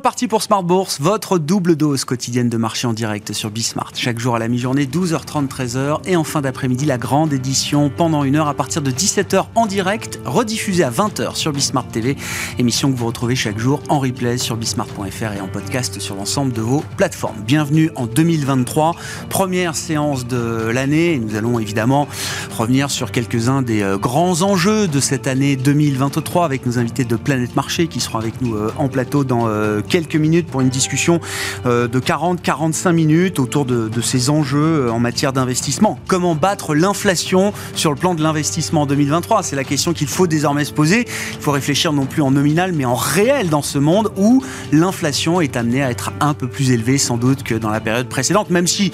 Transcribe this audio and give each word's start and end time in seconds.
Reparti 0.00 0.28
pour 0.28 0.42
Smart 0.42 0.62
Bourse, 0.62 0.98
votre 0.98 1.38
double 1.38 1.76
dose 1.76 2.06
quotidienne 2.06 2.48
de 2.48 2.56
marché 2.56 2.86
en 2.86 2.94
direct 2.94 3.34
sur 3.34 3.50
Bismart. 3.50 3.92
Chaque 3.94 4.18
jour 4.18 4.34
à 4.34 4.38
la 4.38 4.48
mi-journée, 4.48 4.86
12h30, 4.86 5.46
13h. 5.46 5.98
Et 6.06 6.16
en 6.16 6.24
fin 6.24 6.40
d'après-midi, 6.40 6.86
la 6.86 6.96
grande 6.96 7.34
édition 7.34 7.90
pendant 7.94 8.24
une 8.24 8.36
heure 8.36 8.48
à 8.48 8.54
partir 8.54 8.80
de 8.80 8.90
17h 8.90 9.44
en 9.54 9.66
direct, 9.66 10.18
rediffusée 10.24 10.84
à 10.84 10.90
20h 10.90 11.34
sur 11.34 11.52
Bismart 11.52 11.86
TV. 11.86 12.16
Émission 12.58 12.90
que 12.90 12.96
vous 12.96 13.04
retrouvez 13.04 13.36
chaque 13.36 13.58
jour 13.58 13.82
en 13.90 13.98
replay 13.98 14.38
sur 14.38 14.56
bismart.fr 14.56 15.32
et 15.36 15.40
en 15.42 15.48
podcast 15.48 16.00
sur 16.00 16.14
l'ensemble 16.14 16.54
de 16.54 16.62
vos 16.62 16.82
plateformes. 16.96 17.42
Bienvenue 17.46 17.90
en 17.94 18.06
2023, 18.06 18.96
première 19.28 19.76
séance 19.76 20.26
de 20.26 20.70
l'année. 20.72 21.18
Nous 21.18 21.34
allons 21.34 21.58
évidemment 21.58 22.08
revenir 22.56 22.90
sur 22.90 23.12
quelques-uns 23.12 23.60
des 23.60 23.82
euh, 23.82 23.98
grands 23.98 24.40
enjeux 24.40 24.88
de 24.88 24.98
cette 24.98 25.26
année 25.26 25.56
2023 25.56 26.46
avec 26.46 26.64
nos 26.64 26.78
invités 26.78 27.04
de 27.04 27.16
Planète 27.16 27.54
Marché 27.54 27.86
qui 27.86 28.00
seront 28.00 28.18
avec 28.18 28.40
nous 28.40 28.54
euh, 28.54 28.72
en 28.78 28.88
plateau 28.88 29.24
dans 29.24 29.46
euh, 29.46 29.82
quelques 29.90 30.16
minutes 30.16 30.46
pour 30.46 30.62
une 30.62 30.70
discussion 30.70 31.20
euh, 31.66 31.88
de 31.88 32.00
40-45 32.00 32.92
minutes 32.92 33.38
autour 33.38 33.66
de, 33.66 33.90
ces 34.00 34.30
enjeux 34.30 34.86
euh, 34.86 34.92
en 34.92 34.98
matière 34.98 35.34
d'investissement. 35.34 35.98
Comment 36.06 36.34
battre 36.34 36.74
l'inflation 36.74 37.52
sur 37.74 37.90
le 37.90 37.96
plan 37.96 38.14
de 38.14 38.22
l'investissement 38.22 38.82
en 38.82 38.86
2023 38.86 39.42
C'est 39.42 39.56
la 39.56 39.64
question 39.64 39.92
qu'il 39.92 40.06
faut 40.06 40.26
désormais 40.26 40.64
se 40.64 40.72
poser. 40.72 41.06
Il 41.34 41.40
faut 41.40 41.50
réfléchir 41.50 41.92
non 41.92 42.06
plus 42.06 42.22
en 42.22 42.30
nominal 42.30 42.72
mais 42.72 42.84
en 42.86 42.94
réel 42.94 43.50
dans 43.50 43.62
ce 43.62 43.78
monde 43.78 44.12
où 44.16 44.42
l'inflation 44.72 45.40
est 45.40 45.56
amenée 45.56 45.82
à 45.82 45.90
être 45.90 46.12
un 46.20 46.32
peu 46.32 46.46
plus 46.46 46.70
élevée 46.70 46.96
sans 46.96 47.16
doute 47.16 47.42
que 47.42 47.54
dans 47.54 47.70
la 47.70 47.80
période 47.80 48.08
précédente, 48.08 48.50
même 48.50 48.68
si 48.68 48.92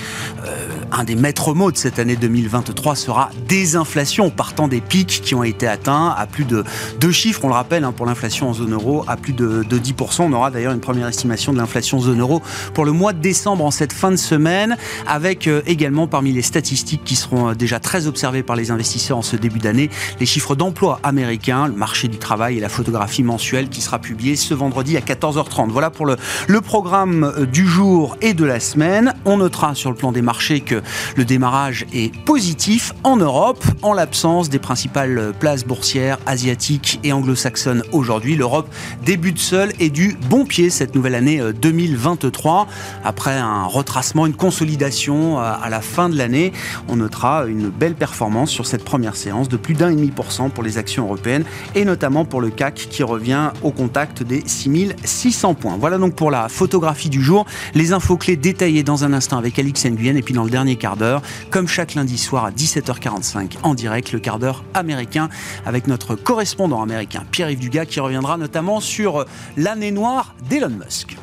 un 0.92 1.04
des 1.04 1.14
maîtres 1.14 1.54
mots 1.54 1.70
de 1.70 1.76
cette 1.76 1.98
année 1.98 2.16
2023 2.16 2.96
sera 2.96 3.30
désinflation, 3.48 4.30
partant 4.30 4.68
des 4.68 4.80
pics 4.80 5.20
qui 5.22 5.34
ont 5.34 5.42
été 5.42 5.66
atteints 5.66 6.14
à 6.16 6.26
plus 6.26 6.44
de 6.44 6.64
deux 7.00 7.12
chiffres, 7.12 7.44
on 7.44 7.48
le 7.48 7.54
rappelle, 7.54 7.84
hein, 7.84 7.92
pour 7.92 8.06
l'inflation 8.06 8.48
en 8.48 8.54
zone 8.54 8.72
euro, 8.72 9.04
à 9.06 9.16
plus 9.16 9.32
de, 9.32 9.62
de 9.62 9.78
10%. 9.78 10.22
On 10.22 10.32
aura 10.32 10.50
d'ailleurs 10.50 10.72
une 10.72 10.80
première 10.80 11.08
estimation 11.08 11.52
de 11.52 11.58
l'inflation 11.58 12.00
zone 12.00 12.20
euro 12.20 12.42
pour 12.74 12.84
le 12.84 12.92
mois 12.92 13.12
de 13.12 13.20
décembre 13.20 13.64
en 13.64 13.70
cette 13.70 13.92
fin 13.92 14.10
de 14.10 14.16
semaine, 14.16 14.76
avec 15.06 15.46
euh, 15.46 15.62
également 15.66 16.06
parmi 16.06 16.32
les 16.32 16.42
statistiques 16.42 17.04
qui 17.04 17.16
seront 17.16 17.50
euh, 17.50 17.54
déjà 17.54 17.80
très 17.80 18.06
observées 18.06 18.42
par 18.42 18.56
les 18.56 18.70
investisseurs 18.70 19.18
en 19.18 19.22
ce 19.22 19.36
début 19.36 19.58
d'année, 19.58 19.90
les 20.20 20.26
chiffres 20.26 20.54
d'emploi 20.54 21.00
américains, 21.02 21.66
le 21.66 21.74
marché 21.74 22.08
du 22.08 22.18
travail 22.18 22.58
et 22.58 22.60
la 22.60 22.68
photographie 22.68 23.22
mensuelle 23.22 23.68
qui 23.68 23.80
sera 23.80 23.98
publiée 23.98 24.36
ce 24.36 24.54
vendredi 24.54 24.96
à 24.96 25.00
14h30. 25.00 25.70
Voilà 25.70 25.90
pour 25.90 26.06
le, 26.06 26.16
le 26.46 26.60
programme 26.60 27.24
euh, 27.24 27.46
du 27.46 27.66
jour 27.66 28.16
et 28.20 28.34
de 28.34 28.44
la 28.44 28.60
semaine. 28.60 29.14
On 29.24 29.38
notera 29.38 29.74
sur 29.74 29.90
le 29.90 29.96
plan 29.96 30.12
des 30.12 30.22
marchés 30.22 30.60
que 30.60 30.75
le 31.16 31.24
démarrage 31.24 31.86
est 31.92 32.14
positif 32.24 32.92
en 33.04 33.16
Europe, 33.16 33.64
en 33.82 33.92
l'absence 33.92 34.48
des 34.48 34.58
principales 34.58 35.32
places 35.38 35.64
boursières 35.64 36.18
asiatiques 36.26 37.00
et 37.04 37.12
anglo-saxonnes 37.12 37.82
aujourd'hui. 37.92 38.36
L'Europe 38.36 38.68
débute 39.04 39.38
seule 39.38 39.72
et 39.78 39.90
du 39.90 40.16
bon 40.28 40.44
pied 40.44 40.70
cette 40.70 40.94
nouvelle 40.94 41.14
année 41.14 41.40
2023. 41.60 42.62
Euh, 42.62 43.00
Après 43.04 43.36
un 43.36 43.64
retracement, 43.64 44.26
une 44.26 44.34
consolidation 44.34 45.38
euh, 45.38 45.52
à 45.62 45.68
la 45.70 45.80
fin 45.80 46.08
de 46.08 46.16
l'année, 46.16 46.52
on 46.88 46.96
notera 46.96 47.46
une 47.46 47.68
belle 47.68 47.94
performance 47.94 48.50
sur 48.50 48.66
cette 48.66 48.84
première 48.84 49.16
séance 49.16 49.48
de 49.48 49.56
plus 49.56 49.74
d'un 49.74 49.90
demi 49.90 50.08
pour 50.08 50.32
cent 50.32 50.50
pour 50.50 50.62
les 50.62 50.78
actions 50.78 51.04
européennes 51.04 51.44
et 51.74 51.84
notamment 51.84 52.24
pour 52.24 52.40
le 52.40 52.50
CAC 52.50 52.88
qui 52.90 53.02
revient 53.02 53.50
au 53.62 53.70
contact 53.70 54.22
des 54.22 54.42
6600 54.44 55.54
points. 55.54 55.76
Voilà 55.78 55.98
donc 55.98 56.14
pour 56.14 56.30
la 56.30 56.48
photographie 56.48 57.08
du 57.08 57.22
jour. 57.22 57.46
Les 57.74 57.92
infos 57.92 58.16
clés 58.16 58.36
détaillées 58.36 58.82
dans 58.82 59.04
un 59.04 59.12
instant 59.12 59.38
avec 59.38 59.58
Alix 59.58 59.84
Nguyen 59.86 60.16
et 60.16 60.22
puis 60.22 60.34
dans 60.34 60.44
le 60.44 60.50
dernier 60.50 60.65
quart 60.74 60.96
d'heure, 60.96 61.22
comme 61.50 61.68
chaque 61.68 61.94
lundi 61.94 62.18
soir 62.18 62.46
à 62.46 62.50
17h45 62.50 63.58
en 63.62 63.74
direct, 63.74 64.10
le 64.10 64.18
quart 64.18 64.40
d'heure 64.40 64.64
américain 64.74 65.28
avec 65.64 65.86
notre 65.86 66.16
correspondant 66.16 66.82
américain 66.82 67.22
Pierre-Yves 67.30 67.60
Dugas 67.60 67.84
qui 67.84 68.00
reviendra 68.00 68.36
notamment 68.36 68.80
sur 68.80 69.24
l'année 69.56 69.92
noire 69.92 70.34
d'Elon 70.48 70.70
Musk. 70.70 71.16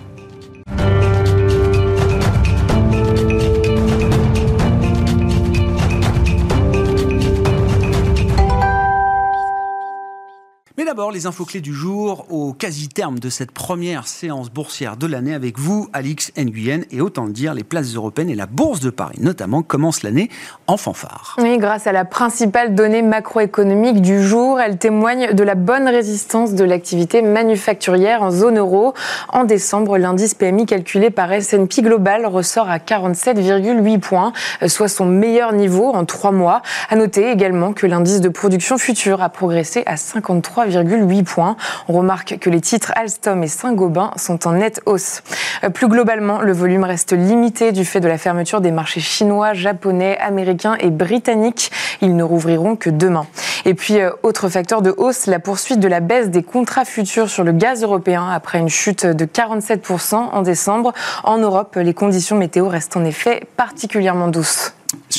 Mais 10.83 10.89
d'abord, 10.89 11.11
les 11.11 11.27
infos 11.27 11.45
clés 11.45 11.61
du 11.61 11.73
jour 11.73 12.25
au 12.29 12.51
quasi-terme 12.51 13.17
de 13.17 13.29
cette 13.29 13.51
première 13.51 14.05
séance 14.05 14.51
boursière 14.51 14.97
de 14.97 15.07
l'année 15.07 15.33
avec 15.33 15.57
vous, 15.57 15.87
Alix 15.93 16.33
Nguyen. 16.37 16.81
Et 16.91 16.99
autant 16.99 17.23
le 17.23 17.31
dire, 17.31 17.53
les 17.53 17.63
places 17.63 17.95
européennes 17.95 18.29
et 18.29 18.35
la 18.35 18.47
bourse 18.47 18.81
de 18.81 18.89
Paris, 18.89 19.15
notamment, 19.21 19.61
commencent 19.61 20.03
l'année 20.03 20.29
en 20.67 20.75
fanfare. 20.75 21.37
Oui, 21.41 21.57
grâce 21.57 21.87
à 21.87 21.93
la 21.93 22.03
principale 22.03 22.75
donnée 22.75 23.01
macroéconomique 23.01 24.01
du 24.01 24.21
jour, 24.21 24.59
elle 24.59 24.77
témoigne 24.77 25.33
de 25.33 25.43
la 25.45 25.55
bonne 25.55 25.87
résistance 25.87 26.53
de 26.53 26.65
l'activité 26.65 27.21
manufacturière 27.21 28.21
en 28.21 28.31
zone 28.31 28.57
euro. 28.57 28.93
En 29.29 29.45
décembre, 29.45 29.97
l'indice 29.97 30.33
PMI 30.33 30.65
calculé 30.65 31.11
par 31.11 31.31
S&P 31.31 31.81
Global 31.81 32.25
ressort 32.25 32.69
à 32.69 32.79
47,8 32.79 33.99
points, 34.01 34.33
soit 34.67 34.89
son 34.89 35.05
meilleur 35.05 35.53
niveau 35.53 35.93
en 35.93 36.03
trois 36.03 36.33
mois. 36.33 36.61
À 36.89 36.97
noter 36.97 37.31
également 37.31 37.71
que 37.71 37.87
l'indice 37.87 38.19
de 38.19 38.27
production 38.27 38.77
future 38.77 39.21
a 39.21 39.29
progressé 39.29 39.83
à 39.85 39.95
53 39.95 40.72
3,8 40.73 41.23
points. 41.23 41.55
On 41.87 41.93
remarque 41.93 42.37
que 42.39 42.49
les 42.49 42.61
titres 42.61 42.91
Alstom 42.95 43.43
et 43.43 43.47
Saint-Gobain 43.47 44.11
sont 44.17 44.47
en 44.47 44.53
nette 44.53 44.81
hausse. 44.85 45.21
Euh, 45.63 45.69
plus 45.69 45.87
globalement, 45.87 46.41
le 46.41 46.53
volume 46.53 46.83
reste 46.83 47.13
limité 47.13 47.71
du 47.71 47.85
fait 47.85 47.99
de 47.99 48.07
la 48.07 48.17
fermeture 48.17 48.61
des 48.61 48.71
marchés 48.71 48.99
chinois, 48.99 49.53
japonais, 49.53 50.17
américains 50.19 50.75
et 50.79 50.89
britanniques. 50.89 51.71
Ils 52.01 52.15
ne 52.15 52.23
rouvriront 52.23 52.75
que 52.75 52.89
demain. 52.89 53.25
Et 53.65 53.73
puis, 53.73 53.99
euh, 53.99 54.11
autre 54.23 54.49
facteur 54.49 54.81
de 54.81 54.93
hausse, 54.97 55.27
la 55.27 55.39
poursuite 55.39 55.79
de 55.79 55.87
la 55.87 55.99
baisse 55.99 56.29
des 56.29 56.43
contrats 56.43 56.85
futurs 56.85 57.29
sur 57.29 57.43
le 57.43 57.51
gaz 57.51 57.83
européen 57.83 58.27
après 58.29 58.59
une 58.59 58.69
chute 58.69 59.05
de 59.05 59.25
47% 59.25 60.15
en 60.15 60.41
décembre. 60.41 60.93
En 61.23 61.37
Europe, 61.37 61.75
les 61.75 61.93
conditions 61.93 62.37
météo 62.37 62.67
restent 62.67 62.97
en 62.97 63.05
effet 63.05 63.43
particulièrement 63.55 64.27
douces. 64.27 64.73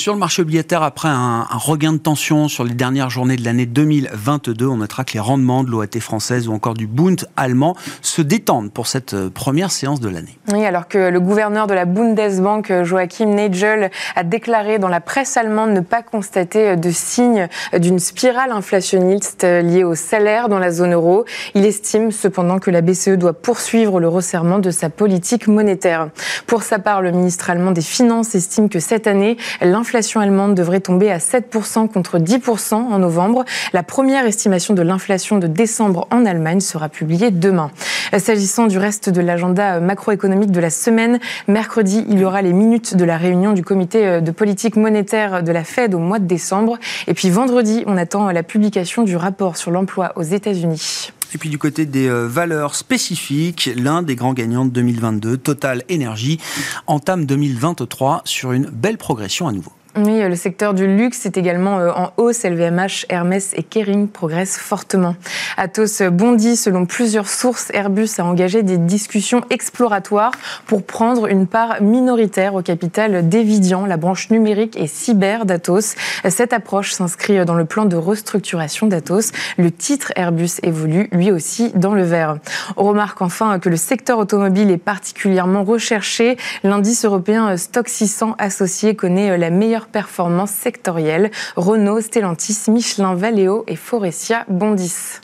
Sur 0.04 0.12
le 0.12 0.19
marché 0.19 0.42
obligataire, 0.42 0.82
après 0.82 1.09
un, 1.09 1.47
regain 1.53 1.94
de 1.94 1.97
tension 1.97 2.47
sur 2.48 2.62
les 2.62 2.75
dernières 2.75 3.09
journées 3.09 3.37
de 3.37 3.44
l'année 3.47 3.65
2022, 3.65 4.66
on 4.66 4.76
notera 4.76 5.03
que 5.03 5.15
les 5.15 5.20
rendements 5.20 5.65
de 5.65 5.70
l'OAT 5.70 5.98
française 5.98 6.47
ou 6.47 6.53
encore 6.53 6.75
du 6.75 6.87
Bund 6.87 7.26
allemand 7.38 7.75
se 8.03 8.20
détendent 8.20 8.70
pour 8.70 8.87
cette 8.87 9.15
euh, 9.15 9.31
première 9.31 9.70
séance 9.70 10.00
de 10.00 10.10
l'année. 10.10 10.38
Oui, 10.53 10.62
alors 10.66 10.88
que 10.88 10.98
le 10.98 11.20
gouverneur 11.20 11.66
de 11.66 11.72
la 11.72 11.87
Bundesbank, 11.87 12.82
Joachim 12.82 13.31
Nagel, 13.34 13.91
a 14.15 14.25
déclaré 14.25 14.78
dans 14.78 14.91
la 14.91 15.00
presse 15.00 15.38
allemande 15.38 15.70
ne 15.70 15.81
pas 15.81 16.03
constater 16.03 16.76
de 16.76 16.91
signes 16.91 17.48
d'une 17.72 17.98
spirale 17.98 18.53
inflationniste 18.53 19.44
liée 19.44 19.84
au 19.84 19.94
salaire 19.94 20.50
dans 20.50 20.59
la 20.59 20.71
zone 20.71 20.92
euro. 20.92 21.25
Il 21.54 21.65
estime 21.65 22.12
cependant 22.12 22.59
que 22.59 22.71
la 22.71 22.82
BCE 22.82 23.16
doit 23.16 23.32
poursuivre 23.32 24.00
le 24.00 24.09
resserrement 24.09 24.59
de 24.59 24.71
sa 24.71 24.91
politique 24.91 25.48
monétaire. 25.48 26.10
Pour 26.47 26.62
sa 26.62 26.78
part, 26.78 27.00
le 27.00 27.10
ministre 27.10 27.48
allemand 27.48 27.71
des 27.71 27.81
Finances 27.81 28.34
estime 28.34 28.69
que 28.69 28.81
cette 28.81 29.06
année, 29.06 29.38
l'inflation 29.62 29.94
allemande 30.21 30.55
devrait 30.55 30.81
tomber 30.81 31.10
à 31.10 31.19
7% 31.19 31.88
contre 31.88 32.19
10% 32.19 32.75
en 32.75 32.99
novembre. 32.99 33.44
La 33.72 33.82
première 33.82 34.27
estimation 34.27 34.75
de 34.75 34.82
l'inflation 34.82 35.38
de 35.38 35.47
décembre 35.47 36.06
en 36.10 36.27
Allemagne 36.27 36.60
sera 36.60 36.88
publiée 36.88 37.31
demain. 37.31 37.71
S'agissant 38.16 38.66
du 38.66 38.78
reste 38.78 39.10
de 39.10 39.21
l'agenda 39.21 39.81
macroéconomique 39.81 40.50
de 40.50 40.60
la 40.60 40.71
semaine, 40.71 41.19
mercredi, 41.49 42.04
il 42.09 42.19
y 42.19 42.25
aura 42.25 42.43
les 42.43 42.53
minutes 42.53 42.97
de 42.97 43.04
la 43.04 43.16
réunion 43.16 43.53
du 43.53 43.62
comité 43.62 44.21
de 44.21 44.31
politique 44.31 44.77
monétaire 44.77 45.43
de 45.43 45.53
la 45.53 45.65
Fed 45.65 45.94
au 45.94 45.99
mois 45.99 46.19
de 46.19 46.27
décembre. 46.27 46.78
Et 47.06 47.15
puis 47.15 47.31
vendredi, 47.31 47.84
on 47.87 47.97
attend 47.97 48.31
la 48.31 48.43
publication 48.43 49.03
du 49.03 49.16
rapport 49.16 49.56
sur 49.56 49.71
l'emploi 49.71 50.12
aux 50.16 50.22
États-Unis. 50.22 51.10
Et 51.34 51.38
puis 51.38 51.49
du 51.49 51.59
côté 51.59 51.84
des 51.84 52.09
euh, 52.09 52.28
valeurs 52.28 52.77
spécifiques, 52.77 53.69
l'un 53.77 54.03
des 54.03 54.15
grands 54.15 54.34
gagnants 54.34 54.65
de 54.65 54.71
2022, 54.71 55.36
Total 55.36 55.83
Energy, 55.91 56.39
entame 56.86 57.27
2023 57.27 58.22
sur 58.24 58.53
une 58.53 58.66
belle 58.66 58.98
progression 58.98 59.48
à 59.48 59.53
nouveau. 59.53 59.72
Oui, 59.97 60.21
le 60.29 60.35
secteur 60.35 60.75
du 60.75 60.89
luxe 60.89 61.25
est 61.25 61.37
également 61.37 61.79
euh, 61.79 61.93
en 61.93 62.13
hausse. 62.17 62.43
LVMH, 62.43 63.07
Hermès 63.11 63.53
et 63.55 63.63
Kering 63.63 64.09
progressent 64.09 64.59
fortement. 64.59 65.15
Atos 65.57 66.03
bondit 66.11 66.57
selon 66.57 66.85
plusieurs 66.85 67.29
sources. 67.29 67.71
Airbus 67.73 68.09
a 68.19 68.25
engagé 68.25 68.65
des 68.65 68.77
discussions 68.77 69.43
exploratoires 69.51 70.33
pour 70.67 70.83
prendre 70.83 71.29
une 71.29 71.47
part 71.47 71.81
minoritaire 71.81 72.57
au 72.57 72.63
capital 72.63 73.29
d'Evidian, 73.29 73.87
la 73.87 73.97
branche 73.97 74.31
numérique 74.31 74.77
et 74.77 74.89
cyber 74.89 75.47
d'Atos. 75.47 75.95
Cette 76.29 76.53
approche 76.53 76.91
s'inscrit 76.91 77.45
dans 77.45 77.55
le 77.55 77.65
plan 77.65 77.85
de 77.85 77.95
restructuration 77.95 78.89
d'Atos. 78.89 79.31
Le 79.59 79.71
titre 79.71 80.13
Airbus 80.17 80.59
évolue 80.65 81.09
lui 81.13 81.31
aussi 81.31 81.71
dans 81.77 81.95
le 81.95 82.03
vert. 82.03 82.39
On 82.77 82.83
remarque 82.83 83.23
enfin 83.23 83.61
que 83.61 83.69
le 83.69 83.77
secteur 83.77 84.19
automobile 84.19 84.73
est 84.73 84.77
particulièrement 84.77 85.63
recherché. 85.63 86.37
L'indice 86.65 87.05
européen 87.05 87.57
Stock 87.57 87.89
600 87.89 88.35
associé 88.39 88.97
connaît 88.97 89.39
la 89.39 89.51
meilleure 89.51 89.84
performance 89.86 90.51
sectorielle. 90.51 91.31
Renault, 91.57 92.01
Stellantis, 92.01 92.69
Michelin, 92.69 93.15
Valeo 93.15 93.65
et 93.66 93.77
Forestia 93.77 94.45
bondissent. 94.48 95.21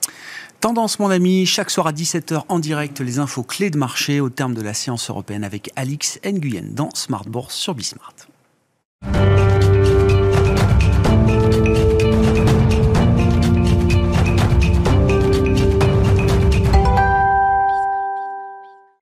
Tendance, 0.60 0.98
mon 0.98 1.10
ami, 1.10 1.46
chaque 1.46 1.70
soir 1.70 1.86
à 1.86 1.92
17h 1.92 2.42
en 2.48 2.58
direct, 2.58 3.00
les 3.00 3.18
infos 3.18 3.42
clés 3.42 3.70
de 3.70 3.78
marché 3.78 4.20
au 4.20 4.28
terme 4.28 4.52
de 4.52 4.60
la 4.60 4.74
séance 4.74 5.08
européenne 5.08 5.42
avec 5.42 5.70
Alix 5.74 6.20
Nguyen 6.22 6.74
dans 6.74 6.90
Smart 6.94 7.24
Bourse 7.24 7.54
sur 7.54 7.74
Bismart. 7.74 8.14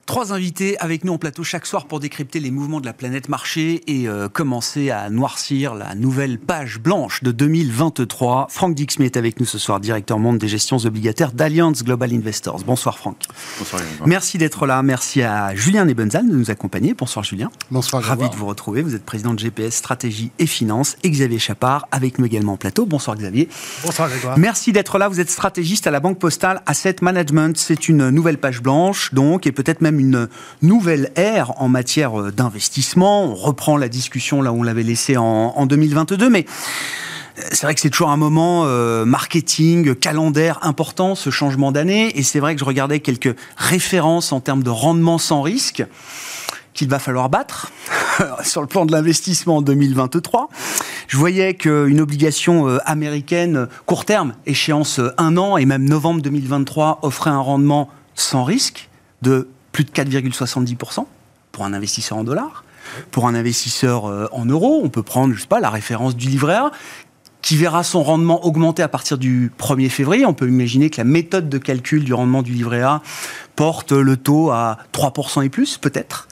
Trois 0.09 0.33
invités 0.33 0.79
avec 0.79 1.05
nous 1.05 1.13
en 1.13 1.19
plateau 1.19 1.45
chaque 1.45 1.67
soir 1.67 1.85
pour 1.85 2.01
décrypter 2.01 2.41
les 2.41 2.51
mouvements 2.51 2.81
de 2.81 2.87
la 2.87 2.95
planète 2.95 3.29
marché 3.29 3.83
et 3.87 4.09
euh, 4.09 4.31
commencer 4.31 4.91
à 4.91 5.11
noircir 5.11 5.75
la 5.75 5.95
nouvelle 5.95 6.39
page 6.39 6.79
blanche 6.79 7.23
de 7.23 7.31
2023. 7.31 8.47
Franck 8.49 8.75
Dixmy 8.75 9.05
est 9.05 9.19
avec 9.19 9.39
nous 9.39 9.45
ce 9.45 9.59
soir, 9.59 9.81
directeur 9.81 10.19
monde 10.19 10.39
des 10.39 10.49
gestions 10.49 10.79
obligataires 10.79 11.33
d'Allianz 11.33 11.85
Global 11.85 12.15
Investors. 12.15 12.61
Bonsoir 12.65 12.97
Franck. 12.97 13.19
Bonsoir. 13.59 13.83
Merci 14.07 14.39
d'être 14.39 14.65
là. 14.65 14.83
Merci 14.83 15.21
à 15.21 15.55
Julien 15.55 15.85
Nebenzal 15.85 16.27
de 16.27 16.35
nous 16.35 16.51
accompagner. 16.51 16.95
Bonsoir 16.95 17.23
Julien. 17.23 17.51
Bonsoir. 17.71 18.03
Ravi 18.03 18.31
de 18.31 18.35
vous 18.35 18.47
retrouver. 18.47 18.81
Vous 18.81 18.95
êtes 18.95 19.05
président 19.05 19.35
de 19.35 19.39
GPS 19.39 19.75
Stratégie 19.75 20.31
et 20.39 20.47
Finance. 20.47 20.97
Et 21.03 21.11
Xavier 21.11 21.39
Chapard 21.39 21.87
avec 21.91 22.19
nous 22.19 22.25
également 22.25 22.55
en 22.55 22.57
plateau. 22.57 22.87
Bonsoir 22.87 23.15
Xavier. 23.15 23.51
Bonsoir 23.85 24.09
Grégoire. 24.09 24.39
Merci 24.39 24.73
d'être 24.73 24.97
là. 24.97 25.09
Vous 25.09 25.21
êtes 25.21 25.29
stratégiste 25.29 25.87
à 25.87 25.91
la 25.91 26.01
Banque 26.01 26.19
Postale 26.19 26.63
Asset 26.65 26.97
Management. 27.03 27.59
C'est 27.59 27.91
une 27.91 28.09
nouvelle 28.09 28.39
page 28.39 28.63
blanche 28.63 29.13
donc 29.13 29.47
et 29.47 29.53
peut-être 29.53 29.83
même 29.83 29.98
une 29.99 30.29
nouvelle 30.63 31.13
ère 31.17 31.61
en 31.61 31.69
matière 31.69 32.21
euh, 32.21 32.33
d'investissement. 32.33 33.25
On 33.25 33.35
reprend 33.35 33.77
la 33.77 33.89
discussion 33.89 34.43
là 34.43 34.53
où 34.53 34.61
on 34.61 34.63
l'avait 34.63 34.83
laissée 34.83 35.17
en, 35.17 35.67
2022, 35.67 36.31
mais 36.31 36.47
euh, 37.39 37.43
c'est 37.53 37.63
vrai 37.67 37.75
que 37.75 37.81
c'est 37.81 37.91
toujours 37.91 38.11
un 38.11 38.17
moment 38.17 38.65
euh, 38.65 39.05
marketing, 39.05 39.95
calendaire 39.95 40.59
important, 40.63 41.15
ce 41.15 41.31
changement 41.31 41.73
d'année. 41.73 42.19
Et 42.19 42.23
c'est 42.23 42.41
vrai 42.41 42.55
que 42.55 42.61
je 42.61 42.65
regardais 42.65 43.01
quelques 43.01 43.37
références 43.57 44.33
en 44.33 44.41
termes 44.41 44.63
de 44.63 44.71
rendement 44.71 45.19
sans 45.19 45.43
risque 45.43 45.85
qu'il 46.75 46.89
va 46.89 47.01
falloir 47.01 47.29
battre 47.29 47.73
sur 48.45 48.61
le 48.61 48.69
plan 48.69 48.87
de 48.87 48.93
l'investissement 48.93 49.57
en 49.57 49.63
2023. 49.63 50.49
Je 51.09 51.17
voyais 51.17 51.55
qu'une 51.55 52.01
obligation 52.01 52.69
américaine 52.85 53.67
court 53.87 54.05
terme, 54.05 54.35
échéance 54.47 55.01
un 55.17 55.37
an, 55.37 55.57
et 55.57 55.65
même 55.65 55.89
novembre 55.89 56.23
2023, 56.23 57.01
offrait 57.03 57.31
un 57.31 57.41
rendement 57.41 57.89
sans 58.15 58.45
risque 58.45 58.89
de 59.23 59.49
plus 59.73 59.85
de 59.85 59.91
4,70% 59.91 61.07
pour 61.53 61.65
un 61.65 61.73
investisseur 61.73 62.19
en 62.19 62.25
dollars. 62.25 62.65
Pour 63.11 63.27
un 63.27 63.35
investisseur 63.35 64.07
euh, 64.07 64.27
en 64.33 64.47
euros, 64.47 64.81
on 64.83 64.89
peut 64.89 65.03
prendre, 65.03 65.35
la 65.61 65.71
référence 65.71 66.17
du 66.17 66.29
livret 66.29 66.55
A, 66.55 66.71
qui 67.43 67.57
verra 67.57 67.83
son 67.83 68.03
rendement 68.03 68.45
augmenter 68.45 68.83
à 68.83 68.89
partir 68.89 69.19
du 69.19 69.53
1er 69.59 69.89
février. 69.89 70.27
On 70.27 70.35
peut 70.35 70.49
imaginer 70.49 70.91
que 70.91 70.99
la 70.99 71.05
méthode 71.05 71.49
de 71.49 71.59
calcul 71.59 72.05
du 72.05 72.15
rendement 72.15 72.43
du 72.43 72.53
livret 72.53 72.83
A 72.83 73.03
porte 73.57 73.93
le 73.93 74.17
taux 74.17 74.51
à 74.51 74.79
3% 74.93 75.45
et 75.45 75.49
plus, 75.49 75.79
peut-être. 75.79 76.29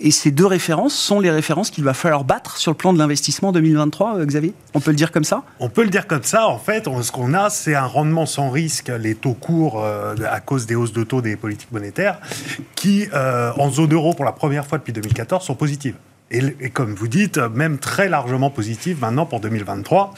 Et 0.00 0.10
ces 0.10 0.30
deux 0.30 0.46
références 0.46 0.94
sont 0.94 1.20
les 1.20 1.30
références 1.30 1.70
qu'il 1.70 1.84
va 1.84 1.94
falloir 1.94 2.24
battre 2.24 2.56
sur 2.56 2.72
le 2.72 2.76
plan 2.76 2.92
de 2.92 2.98
l'investissement 2.98 3.52
2023, 3.52 4.18
euh, 4.18 4.26
Xavier? 4.26 4.52
On 4.74 4.80
peut 4.80 4.90
le 4.90 4.96
dire 4.96 5.12
comme 5.12 5.24
ça? 5.24 5.42
On 5.60 5.68
peut 5.68 5.84
le 5.84 5.90
dire 5.90 6.06
comme 6.06 6.24
ça. 6.24 6.48
En 6.48 6.58
fait, 6.58 6.84
ce 6.84 7.12
qu'on 7.12 7.32
a, 7.32 7.48
c'est 7.48 7.74
un 7.74 7.86
rendement 7.86 8.26
sans 8.26 8.50
risque, 8.50 8.90
les 8.98 9.14
taux 9.14 9.34
courts 9.34 9.82
euh, 9.84 10.14
à 10.28 10.40
cause 10.40 10.66
des 10.66 10.74
hausses 10.74 10.92
de 10.92 11.04
taux 11.04 11.22
des 11.22 11.36
politiques 11.36 11.70
monétaires, 11.70 12.18
qui, 12.74 13.06
euh, 13.14 13.52
en 13.56 13.70
zone 13.70 13.92
euro, 13.92 14.14
pour 14.14 14.24
la 14.24 14.32
première 14.32 14.66
fois 14.66 14.78
depuis 14.78 14.92
2014, 14.92 15.44
sont 15.44 15.54
positives 15.54 15.94
et, 16.34 16.70
comme 16.70 16.94
vous 16.94 17.08
dites, 17.08 17.38
même 17.38 17.78
très 17.78 18.08
largement 18.08 18.50
positive 18.50 18.98
maintenant 19.00 19.26
pour 19.26 19.40
2023. 19.40 20.14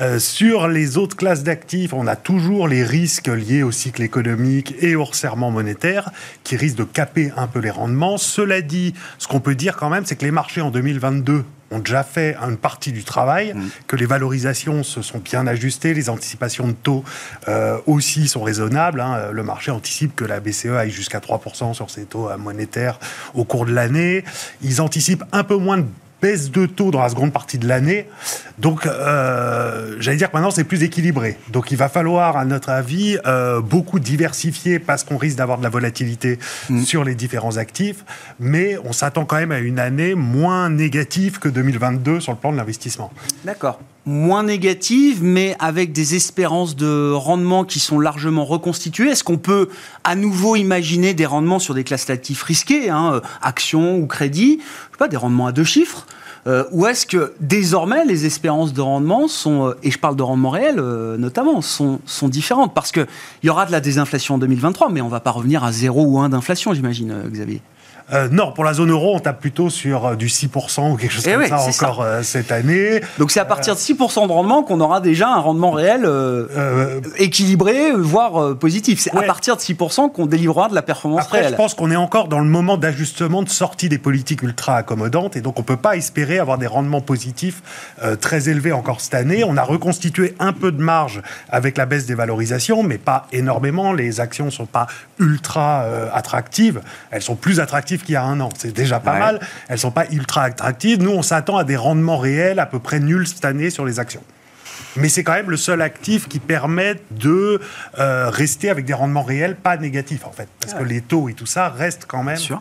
Euh, 0.00 0.18
sur 0.18 0.68
les 0.68 0.98
autres 0.98 1.16
classes 1.16 1.42
d'actifs, 1.42 1.92
on 1.92 2.06
a 2.06 2.16
toujours 2.16 2.68
les 2.68 2.84
risques 2.84 3.28
liés 3.28 3.62
au 3.62 3.70
cycle 3.70 4.02
économique 4.02 4.74
et 4.80 4.96
au 4.96 5.04
resserrement 5.04 5.50
monétaire 5.50 6.10
qui 6.44 6.56
risquent 6.56 6.78
de 6.78 6.84
caper 6.84 7.32
un 7.36 7.46
peu 7.46 7.60
les 7.60 7.70
rendements. 7.70 8.18
Cela 8.18 8.60
dit, 8.60 8.94
ce 9.18 9.26
qu'on 9.28 9.40
peut 9.40 9.54
dire 9.54 9.76
quand 9.76 9.90
même, 9.90 10.04
c'est 10.04 10.16
que 10.16 10.24
les 10.24 10.30
marchés 10.30 10.60
en 10.60 10.70
2022 10.70 11.44
ont 11.70 11.78
déjà 11.78 12.02
fait 12.02 12.36
une 12.36 12.56
partie 12.56 12.92
du 12.92 13.04
travail, 13.04 13.54
mm. 13.54 13.68
que 13.86 13.96
les 13.96 14.06
valorisations 14.06 14.82
se 14.82 15.02
sont 15.02 15.18
bien 15.18 15.46
ajustées, 15.46 15.94
les 15.94 16.08
anticipations 16.08 16.68
de 16.68 16.72
taux 16.72 17.04
euh, 17.48 17.78
aussi 17.86 18.28
sont 18.28 18.42
raisonnables. 18.42 19.00
Hein. 19.00 19.30
Le 19.32 19.42
marché 19.42 19.70
anticipe 19.70 20.14
que 20.14 20.24
la 20.24 20.40
BCE 20.40 20.66
aille 20.66 20.90
jusqu'à 20.90 21.18
3% 21.18 21.74
sur 21.74 21.90
ses 21.90 22.04
taux 22.04 22.28
euh, 22.28 22.36
monétaires 22.36 22.98
au 23.34 23.44
cours 23.44 23.66
de 23.66 23.72
l'année. 23.72 24.24
Ils 24.62 24.80
anticipent 24.80 25.24
un 25.32 25.44
peu 25.44 25.56
moins 25.56 25.78
de 25.78 25.86
baisse 26.22 26.50
de 26.50 26.66
taux 26.66 26.90
dans 26.90 27.02
la 27.02 27.08
seconde 27.08 27.32
partie 27.32 27.58
de 27.58 27.68
l'année. 27.68 28.08
Donc, 28.58 28.86
euh, 28.86 29.96
j'allais 30.00 30.16
dire 30.16 30.30
que 30.30 30.36
maintenant, 30.36 30.50
c'est 30.50 30.64
plus 30.64 30.82
équilibré. 30.82 31.38
Donc, 31.50 31.70
il 31.70 31.76
va 31.76 31.88
falloir, 31.88 32.36
à 32.36 32.44
notre 32.44 32.70
avis, 32.70 33.18
euh, 33.26 33.60
beaucoup 33.60 33.98
diversifier 33.98 34.78
parce 34.78 35.04
qu'on 35.04 35.18
risque 35.18 35.36
d'avoir 35.36 35.58
de 35.58 35.62
la 35.62 35.68
volatilité 35.68 36.38
mm. 36.70 36.82
sur 36.82 37.04
les 37.04 37.14
différents 37.14 37.58
actifs. 37.58 38.04
Mais 38.40 38.78
on 38.84 38.92
s'attend 38.92 39.24
quand 39.24 39.36
même 39.36 39.52
à 39.52 39.58
une 39.58 39.78
année 39.78 40.14
moins 40.14 40.70
négative 40.70 41.38
que 41.38 41.48
2022 41.48 42.20
sur 42.20 42.32
le 42.32 42.38
plan 42.38 42.52
de 42.52 42.56
l'investissement. 42.56 43.12
D'accord 43.44 43.78
moins 44.08 44.44
négative, 44.44 45.24
mais 45.24 45.56
avec 45.58 45.92
des 45.92 46.14
espérances 46.14 46.76
de 46.76 47.10
rendement 47.10 47.64
qui 47.64 47.80
sont 47.80 47.98
largement 47.98 48.44
reconstituées. 48.44 49.10
Est-ce 49.10 49.24
qu'on 49.24 49.36
peut 49.36 49.68
à 50.04 50.14
nouveau 50.14 50.54
imaginer 50.54 51.12
des 51.12 51.26
rendements 51.26 51.58
sur 51.58 51.74
des 51.74 51.82
classes 51.82 52.06
d'actifs 52.06 52.44
risquées, 52.44 52.88
hein, 52.88 53.14
euh, 53.14 53.20
actions 53.42 53.96
ou 53.96 54.06
crédits, 54.06 54.60
pas, 54.96 55.08
des 55.08 55.16
rendements 55.16 55.48
à 55.48 55.52
deux 55.52 55.64
chiffres 55.64 56.06
euh, 56.46 56.64
ou 56.72 56.86
est-ce 56.86 57.06
que 57.06 57.32
désormais 57.40 58.04
les 58.04 58.26
espérances 58.26 58.72
de 58.72 58.80
rendement 58.80 59.28
sont, 59.28 59.68
euh, 59.68 59.78
et 59.82 59.90
je 59.90 59.98
parle 59.98 60.16
de 60.16 60.22
rendement 60.22 60.50
réel 60.50 60.76
notamment, 60.76 61.60
sont, 61.60 62.00
sont 62.06 62.28
différentes? 62.28 62.74
Parce 62.74 62.92
qu'il 62.92 63.06
y 63.42 63.48
aura 63.48 63.66
de 63.66 63.72
la 63.72 63.80
désinflation 63.80 64.36
en 64.36 64.38
2023, 64.38 64.90
mais 64.90 65.00
on 65.00 65.06
ne 65.06 65.10
va 65.10 65.20
pas 65.20 65.30
revenir 65.30 65.64
à 65.64 65.72
0 65.72 66.04
ou 66.04 66.18
1 66.18 66.28
d'inflation, 66.30 66.74
j'imagine, 66.74 67.14
Xavier. 67.28 67.60
Euh, 68.12 68.28
non, 68.30 68.52
pour 68.52 68.62
la 68.62 68.72
zone 68.72 68.90
euro, 68.90 69.16
on 69.16 69.18
tape 69.18 69.40
plutôt 69.40 69.68
sur 69.68 70.06
euh, 70.06 70.14
du 70.14 70.28
6% 70.28 70.92
ou 70.92 70.96
quelque 70.96 71.10
chose 71.10 71.26
eh 71.26 71.32
comme 71.32 71.46
ça 71.46 71.58
encore 71.58 72.02
euh, 72.02 72.22
cette 72.22 72.52
année. 72.52 73.00
Donc 73.18 73.32
c'est 73.32 73.40
à 73.40 73.44
partir 73.44 73.74
de 73.74 73.80
6% 73.80 74.28
de 74.28 74.32
rendement 74.32 74.62
qu'on 74.62 74.80
aura 74.80 75.00
déjà 75.00 75.28
un 75.28 75.40
rendement 75.40 75.72
réel 75.72 76.08
équilibré, 77.16 77.92
voire 77.92 78.56
positif. 78.56 79.00
C'est 79.00 79.16
à 79.16 79.22
partir 79.22 79.56
de 79.56 79.60
6% 79.60 80.12
qu'on 80.12 80.26
délivrera 80.26 80.68
de 80.68 80.74
la 80.74 80.82
performance 80.82 81.22
Après, 81.22 81.40
réelle. 81.40 81.52
Je 81.52 81.56
pense 81.56 81.74
qu'on 81.74 81.90
est 81.90 81.96
encore 81.96 82.28
dans 82.28 82.38
le 82.38 82.46
moment 82.46 82.76
d'ajustement, 82.76 83.42
de 83.42 83.48
sortie 83.48 83.88
des 83.88 83.98
politiques 83.98 84.42
ultra 84.42 84.76
accommodantes, 84.76 85.36
et 85.36 85.40
donc 85.40 85.58
on 85.58 85.62
ne 85.62 85.66
peut 85.66 85.76
pas 85.76 85.96
espérer 85.96 86.38
avoir 86.38 86.58
des 86.58 86.66
rendements 86.66 87.00
positifs 87.00 87.62
très 88.20 88.48
élevés 88.48 88.72
encore 88.72 89.00
cette 89.00 89.14
année. 89.14 89.42
On 89.44 89.56
a 89.56 89.62
reconstitué 89.62 90.34
un 90.38 90.52
peu 90.52 90.70
de 90.70 90.80
marge 90.80 91.22
avec 91.48 91.76
la 91.76 91.86
baisse 91.86 92.06
des 92.06 92.14
valorisations, 92.14 92.82
mais 92.82 92.98
pas 92.98 93.26
énormément. 93.32 93.92
Les 93.92 94.20
actions 94.20 94.46
ne 94.46 94.50
sont 94.50 94.66
pas 94.66 94.86
ultra 95.18 95.84
attractives. 96.12 96.80
Elles 97.10 97.22
sont 97.22 97.36
plus 97.36 97.60
attractives 97.60 97.95
qu'il 98.02 98.14
y 98.14 98.16
a 98.16 98.24
un 98.24 98.40
an. 98.40 98.48
C'est 98.56 98.72
déjà 98.72 99.00
pas 99.00 99.18
mal. 99.18 99.40
Elles 99.68 99.78
sont 99.78 99.90
pas 99.90 100.06
ultra 100.10 100.42
attractives. 100.42 101.02
Nous, 101.02 101.10
on 101.10 101.22
s'attend 101.22 101.56
à 101.56 101.64
des 101.64 101.76
rendements 101.76 102.18
réels 102.18 102.58
à 102.58 102.66
peu 102.66 102.78
près 102.78 103.00
nuls 103.00 103.26
cette 103.26 103.44
année 103.44 103.70
sur 103.70 103.84
les 103.84 104.00
actions. 104.00 104.22
Mais 104.96 105.08
c'est 105.08 105.24
quand 105.24 105.34
même 105.34 105.50
le 105.50 105.56
seul 105.56 105.82
actif 105.82 106.28
qui 106.28 106.38
permet 106.38 106.96
de 107.10 107.60
euh, 107.98 108.30
rester 108.30 108.70
avec 108.70 108.84
des 108.84 108.94
rendements 108.94 109.22
réels 109.22 109.56
pas 109.56 109.76
négatifs, 109.76 110.24
en 110.24 110.32
fait. 110.32 110.48
Parce 110.60 110.74
que 110.74 110.82
les 110.82 111.00
taux 111.00 111.28
et 111.28 111.34
tout 111.34 111.46
ça 111.46 111.68
restent 111.68 112.06
quand 112.06 112.22
même 112.22 112.38
euh, 112.50 112.54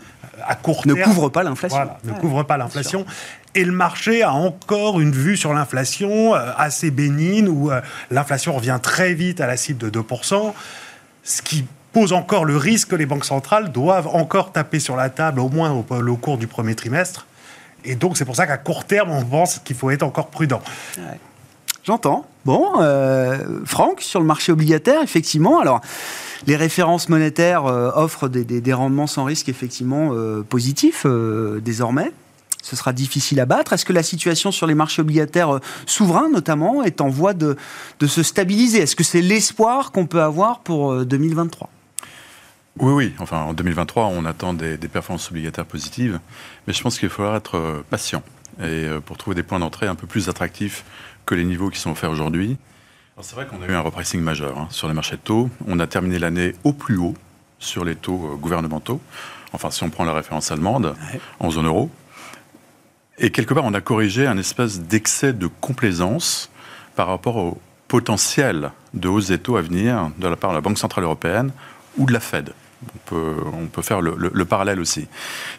à 0.45 0.55
court 0.55 0.83
terme. 0.83 0.99
Ne 0.99 1.03
couvrent 1.03 1.29
pas 1.29 1.43
l'inflation. 1.43 1.77
Voilà, 1.77 1.97
ne 2.03 2.13
couvrent 2.13 2.43
pas 2.43 2.57
l'inflation. 2.57 3.05
Et 3.53 3.63
le 3.63 3.71
marché 3.71 4.21
a 4.21 4.33
encore 4.33 4.99
une 4.99 5.13
vue 5.13 5.37
sur 5.37 5.53
l'inflation 5.53 6.35
euh, 6.35 6.51
assez 6.57 6.91
bénigne, 6.91 7.47
où 7.47 7.71
l'inflation 8.11 8.53
revient 8.53 8.79
très 8.81 9.13
vite 9.13 9.39
à 9.39 9.47
la 9.47 9.55
cible 9.55 9.89
de 9.89 10.01
2%, 10.01 10.53
ce 11.23 11.41
qui 11.41 11.65
pose 11.95 12.11
encore 12.11 12.43
le 12.43 12.57
risque 12.57 12.89
que 12.89 12.95
les 12.97 13.05
banques 13.05 13.23
centrales 13.23 13.71
doivent 13.71 14.07
encore 14.07 14.51
taper 14.51 14.81
sur 14.81 14.97
la 14.97 15.09
table, 15.09 15.39
au 15.39 15.47
moins 15.47 15.71
au, 15.71 16.15
cours 16.17 16.37
du 16.37 16.45
premier 16.45 16.75
trimestre. 16.75 17.25
Et 17.85 17.95
donc, 17.95 18.17
c'est 18.17 18.25
pour 18.25 18.35
ça 18.35 18.45
qu'à 18.45 18.57
court 18.57 18.83
terme, 18.83 19.11
on 19.11 19.23
pense 19.23 19.59
qu'il 19.59 19.77
faut 19.77 19.89
être 19.91 20.03
encore 20.03 20.27
prudent. 20.27 20.61
J'entends. 21.85 22.25
Bon, 22.43 22.81
euh, 22.81 23.61
Franck, 23.63 24.01
sur 24.01 24.19
le 24.19 24.25
marché 24.25 24.51
obligataire, 24.51 25.01
effectivement, 25.03 25.61
alors 25.61 25.79
les 26.47 26.57
références 26.57 27.07
monétaires 27.07 27.65
euh, 27.65 27.91
offrent 27.95 28.27
des, 28.27 28.73
rendements 28.73 29.07
sans 29.07 29.23
risque 29.23 29.47
effectivement 29.47 30.09
euh, 30.11 30.41
positifs 30.41 31.05
désormais. 31.61 32.11
Ce 32.61 32.75
sera 32.75 32.91
difficile 32.91 33.39
à 33.39 33.45
battre. 33.45 33.71
Est-ce 33.71 33.85
que 33.85 33.93
la 33.93 34.03
situation 34.03 34.51
sur 34.51 34.67
les 34.67 34.75
marchés 34.75 35.01
obligataires 35.01 35.61
souverains, 35.85 36.27
notamment, 36.27 36.83
est 36.83 36.99
en 36.99 37.07
voie 37.07 37.33
de, 37.33 37.55
de 38.01 38.07
se 38.07 38.21
stabiliser? 38.21 38.79
Est-ce 38.79 38.97
que 38.97 39.05
c'est 39.05 39.21
l'espoir 39.21 39.93
qu'on 39.93 40.07
peut 40.07 40.21
avoir 40.21 40.59
pour 40.59 41.05
2023 41.05 41.69
oui, 42.79 42.91
oui. 42.91 43.13
Enfin, 43.19 43.41
en 43.41 43.53
2023, 43.53 44.07
on 44.07 44.25
attend 44.25 44.53
des, 44.53 44.77
performances 44.77 45.29
obligataires 45.31 45.65
positives, 45.65 46.19
mais 46.67 46.73
je 46.73 46.81
pense 46.81 46.99
qu'il 46.99 47.09
faudra 47.09 47.37
être 47.37 47.57
euh, 47.57 47.85
patient 47.89 48.21
et 48.59 48.63
euh, 48.63 48.99
pour 48.99 49.17
trouver 49.17 49.35
des 49.35 49.43
points 49.43 49.59
d'entrée 49.59 49.87
un 49.87 49.95
peu 49.95 50.07
plus 50.07 50.27
attractifs 50.29 50.83
que 51.25 51.35
les 51.35 51.45
niveaux 51.45 51.69
qui 51.69 51.79
sont 51.79 51.91
offerts 51.91 52.11
aujourd'hui. 52.11 52.57
C'est 53.21 53.35
vrai 53.35 53.47
qu'on 53.47 53.61
a 53.61 53.67
eu 53.67 53.73
un 53.73 53.79
repricing 53.79 54.19
majeur 54.19 54.57
hein, 54.57 54.67
sur 54.71 54.89
les 54.89 54.93
marchés 54.93 55.15
de 55.15 55.21
taux. 55.21 55.49
On 55.67 55.79
a 55.79 55.87
terminé 55.87 56.19
l'année 56.19 56.53
au 56.65 56.73
plus 56.73 56.97
haut 56.97 57.15
sur 57.59 57.85
les 57.85 57.95
taux 57.95 58.31
euh, 58.33 58.35
gouvernementaux. 58.35 58.99
Enfin, 59.53 59.71
si 59.71 59.83
on 59.83 59.89
prend 59.89 60.03
la 60.03 60.13
référence 60.13 60.51
allemande 60.51 60.95
en 61.39 61.49
zone 61.49 61.67
euro. 61.67 61.89
Et 63.17 63.31
quelque 63.31 63.53
part, 63.53 63.63
on 63.63 63.73
a 63.73 63.79
corrigé 63.79 64.27
un 64.27 64.37
espèce 64.37 64.81
d'excès 64.81 65.31
de 65.31 65.47
complaisance 65.47 66.49
par 66.97 67.07
rapport 67.07 67.55
potentiel 67.87 68.71
de 68.93 69.07
hausse 69.07 69.27
des 69.27 69.37
taux 69.37 69.55
à 69.55 69.61
venir 69.61 70.11
de 70.17 70.27
la 70.27 70.35
part 70.35 70.49
de 70.49 70.55
la 70.55 70.61
Banque 70.61 70.77
Centrale 70.77 71.05
Européenne 71.05 71.51
ou 71.97 72.05
de 72.05 72.11
la 72.11 72.19
Fed. 72.19 72.53
On 72.83 72.97
peut, 73.05 73.35
on 73.53 73.67
peut 73.67 73.81
faire 73.81 74.01
le, 74.01 74.15
le, 74.17 74.45
parallèle 74.45 74.79
aussi. 74.79 75.07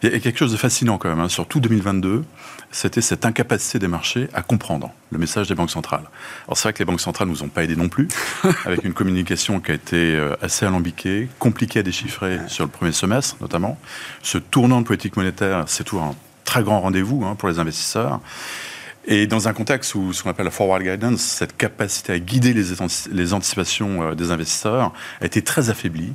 Il 0.03 0.11
y 0.11 0.15
a 0.15 0.19
quelque 0.19 0.37
chose 0.37 0.51
de 0.51 0.57
fascinant 0.57 0.97
quand 0.97 1.09
même, 1.09 1.19
hein. 1.19 1.29
sur 1.29 1.47
tout 1.47 1.59
2022, 1.59 2.23
c'était 2.71 3.01
cette 3.01 3.25
incapacité 3.25 3.79
des 3.79 3.87
marchés 3.87 4.29
à 4.33 4.41
comprendre 4.41 4.91
le 5.11 5.17
message 5.17 5.47
des 5.47 5.55
banques 5.55 5.71
centrales. 5.71 6.03
Alors 6.45 6.57
c'est 6.57 6.63
vrai 6.63 6.73
que 6.73 6.79
les 6.79 6.85
banques 6.85 7.01
centrales 7.01 7.27
ne 7.27 7.33
nous 7.33 7.43
ont 7.43 7.49
pas 7.49 7.63
aidés 7.63 7.75
non 7.75 7.89
plus, 7.89 8.07
avec 8.65 8.83
une 8.83 8.93
communication 8.93 9.59
qui 9.59 9.71
a 9.71 9.73
été 9.75 10.15
euh, 10.15 10.35
assez 10.41 10.65
alambiquée, 10.65 11.27
compliquée 11.39 11.79
à 11.79 11.83
déchiffrer 11.83 12.39
sur 12.47 12.65
le 12.65 12.69
premier 12.69 12.91
semestre 12.91 13.37
notamment. 13.41 13.77
Ce 14.21 14.37
tournant 14.37 14.81
de 14.81 14.85
politique 14.85 15.17
monétaire, 15.17 15.63
c'est 15.67 15.83
tout 15.83 15.99
un 15.99 16.15
très 16.45 16.63
grand 16.63 16.81
rendez-vous 16.81 17.25
hein, 17.25 17.35
pour 17.35 17.49
les 17.49 17.59
investisseurs. 17.59 18.19
Et 19.07 19.25
dans 19.25 19.47
un 19.47 19.53
contexte 19.53 19.95
où 19.95 20.11
ce 20.11 20.21
qu'on 20.21 20.29
appelle 20.29 20.45
la 20.45 20.51
forward 20.51 20.83
guidance, 20.83 21.21
cette 21.21 21.55
capacité 21.55 22.13
à 22.13 22.19
guider 22.19 22.53
les, 22.53 22.65
les 23.11 23.33
anticipations 23.33 24.03
euh, 24.03 24.15
des 24.15 24.31
investisseurs 24.31 24.91
a 25.21 25.25
été 25.25 25.41
très 25.41 25.69
affaiblie 25.69 26.13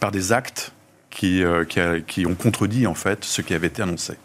par 0.00 0.12
des 0.12 0.32
actes 0.32 0.72
qui, 1.08 1.42
euh, 1.42 1.64
qui, 2.06 2.26
ont 2.26 2.34
contredit 2.34 2.86
en 2.86 2.94
fait 2.94 3.24
ce 3.24 3.40
qui 3.40 3.54
avait 3.54 3.68
été 3.68 3.80
annoncé. 3.80 4.18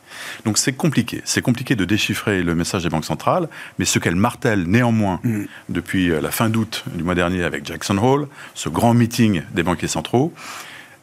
Donc 0.43 0.57
c'est 0.57 0.73
compliqué. 0.73 1.21
C'est 1.23 1.41
compliqué 1.41 1.77
de 1.77 1.85
déchiffrer 1.85 2.43
le 2.43 2.53
message 2.53 2.83
des 2.83 2.89
banques 2.89 3.05
centrales, 3.05 3.47
mais 3.79 3.85
ce 3.85 3.97
qu'elles 3.97 4.17
martèlent 4.17 4.65
néanmoins 4.65 5.21
mm. 5.23 5.43
depuis 5.69 6.11
euh, 6.11 6.19
la 6.19 6.31
fin 6.31 6.49
d'août 6.49 6.83
du 6.93 7.03
mois 7.03 7.15
dernier 7.15 7.45
avec 7.45 7.65
Jackson 7.65 7.97
Hole, 7.97 8.27
ce 8.55 8.67
grand 8.67 8.93
meeting 8.93 9.43
des 9.53 9.63
banquiers 9.63 9.87
centraux, 9.87 10.33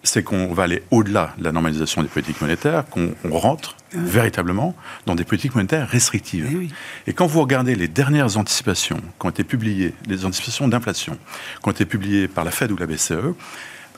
c'est 0.02 0.23
qu'on 0.23 0.52
va 0.52 0.64
aller 0.64 0.83
au-delà 0.90 1.35
de 1.38 1.45
la 1.45 1.52
normalisation 1.52 2.02
des 2.02 2.09
politiques 2.09 2.40
monétaires, 2.40 2.85
qu'on 2.88 3.14
rentre 3.31 3.76
véritablement 3.93 4.75
dans 5.07 5.14
des 5.14 5.25
politiques 5.25 5.55
monétaires 5.55 5.88
restrictives. 5.88 6.47
Eh 6.50 7.11
Et 7.11 7.12
quand 7.12 7.26
vous 7.26 7.40
regardez 7.40 7.75
les 7.75 7.88
dernières 7.88 8.37
anticipations 8.37 9.00
qui 9.19 9.26
ont 9.26 9.31
été 9.31 9.45
publiées, 9.45 9.95
les 10.07 10.25
anticipations 10.25 10.69
d'inflation 10.69 11.19
qui 11.62 11.69
ont 11.69 11.73
été 11.73 11.85
publiées 11.85 12.28
par 12.28 12.45
la 12.45 12.50
Fed 12.50 12.71
ou 12.71 12.76
la 12.76 12.87
BCE, 12.87 13.35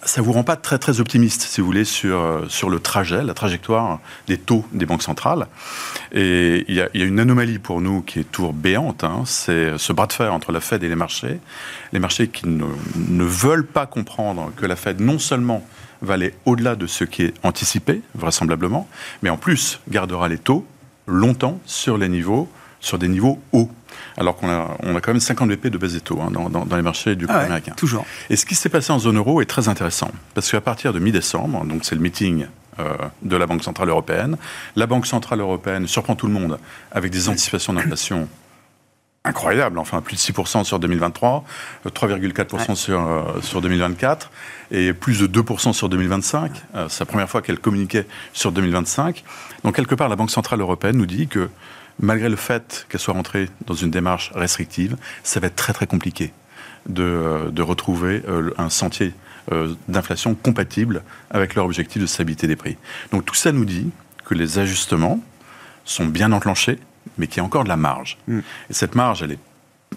ça 0.03 0.23
vous 0.23 0.33
rend 0.33 0.45
pas 0.45 0.57
très 0.57 0.79
très 0.79 1.01
optimiste, 1.01 1.43
si 1.43 1.61
vous 1.61 1.67
voulez, 1.67 1.85
sur, 1.85 2.19
euh, 2.19 2.47
sur 2.49 2.71
le 2.71 2.81
trajet, 2.81 3.23
la 3.23 3.35
trajectoire 3.35 4.01
des 4.29 4.39
taux 4.39 4.65
des 4.73 4.87
banques 4.87 5.03
centrales. 5.03 5.47
Et 6.13 6.65
il 6.69 6.75
y 6.75 6.81
a, 6.81 6.89
y 6.95 7.03
a 7.03 7.05
une 7.05 7.21
anomalie 7.21 7.59
pour 7.59 7.83
nous 7.83 8.01
qui 8.01 8.21
est 8.21 8.25
tour 8.25 8.55
béante, 8.55 9.05
hein, 9.05 9.25
c'est 9.27 9.77
ce 9.77 9.93
bras 9.93 10.07
de 10.07 10.13
fer 10.15 10.33
entre 10.33 10.53
la 10.53 10.61
Fed 10.61 10.83
et 10.83 10.89
les 10.89 10.95
marchés. 10.95 11.39
Les 11.93 11.99
marchés 11.99 12.29
qui 12.29 12.49
ne, 12.49 12.65
ne 12.97 13.25
veulent 13.25 13.67
pas 13.67 13.87
comprendre 13.87 14.53
que 14.57 14.65
la 14.65 14.77
Fed 14.77 15.01
non 15.01 15.19
seulement 15.19 15.67
va 16.03 16.15
aller 16.15 16.35
au-delà 16.45 16.77
de 16.77 16.87
ce 16.87 17.05
qui 17.05 17.23
est 17.23 17.35
anticipé, 17.43 18.03
vraisemblablement, 18.15 18.89
mais 19.23 19.31
en 19.31 19.37
plus 19.37 19.81
gardera 19.89 20.29
les 20.29 20.39
taux 20.39 20.67
longtemps 21.07 21.61
sur 21.67 21.99
les 21.99 22.09
niveaux, 22.09 22.49
sur 22.81 22.99
des 22.99 23.09
niveaux 23.09 23.41
hauts. 23.53 23.71
Alors 24.17 24.37
qu'on 24.37 24.49
a, 24.49 24.77
on 24.83 24.97
a 24.97 25.01
quand 25.01 25.13
même 25.13 25.21
50 25.21 25.49
BP 25.51 25.67
de 25.69 25.79
baisse 25.79 25.93
des 25.93 26.01
taux 26.01 26.21
hein, 26.21 26.31
dans, 26.31 26.49
dans, 26.49 26.77
les 26.77 26.83
marchés 26.83 27.17
du 27.17 27.27
ah 27.29 27.41
américain. 27.41 27.73
Toujours. 27.77 28.05
Et 28.29 28.37
ce 28.37 28.47
qui 28.47 28.55
s'est 28.55 28.69
passé 28.69 28.93
en 28.93 28.99
zone 28.99 29.17
euro 29.17 29.41
est 29.41 29.47
très 29.47 29.69
intéressant. 29.69 30.11
Parce 30.35 30.51
qu'à 30.51 30.61
partir 30.61 30.93
de 30.93 30.99
mi-décembre, 30.99 31.65
donc 31.65 31.85
c'est 31.85 31.95
le 31.95 32.01
meeting 32.01 32.47
euh, 32.79 32.97
de 33.23 33.37
la 33.37 33.47
Banque 33.47 33.65
Centrale 33.65 33.89
Européenne, 33.89 34.37
la 34.77 34.87
Banque 34.87 35.07
Centrale 35.07 35.41
Européenne 35.41 35.87
surprend 35.87 36.15
tout 36.15 36.27
le 36.27 36.33
monde 36.33 36.59
avec 36.93 37.11
des 37.11 37.29
anticipations 37.29 37.73
d'inflation 37.73 38.29
incroyable, 39.25 39.79
enfin 39.79 40.01
plus 40.01 40.17
de 40.17 40.21
6% 40.21 40.65
sur 40.65 40.79
2023, 40.79 41.45
3,4% 41.87 42.71
euh, 42.71 42.75
sur, 42.75 43.01
euh, 43.01 43.41
sur 43.43 43.61
2024 43.61 44.31
et 44.71 44.93
plus 44.95 45.21
de 45.21 45.43
2% 45.43 45.73
sur 45.73 45.89
2025. 45.89 46.53
Euh, 46.75 46.87
c'est 46.89 47.01
la 47.01 47.07
première 47.07 47.29
fois 47.29 47.43
qu'elle 47.43 47.59
communiquait 47.59 48.07
sur 48.33 48.51
2025. 48.51 49.23
Donc 49.65 49.77
quelque 49.77 49.95
part, 49.95 50.09
la 50.09 50.17
Banque 50.17 50.31
Centrale 50.31 50.61
Européenne 50.61 50.97
nous 50.97 51.07
dit 51.07 51.29
que 51.29 51.51
malgré 51.99 52.31
le 52.31 52.37
fait 52.37 52.87
qu'elle 52.89 53.01
soit 53.01 53.13
rentrée 53.13 53.51
dans 53.67 53.75
une 53.75 53.91
démarche 53.91 54.33
restrictive, 54.35 54.97
ça 55.23 55.39
va 55.39 55.49
être 55.49 55.57
très 55.57 55.75
très 55.75 55.87
compliqué 55.87 56.33
de, 56.89 57.51
de 57.53 57.63
retrouver 57.63 58.23
un 58.57 58.71
sentier 58.71 59.13
d'inflation 59.89 60.35
compatible 60.35 61.03
avec 61.31 61.55
leur 61.57 61.67
objectif 61.67 62.01
de 62.01 62.07
stabilité 62.07 62.47
des 62.47 62.57
prix. 62.57 62.79
Donc 63.13 63.27
tout 63.27 63.35
ça 63.35 63.53
nous 63.53 63.67
dit 63.67 63.91
que 64.25 64.35
les 64.35 64.59
ajustements 64.59 65.21
sont 65.85 66.07
bien 66.07 66.33
enclenchés, 66.33 66.79
mais 67.19 67.27
qui 67.27 67.41
a 67.41 67.45
encore 67.45 67.65
de 67.65 67.69
la 67.69 67.77
marge. 67.77 68.19
Mm. 68.29 68.39
Et 68.71 68.73
cette 68.73 68.95
marge, 68.95 69.23
elle 69.23 69.33
est 69.33 69.39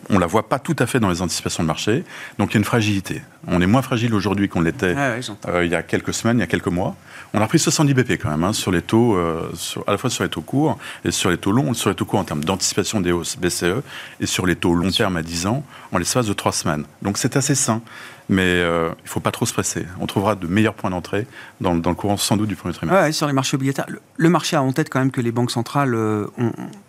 on 0.09 0.19
la 0.19 0.27
voit 0.27 0.49
pas 0.49 0.59
tout 0.59 0.75
à 0.79 0.85
fait 0.85 0.99
dans 0.99 1.09
les 1.09 1.21
anticipations 1.21 1.63
de 1.63 1.67
marché. 1.67 2.03
Donc 2.39 2.51
il 2.51 2.53
y 2.55 2.57
a 2.57 2.59
une 2.59 2.65
fragilité. 2.65 3.21
On 3.47 3.61
est 3.61 3.67
moins 3.67 3.81
fragile 3.81 4.13
aujourd'hui 4.13 4.47
qu'on 4.47 4.61
l'était 4.61 4.95
ah 4.97 5.15
euh, 5.49 5.65
il 5.65 5.71
y 5.71 5.75
a 5.75 5.83
quelques 5.83 6.13
semaines, 6.13 6.37
il 6.37 6.41
y 6.41 6.43
a 6.43 6.47
quelques 6.47 6.67
mois. 6.67 6.95
On 7.33 7.41
a 7.41 7.47
pris 7.47 7.59
70 7.59 7.93
BP 7.93 8.11
quand 8.21 8.29
même 8.29 8.43
hein, 8.43 8.53
sur 8.53 8.71
les 8.71 8.81
taux, 8.81 9.15
euh, 9.15 9.51
à 9.87 9.91
la 9.91 9.97
fois 9.97 10.09
sur 10.09 10.23
les 10.23 10.29
taux 10.29 10.41
courts 10.41 10.77
et 11.03 11.11
sur 11.11 11.29
les 11.29 11.37
taux 11.37 11.51
longs, 11.51 11.73
sur 11.73 11.89
les 11.89 11.95
taux 11.95 12.05
courts 12.05 12.19
en 12.19 12.23
termes 12.23 12.43
d'anticipation 12.43 13.01
des 13.01 13.11
hausses 13.11 13.37
BCE 13.37 13.81
et 14.19 14.25
sur 14.25 14.45
les 14.45 14.55
taux 14.55 14.73
long 14.75 14.91
terme 14.91 15.17
à 15.17 15.23
10 15.23 15.47
ans 15.47 15.63
en 15.91 15.97
l'espace 15.97 16.27
de 16.27 16.33
3 16.33 16.51
semaines. 16.51 16.85
Donc 17.01 17.17
c'est 17.17 17.35
assez 17.35 17.55
sain. 17.55 17.81
Mais 18.29 18.41
euh, 18.41 18.87
il 18.99 19.03
ne 19.03 19.09
faut 19.09 19.19
pas 19.19 19.31
trop 19.31 19.45
se 19.45 19.51
presser. 19.51 19.85
On 19.99 20.05
trouvera 20.05 20.35
de 20.35 20.47
meilleurs 20.47 20.75
points 20.75 20.89
d'entrée 20.89 21.27
dans, 21.59 21.75
dans, 21.75 21.89
le 21.89 21.95
courant 21.95 22.15
sans 22.15 22.37
doute 22.37 22.47
du 22.47 22.55
premier 22.55 22.73
trimestre. 22.73 23.01
Ouais, 23.01 23.11
sur 23.11 23.27
les 23.27 23.33
marchés 23.33 23.55
obligataires, 23.55 23.85
le, 24.15 24.29
marché 24.29 24.55
a 24.55 24.63
en 24.63 24.71
tête 24.71 24.89
quand 24.89 24.99
même 24.99 25.11
que 25.11 25.19
les 25.19 25.33
banques 25.33 25.51
centrales 25.51 25.93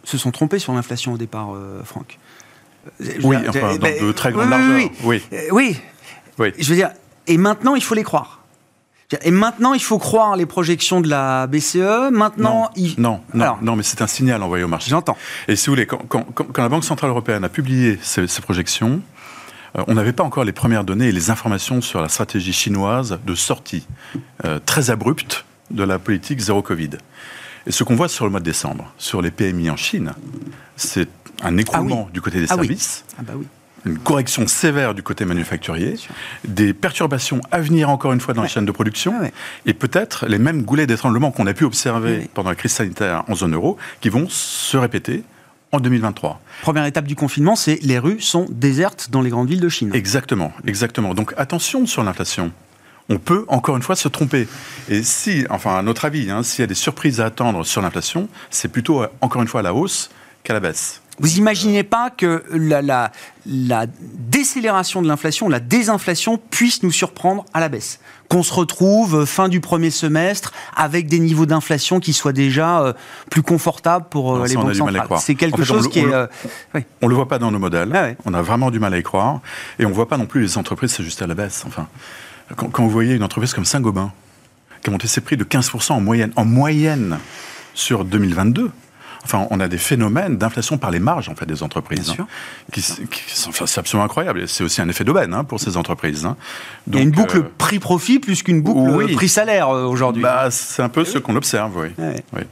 se 0.05 0.17
sont 0.17 0.31
trompées 0.31 0.61
sur 0.61 0.73
l'inflation 0.75 1.15
au 1.15 1.19
départ, 1.19 1.49
Franck. 1.83 2.21
Oui, 3.23 3.37
enfin, 3.49 3.77
dans 3.77 4.07
de 4.07 4.13
très 4.13 4.33
grandes 4.33 4.51
largeurs. 4.51 4.91
Oui, 5.05 5.23
oui. 5.53 5.77
oui. 6.39 6.53
Je 6.59 6.69
veux 6.69 6.77
dire, 6.77 6.91
et 7.27 7.37
maintenant, 7.37 7.75
il 7.75 7.83
faut 7.83 7.95
les 7.95 8.03
croire. 8.03 8.45
Et 9.23 9.31
maintenant, 9.31 9.75
il 9.75 9.83
faut 9.83 9.99
croire 9.99 10.37
les 10.37 10.47
projections 10.47 11.01
de 11.01 11.09
la 11.09 11.47
BCE. 11.47 12.11
Maintenant, 12.11 12.71
non, 12.99 13.21
non, 13.33 13.57
non, 13.63 13.77
mais 13.77 13.83
c'est 13.83 14.03
un 14.03 14.07
signal 14.07 14.43
envoyé 14.43 14.65
au 14.65 14.69
marché. 14.69 14.91
J'entends. 14.91 15.17
Et 15.47 15.57
si 15.57 15.67
vous 15.67 15.73
voulez, 15.73 15.87
quand, 15.87 15.99
quand, 16.09 16.25
quand, 16.33 16.59
la 16.59 16.69
Banque 16.69 16.85
centrale 16.85 17.11
européenne 17.11 17.45
a 17.45 17.49
publié 17.49 17.99
ces, 18.03 18.27
projections, 18.43 19.01
euh, 19.77 19.85
on 19.87 19.95
n'avait 19.95 20.13
pas 20.13 20.25
encore 20.25 20.45
les 20.45 20.53
premières 20.53 20.85
données 20.85 21.09
et 21.09 21.13
les 21.13 21.31
informations 21.31 21.81
sur 21.81 22.01
la 22.01 22.09
stratégie 22.09 22.53
chinoise 22.53 23.19
de 23.25 23.35
sortie 23.35 23.87
euh, 24.45 24.59
très 24.65 24.91
abrupte 24.91 25.45
de 25.71 25.85
la 25.85 25.99
politique 25.99 26.41
zéro 26.41 26.63
Covid. 26.63 26.91
Et 27.67 27.73
ce 27.73 27.85
qu'on 27.85 27.97
voit 27.97 28.09
sur 28.09 28.25
le 28.25 28.31
mois 28.31 28.41
de 28.41 28.45
décembre, 28.45 28.93
sur 28.99 29.23
les 29.23 29.31
PMI 29.31 29.71
en 29.71 29.77
Chine, 29.77 30.13
c'est 30.77 31.09
un 31.43 31.57
écroulement 31.57 32.07
ah 32.09 32.13
du 32.13 32.21
côté 32.21 32.39
des 32.41 32.47
ah 32.51 32.55
services. 32.55 33.05
Ah 33.19 33.23
bah 33.23 33.35
une 33.87 33.99
correction 33.99 34.47
sévère 34.47 34.95
du 34.95 35.03
côté 35.03 35.25
manufacturier, 35.25 35.97
des 36.47 36.73
perturbations 36.73 37.41
à 37.51 37.61
venir 37.61 37.91
encore 37.91 38.13
une 38.13 38.21
fois 38.21 38.35
dans 38.35 38.43
les 38.43 38.49
chaînes 38.49 38.65
de 38.65 38.73
production, 38.73 39.15
et 39.67 39.75
peut-être 39.75 40.27
les 40.27 40.39
mêmes 40.39 40.63
goulets 40.63 40.87
d'étranglement 40.87 41.31
qu'on 41.31 41.47
a 41.47 41.55
pu 41.55 41.65
observer 41.65 42.29
pendant 42.33 42.51
la 42.51 42.57
crise 42.57 42.73
sanitaire 42.73 43.25
en 43.29 43.35
zone 43.35 43.55
euro, 43.55 43.77
qui 44.01 44.09
vont 44.09 44.27
se 44.29 44.77
répéter 44.77 45.23
en 45.73 45.81
2023. 45.81 46.41
Première 46.63 46.87
étape 46.87 47.07
du 47.07 47.17
confinement, 47.17 47.57
c'est 47.57 47.79
les 47.83 47.99
rues 47.99 48.21
sont 48.21 48.47
désertes 48.51 49.11
dans 49.11 49.21
les 49.21 49.31
grandes 49.31 49.49
villes 49.49 49.61
de 49.61 49.69
Chine. 49.69 49.91
Exactement, 49.93 50.53
exactement. 50.67 51.15
Donc 51.15 51.35
attention 51.37 51.87
sur 51.87 52.03
l'inflation. 52.05 52.53
On 53.09 53.19
peut 53.19 53.45
encore 53.49 53.77
une 53.77 53.83
fois 53.83 53.97
se 53.97 54.09
tromper. 54.09 54.49
Et 54.89 55.03
si, 55.03 55.45
enfin 55.51 55.77
à 55.77 55.83
notre 55.83 56.05
avis, 56.07 56.31
hein, 56.31 56.43
s'il 56.43 56.63
y 56.63 56.65
a 56.65 56.67
des 56.67 56.75
surprises 56.75 57.21
à 57.21 57.27
attendre 57.27 57.65
sur 57.65 57.83
l'inflation, 57.83 58.29
c'est 58.51 58.69
plutôt 58.69 59.03
euh, 59.03 59.09
encore 59.21 59.43
une 59.43 59.49
fois 59.49 59.61
à 59.61 59.63
la 59.63 59.75
hausse 59.75 60.11
qu'à 60.43 60.55
la 60.55 60.61
baisse. 60.61 61.01
Vous 61.21 61.39
imaginez 61.39 61.85
pas 61.85 62.11
que 62.11 62.43
la, 62.51 62.83
la, 62.83 63.13
la 63.47 63.87
décélération 63.87 65.01
de 65.01 65.07
l'inflation, 65.07 65.49
la 65.49 65.61
désinflation 65.61 66.41
puisse 66.51 66.83
nous 66.83 66.91
surprendre 66.91 67.45
à 67.55 67.61
la 67.61 67.69
baisse? 67.69 68.01
Qu'on 68.29 68.43
se 68.43 68.53
retrouve 68.53 69.21
euh, 69.21 69.27
fin 69.27 69.49
du 69.49 69.61
premier 69.61 69.91
semestre 69.91 70.53
avec 70.75 71.07
des 71.07 71.21
niveaux 71.21 71.47
d'inflation 71.47 72.01
qui 72.01 72.15
soient 72.15 72.33
déjà 72.33 72.81
euh, 72.81 72.93
plus 73.31 73.43
confortables 73.43 74.07
pour 74.09 74.35
euh, 74.35 74.47
les 74.47 74.57
banques 74.57 74.75
centrales. 74.75 75.07
C'est 75.21 75.37
quelque 75.37 75.63
chose 75.63 75.89
qui 75.89 76.01
est... 76.01 76.83
On 77.01 77.07
le 77.07 77.15
voit 77.15 77.29
pas 77.29 77.39
dans 77.39 77.53
nos 77.53 77.61
modèles. 77.61 77.93
Ah 77.95 78.09
on 78.25 78.35
a 78.35 78.43
vraiment 78.43 78.73
du 78.73 78.81
mal 78.81 78.93
à 78.93 78.99
y 78.99 79.03
croire. 79.05 79.41
Et 79.79 79.87
on 79.87 79.91
voit 79.91 80.09
pas 80.09 80.17
non 80.17 80.27
plus 80.27 80.41
les 80.41 80.59
entreprises 80.59 80.95
s'ajuster 80.95 81.23
à 81.23 81.27
la 81.29 81.35
baisse. 81.35 81.63
Enfin, 81.67 81.87
quand, 82.57 82.69
quand 82.69 82.85
vous 82.85 82.91
voyez 82.91 83.15
une 83.15 83.23
entreprise 83.23 83.55
comme 83.55 83.65
Saint-Gobain 83.65 84.13
qui 84.83 84.91
a 84.91 84.93
monté 84.93 85.09
ses 85.09 85.21
prix 85.21 85.37
de 85.37 85.45
15% 85.45 85.93
en 85.93 86.01
moyenne, 86.01 86.33
en 86.37 86.45
moyenne 86.45 87.19
sur 87.75 88.05
2022, 88.05 88.71
Enfin, 89.25 89.47
on 89.51 89.59
a 89.59 89.69
des 89.69 89.79
phénomènes 89.79 90.37
d'inflation 90.37 90.77
par 90.77 90.91
les 90.91 90.99
marges 90.99 91.31
en 91.31 91.35
fait 91.35 91.47
des 91.47 91.63
entreprises. 91.63 92.15
Hein, 92.19 92.27
qui, 92.71 92.83
c'est 92.83 93.79
absolument 93.79 94.05
incroyable. 94.05 94.47
C'est 94.47 94.63
aussi 94.63 94.83
un 94.83 94.89
effet 94.89 95.03
d'aubaine 95.03 95.33
hein, 95.33 95.45
pour 95.45 95.61
ces 95.61 95.79
entreprises. 95.79 96.27
Hein. 96.27 96.37
Donc, 96.87 96.95
Il 96.95 96.97
y 96.97 97.01
a 97.01 97.03
une 97.05 97.11
boucle 97.11 97.39
euh, 97.39 97.53
prix-profit 97.57 98.19
plus 98.19 98.43
qu'une 98.43 98.61
boucle 98.61 99.15
prix-salaire 99.15 99.71
euh, 99.71 99.87
aujourd'hui. 99.87 100.23
Bah, 100.23 100.51
c'est 100.51 100.83
un 100.83 100.91
peu 100.91 101.07
ce 101.07 101.19
qu'on 101.19 101.37
observe, 101.37 101.75
oui. 101.75 101.89
oui. 102.35 102.43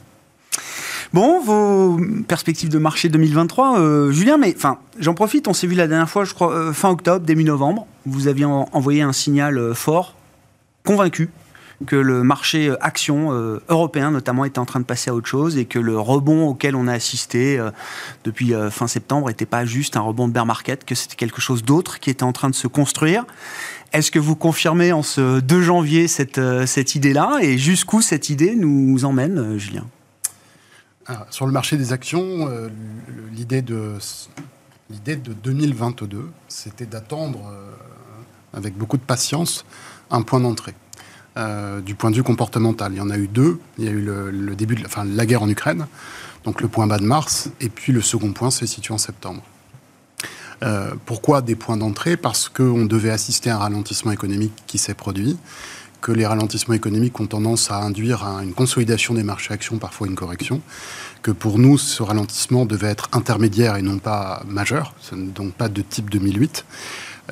Bon, 1.13 1.39
vos 1.39 1.99
perspectives 2.27 2.69
de 2.69 2.79
marché 2.79 3.07
2023, 3.07 3.79
euh, 3.79 4.11
Julien, 4.11 4.37
mais 4.37 4.53
enfin, 4.55 4.79
j'en 4.99 5.13
profite, 5.13 5.47
on 5.47 5.53
s'est 5.53 5.67
vu 5.67 5.75
la 5.75 5.87
dernière 5.87 6.09
fois, 6.09 6.25
je 6.25 6.33
crois, 6.33 6.73
fin 6.73 6.89
octobre, 6.89 7.25
début 7.25 7.43
novembre. 7.43 7.85
Vous 8.05 8.27
aviez 8.27 8.45
envoyé 8.45 9.03
un 9.03 9.13
signal 9.13 9.75
fort, 9.75 10.15
convaincu 10.83 11.29
que 11.85 11.95
le 11.95 12.23
marché 12.23 12.69
euh, 12.69 12.77
action 12.81 13.33
euh, 13.33 13.61
européen 13.69 14.11
notamment 14.11 14.45
était 14.45 14.59
en 14.59 14.65
train 14.65 14.79
de 14.79 14.85
passer 14.85 15.09
à 15.09 15.15
autre 15.15 15.27
chose 15.27 15.57
et 15.57 15.65
que 15.65 15.79
le 15.79 15.99
rebond 15.99 16.47
auquel 16.47 16.75
on 16.75 16.87
a 16.87 16.93
assisté 16.93 17.59
euh, 17.59 17.71
depuis 18.23 18.53
fin 18.71 18.87
septembre 18.87 19.27
n'était 19.27 19.45
pas 19.45 19.65
juste 19.65 19.97
un 19.97 20.01
rebond 20.01 20.27
de 20.27 20.33
bear 20.33 20.45
market, 20.45 20.85
que 20.85 20.95
c'était 20.95 21.15
quelque 21.15 21.41
chose 21.41 21.63
d'autre 21.63 21.99
qui 21.99 22.09
était 22.09 22.23
en 22.23 22.33
train 22.33 22.49
de 22.49 22.55
se 22.55 22.67
construire. 22.67 23.25
Est-ce 23.91 24.11
que 24.11 24.19
vous 24.19 24.35
confirmez 24.35 24.91
en 24.91 25.03
ce 25.03 25.39
2 25.39 25.61
janvier 25.61 26.07
cette, 26.07 26.41
cette 26.65 26.95
idée-là 26.95 27.39
et 27.41 27.57
jusqu'où 27.57 28.01
cette 28.01 28.29
idée 28.29 28.55
nous 28.55 29.05
emmène, 29.05 29.57
Julien? 29.57 29.85
Ah, 31.07 31.25
Sur 31.29 31.45
le 31.45 31.51
marché 31.51 31.77
des 31.77 31.93
actions, 31.93 32.49
l'idée 33.31 33.61
de 33.61 33.97
L'idée 34.89 35.15
de 35.15 35.33
2022, 35.33 36.29
c'était 36.49 36.85
d'attendre 36.85 37.51
avec 38.53 38.77
beaucoup 38.77 38.97
de 38.97 39.01
patience 39.01 39.65
un 40.11 40.21
point 40.21 40.39
d'entrée. 40.39 40.75
du 41.83 41.95
point 41.95 42.11
de 42.11 42.15
vue 42.17 42.21
comportemental. 42.21 42.91
Il 42.93 42.97
y 42.97 43.01
en 43.01 43.09
a 43.09 43.17
eu 43.17 43.27
deux. 43.27 43.59
Il 43.79 43.85
y 43.85 43.87
a 43.87 43.91
eu 43.91 44.01
le, 44.01 44.55
début 44.55 44.75
de 44.75 44.85
enfin, 44.85 45.03
la 45.05 45.25
guerre 45.25 45.41
en 45.41 45.49
Ukraine, 45.49 45.87
donc 46.43 46.61
le 46.61 46.67
point 46.67 46.85
bas 46.85 46.99
de 46.99 47.05
mars, 47.05 47.49
et 47.59 47.69
puis 47.69 47.93
le 47.93 48.01
second 48.01 48.33
point 48.33 48.51
s'est 48.51 48.67
situé 48.67 48.93
en 48.93 48.99
septembre. 48.99 49.41
Euh, 50.63 50.93
pourquoi 51.05 51.41
des 51.41 51.55
points 51.55 51.77
d'entrée? 51.77 52.15
Parce 52.15 52.49
qu'on 52.49 52.85
devait 52.85 53.09
assister 53.09 53.49
à 53.49 53.55
un 53.55 53.59
ralentissement 53.59 54.11
économique 54.11 54.53
qui 54.67 54.77
s'est 54.77 54.93
produit, 54.93 55.37
que 56.03 56.11
les 56.11 56.25
ralentissements 56.25 56.73
économiques 56.73 57.17
ont 57.21 57.27
tendance 57.27 57.71
à 57.71 57.77
induire 57.77 58.27
à 58.27 58.43
une 58.43 58.53
consolidation 58.53 59.13
des 59.13 59.23
marchés 59.23 59.53
actions, 59.53 59.77
parfois 59.77 60.05
une 60.07 60.15
correction, 60.15 60.61
que 61.21 61.31
pour 61.31 61.57
nous, 61.57 61.77
ce 61.77 62.03
ralentissement 62.03 62.65
devait 62.65 62.89
être 62.89 63.07
intermédiaire 63.13 63.77
et 63.77 63.81
non 63.81 63.99
pas 63.99 64.43
majeur, 64.45 64.93
donc 65.13 65.53
pas 65.53 65.69
de 65.69 65.81
type 65.81 66.09
2008. 66.09 66.65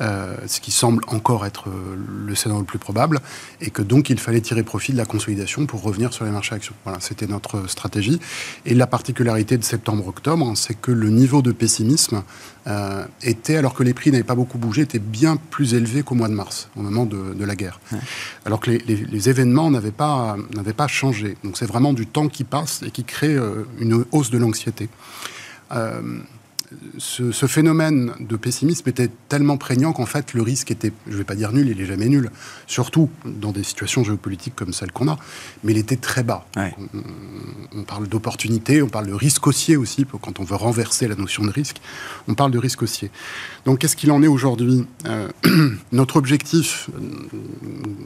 Euh, 0.00 0.36
ce 0.46 0.60
qui 0.60 0.70
semble 0.70 1.04
encore 1.08 1.44
être 1.44 1.68
euh, 1.68 1.96
le 2.26 2.34
scénario 2.34 2.62
le 2.62 2.66
plus 2.66 2.78
probable, 2.78 3.20
et 3.60 3.68
que 3.68 3.82
donc 3.82 4.08
il 4.08 4.18
fallait 4.18 4.40
tirer 4.40 4.62
profit 4.62 4.92
de 4.92 4.96
la 4.96 5.04
consolidation 5.04 5.66
pour 5.66 5.82
revenir 5.82 6.14
sur 6.14 6.24
les 6.24 6.30
marchés 6.30 6.54
actions. 6.54 6.74
Voilà, 6.84 6.98
c'était 7.00 7.26
notre 7.26 7.68
stratégie. 7.68 8.18
Et 8.64 8.74
la 8.74 8.86
particularité 8.86 9.58
de 9.58 9.64
septembre-octobre, 9.64 10.46
hein, 10.46 10.54
c'est 10.54 10.80
que 10.80 10.92
le 10.92 11.10
niveau 11.10 11.42
de 11.42 11.52
pessimisme 11.52 12.22
euh, 12.68 13.04
était, 13.22 13.56
alors 13.56 13.74
que 13.74 13.82
les 13.82 13.92
prix 13.92 14.10
n'avaient 14.10 14.22
pas 14.22 14.34
beaucoup 14.34 14.56
bougé, 14.56 14.80
était 14.80 14.98
bien 14.98 15.36
plus 15.36 15.74
élevé 15.74 16.02
qu'au 16.02 16.14
mois 16.14 16.28
de 16.28 16.34
mars, 16.34 16.70
au 16.74 16.80
moment 16.80 17.04
de, 17.04 17.44
la 17.44 17.54
guerre. 17.54 17.78
Alors 18.46 18.60
que 18.60 18.70
les, 18.70 19.28
événements 19.28 19.70
n'avaient 19.70 19.90
pas, 19.90 20.36
pas 20.74 20.86
changé. 20.86 21.36
Donc 21.44 21.58
c'est 21.58 21.66
vraiment 21.66 21.92
du 21.92 22.06
temps 22.06 22.28
qui 22.28 22.44
passe 22.44 22.82
et 22.82 22.90
qui 22.90 23.04
crée 23.04 23.36
une 23.78 24.04
hausse 24.12 24.30
de 24.30 24.38
l'anxiété 24.38 24.88
ce, 26.98 27.46
phénomène 27.46 28.12
de 28.20 28.36
pessimisme 28.36 28.88
était 28.88 29.10
tellement 29.28 29.56
prégnant 29.56 29.92
qu'en 29.92 30.06
fait 30.06 30.34
le 30.34 30.42
risque 30.42 30.70
était, 30.70 30.92
je 31.06 31.12
ne 31.12 31.16
vais 31.18 31.24
pas 31.24 31.34
dire 31.34 31.52
nul, 31.52 31.68
il 31.68 31.80
est 31.80 31.86
jamais 31.86 32.08
nul, 32.08 32.30
surtout 32.66 33.10
dans 33.24 33.52
des 33.52 33.62
situations 33.62 34.04
géopolitiques 34.04 34.54
comme 34.56 34.72
celle 34.72 34.92
qu'on 34.92 35.08
a, 35.08 35.18
mais 35.64 35.72
il 35.72 35.78
était 35.78 35.96
très 35.96 36.22
bas. 36.22 36.46
On, 37.74 37.82
parle 37.82 38.08
d'opportunité, 38.08 38.82
on 38.82 38.88
parle 38.88 39.06
de 39.06 39.14
risque 39.14 39.46
haussier 39.46 39.76
aussi, 39.76 40.06
quand 40.20 40.40
on 40.40 40.44
veut 40.44 40.56
renverser 40.56 41.08
la 41.08 41.14
notion 41.14 41.44
de 41.44 41.50
risque, 41.50 41.80
on 42.28 42.34
parle 42.34 42.50
de 42.50 42.58
risque 42.58 42.82
haussier. 42.82 43.10
Donc 43.64 43.80
qu'est-ce 43.80 43.96
qu'il 43.96 44.10
en 44.10 44.22
est 44.22 44.28
aujourd'hui 44.28 44.86
euh, 45.06 45.28
Notre 45.92 46.16
objectif 46.16 46.90
euh, 46.94 47.00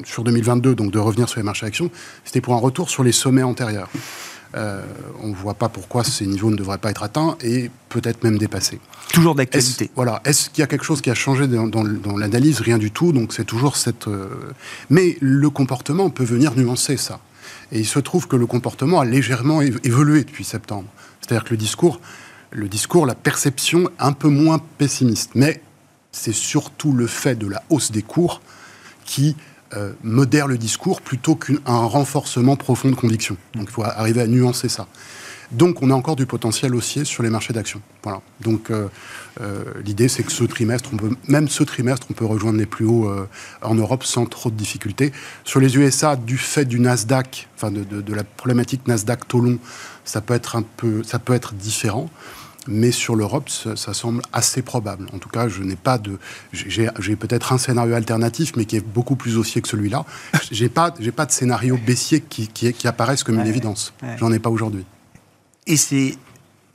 sur 0.05 0.25
2022, 0.25 0.75
donc 0.75 0.93
de 0.93 0.99
revenir 0.99 1.29
sur 1.29 1.41
les 1.41 1.45
marchés 1.45 1.67
actions, 1.67 1.91
c'était 2.25 2.41
pour 2.41 2.55
un 2.55 2.59
retour 2.59 2.91
sur 2.91 3.03
les 3.03 3.13
sommets 3.13 3.43
antérieurs. 3.43 3.89
Euh, 4.57 4.83
on 5.23 5.29
ne 5.29 5.35
voit 5.35 5.55
pas 5.55 5.69
pourquoi 5.69 6.03
ces 6.03 6.27
niveaux 6.27 6.51
ne 6.51 6.57
devraient 6.57 6.79
pas 6.79 6.91
être 6.91 7.03
atteints 7.03 7.37
et 7.43 7.71
peut-être 7.91 8.25
même 8.25 8.39
dépassés. 8.39 8.81
Toujours 9.13 9.35
d'actualité. 9.35 9.91
Voilà. 9.95 10.23
Est-ce 10.25 10.49
qu'il 10.49 10.61
y 10.61 10.65
a 10.65 10.67
quelque 10.67 10.85
chose 10.85 11.03
qui 11.03 11.11
a 11.11 11.15
changé 11.15 11.47
dans, 11.47 12.17
l'analyse? 12.17 12.61
Rien 12.61 12.79
du 12.79 12.91
tout. 12.91 13.13
Donc 13.13 13.35
c'est 13.35 13.45
toujours 13.45 13.77
cette. 13.77 14.09
Euh, 14.09 14.29
mais 14.89 15.19
le 15.21 15.51
comportement 15.51 16.09
peut 16.09 16.25
venir 16.25 16.57
nuancer 16.57 16.97
ça. 16.97 17.21
Et 17.71 17.81
il 17.81 17.87
se 17.87 17.99
trouve 17.99 18.29
que 18.29 18.37
le 18.37 18.47
comportement 18.47 19.01
a 19.01 19.05
légèrement 19.05 19.61
évolué 19.61 20.25
depuis 20.25 20.45
septembre. 20.45 20.89
C'est-à-dire 21.21 21.45
que 21.45 21.51
le 21.51 21.59
discours, 21.59 22.01
le 22.51 22.69
discours, 22.69 23.07
la 23.07 23.15
perception, 23.15 23.91
un 23.99 24.13
peu 24.13 24.29
moins 24.29 24.59
pessimiste. 24.79 25.33
Mais 25.35 25.61
c'est 26.13 26.35
surtout 26.35 26.93
le 26.93 27.07
fait 27.07 27.35
de 27.35 27.47
la 27.47 27.63
hausse 27.69 27.93
des 27.93 28.03
cours 28.03 28.41
qui 29.05 29.37
euh, 29.75 29.93
modère 30.03 30.47
le 30.47 30.59
discours 30.59 31.01
plutôt 31.01 31.35
qu'un 31.35 31.59
renforcement 31.67 32.57
profond 32.57 32.89
de 32.89 32.95
conviction. 32.95 33.37
Donc 33.55 33.67
il 33.69 33.73
faut 33.73 33.83
arriver 33.83 34.21
à 34.21 34.27
nuancer 34.27 34.69
ça. 34.69 34.87
Donc 35.51 35.83
on 35.83 35.91
a 35.91 35.95
encore 35.95 36.17
du 36.17 36.27
potentiel 36.27 36.75
haussier 36.75 37.05
sur 37.05 37.23
les 37.23 37.31
marchés 37.31 37.53
d'actions. 37.53 37.81
Voilà. 38.03 38.21
Donc 38.41 38.71
euh, 38.71 38.89
euh, 39.41 39.65
l'idée 39.85 40.09
c'est 40.09 40.23
que 40.23 40.33
ce 40.33 40.45
trimestre, 40.45 40.91
on 40.93 40.97
peut, 40.97 41.11
même 41.29 41.49
ce 41.49 41.65
trimestre, 41.65 42.07
on 42.11 42.15
peut 42.15 42.25
rejoindre 42.25 42.59
les 42.59 42.67
plus 42.67 42.85
hauts 42.85 43.11
en 43.63 43.75
Europe 43.75 44.05
sans 44.05 44.27
trop 44.27 44.51
de 44.51 44.57
difficultés. 44.57 45.13
Sur 45.45 45.61
les 45.61 45.77
USA, 45.77 46.17
du 46.17 46.39
fait 46.39 46.65
du 46.65 46.79
Nasdaq, 46.79 47.49
enfin 47.57 47.71
de, 47.71 47.83
de 47.83 48.15
la 48.15 48.25
problématique 48.25 48.87
Nasdaq 48.87 49.27
taux 49.27 49.41
long, 49.41 49.59
ça 50.05 50.21
peut 50.21 50.35
être 50.35 50.57
un 50.57 50.63
peu, 50.63 51.03
ça 51.03 51.19
peut 51.19 51.35
être 51.35 51.55
différent 51.55 52.09
mais 52.69 52.91
sur 52.91 53.17
l'Europe, 53.17 53.49
ça, 53.49 53.95
semble 53.95 54.23
assez 54.33 54.63
probable. 54.63 55.07
En 55.13 55.19
tout 55.19 55.29
cas, 55.29 55.49
je 55.49 55.63
n'ai 55.63 55.77
pas 55.77 55.99
de. 55.99 56.19
J'ai 56.53 57.17
peut-être 57.17 57.53
un 57.53 57.59
scénario 57.59 57.95
alternatif, 57.95 58.53
mais 58.57 58.65
qui 58.65 58.77
est 58.77 58.87
beaucoup 58.87 59.17
plus 59.17 59.37
haussier 59.37 59.63
que 59.63 59.69
celui-là. 59.69 60.05
J'ai 60.51 60.69
pas, 60.69 60.95
j'ai 61.01 61.13
pas 61.13 61.27
de 61.27 61.33
scénario 61.33 61.77
baissier 61.77 62.21
qui, 62.21 62.49
qui, 62.49 62.73
qui 62.73 62.87
apparaissent 62.87 63.25
comme 63.25 63.41
une 63.41 63.47
évidence. 63.47 63.93
J'en 64.19 64.33
ai 64.33 64.39
pas 64.39 64.51
aujourd'hui. 64.51 64.85
Et 65.67 65.77
c'est 65.77 66.17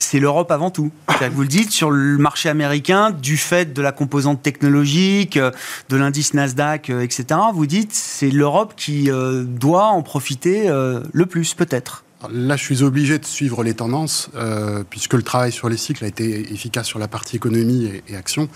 c'est 0.02 0.18
l'Europe 0.18 0.50
avant 0.50 0.70
tout. 0.70 0.90
Vous 1.32 1.42
le 1.42 1.48
dites, 1.48 1.70
sur 1.70 1.90
le 1.90 2.18
marché 2.18 2.48
américain, 2.48 3.10
du 3.10 3.36
fait 3.36 3.72
de 3.72 3.80
la 3.80 3.92
composante 3.92 4.42
technologique, 4.42 5.38
de 5.38 5.96
l'indice 5.96 6.34
Nasdaq, 6.34 6.90
euh, 6.90 7.02
etc., 7.02 7.40
vous 7.54 7.66
dites 7.66 7.92
c'est 7.92 8.30
l'Europe 8.30 8.74
qui 8.76 9.10
euh, 9.10 9.44
doit 9.44 9.86
en 9.86 10.02
profiter 10.02 10.68
euh, 10.68 11.00
le 11.12 11.26
plus, 11.26 11.54
peut-être. 11.54 12.04
Là, 12.30 12.56
je 12.56 12.62
suis 12.62 12.82
obligé 12.82 13.18
de 13.18 13.24
suivre 13.24 13.64
les 13.64 13.74
tendances, 13.74 14.30
euh, 14.34 14.84
puisque 14.88 15.14
le 15.14 15.22
travail 15.22 15.52
sur 15.52 15.68
les 15.68 15.76
cycles 15.76 16.04
a 16.04 16.08
été 16.08 16.52
efficace 16.52 16.86
sur 16.86 16.98
la 16.98 17.08
partie 17.08 17.36
économie 17.36 17.90
et, 18.08 18.16
action, 18.16 18.48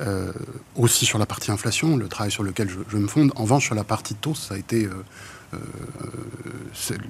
euh, 0.00 0.32
aussi 0.76 1.04
sur 1.04 1.18
la 1.18 1.26
partie 1.26 1.50
inflation, 1.50 1.96
le 1.96 2.08
travail 2.08 2.30
sur 2.30 2.42
lequel 2.42 2.68
je, 2.88 2.96
me 2.96 3.06
fonde. 3.06 3.32
En 3.36 3.42
revanche, 3.42 3.66
sur 3.66 3.74
la 3.74 3.84
partie 3.84 4.14
taux, 4.14 4.34
ça 4.34 4.54
a 4.54 4.58
été. 4.58 4.86
Euh, 4.86 5.58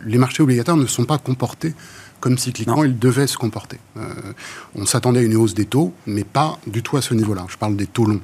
les 0.04 0.18
marchés 0.18 0.42
obligataires 0.42 0.76
ne 0.76 0.86
sont 0.86 1.04
pas 1.04 1.18
comportés 1.18 1.74
comme 2.18 2.38
cycliquement 2.38 2.82
ils 2.82 2.98
devaient 2.98 3.28
se 3.28 3.36
comporter. 3.36 3.78
on 4.74 4.84
s'attendait 4.84 5.20
à 5.20 5.22
une 5.22 5.36
hausse 5.36 5.54
des 5.54 5.66
taux, 5.66 5.92
mais 6.06 6.24
pas 6.24 6.58
du 6.66 6.82
tout 6.82 6.96
à 6.96 7.02
ce 7.02 7.14
niveau-là. 7.14 7.46
Je 7.48 7.56
parle 7.56 7.76
des 7.76 7.86
taux 7.86 8.04
longs. 8.04 8.20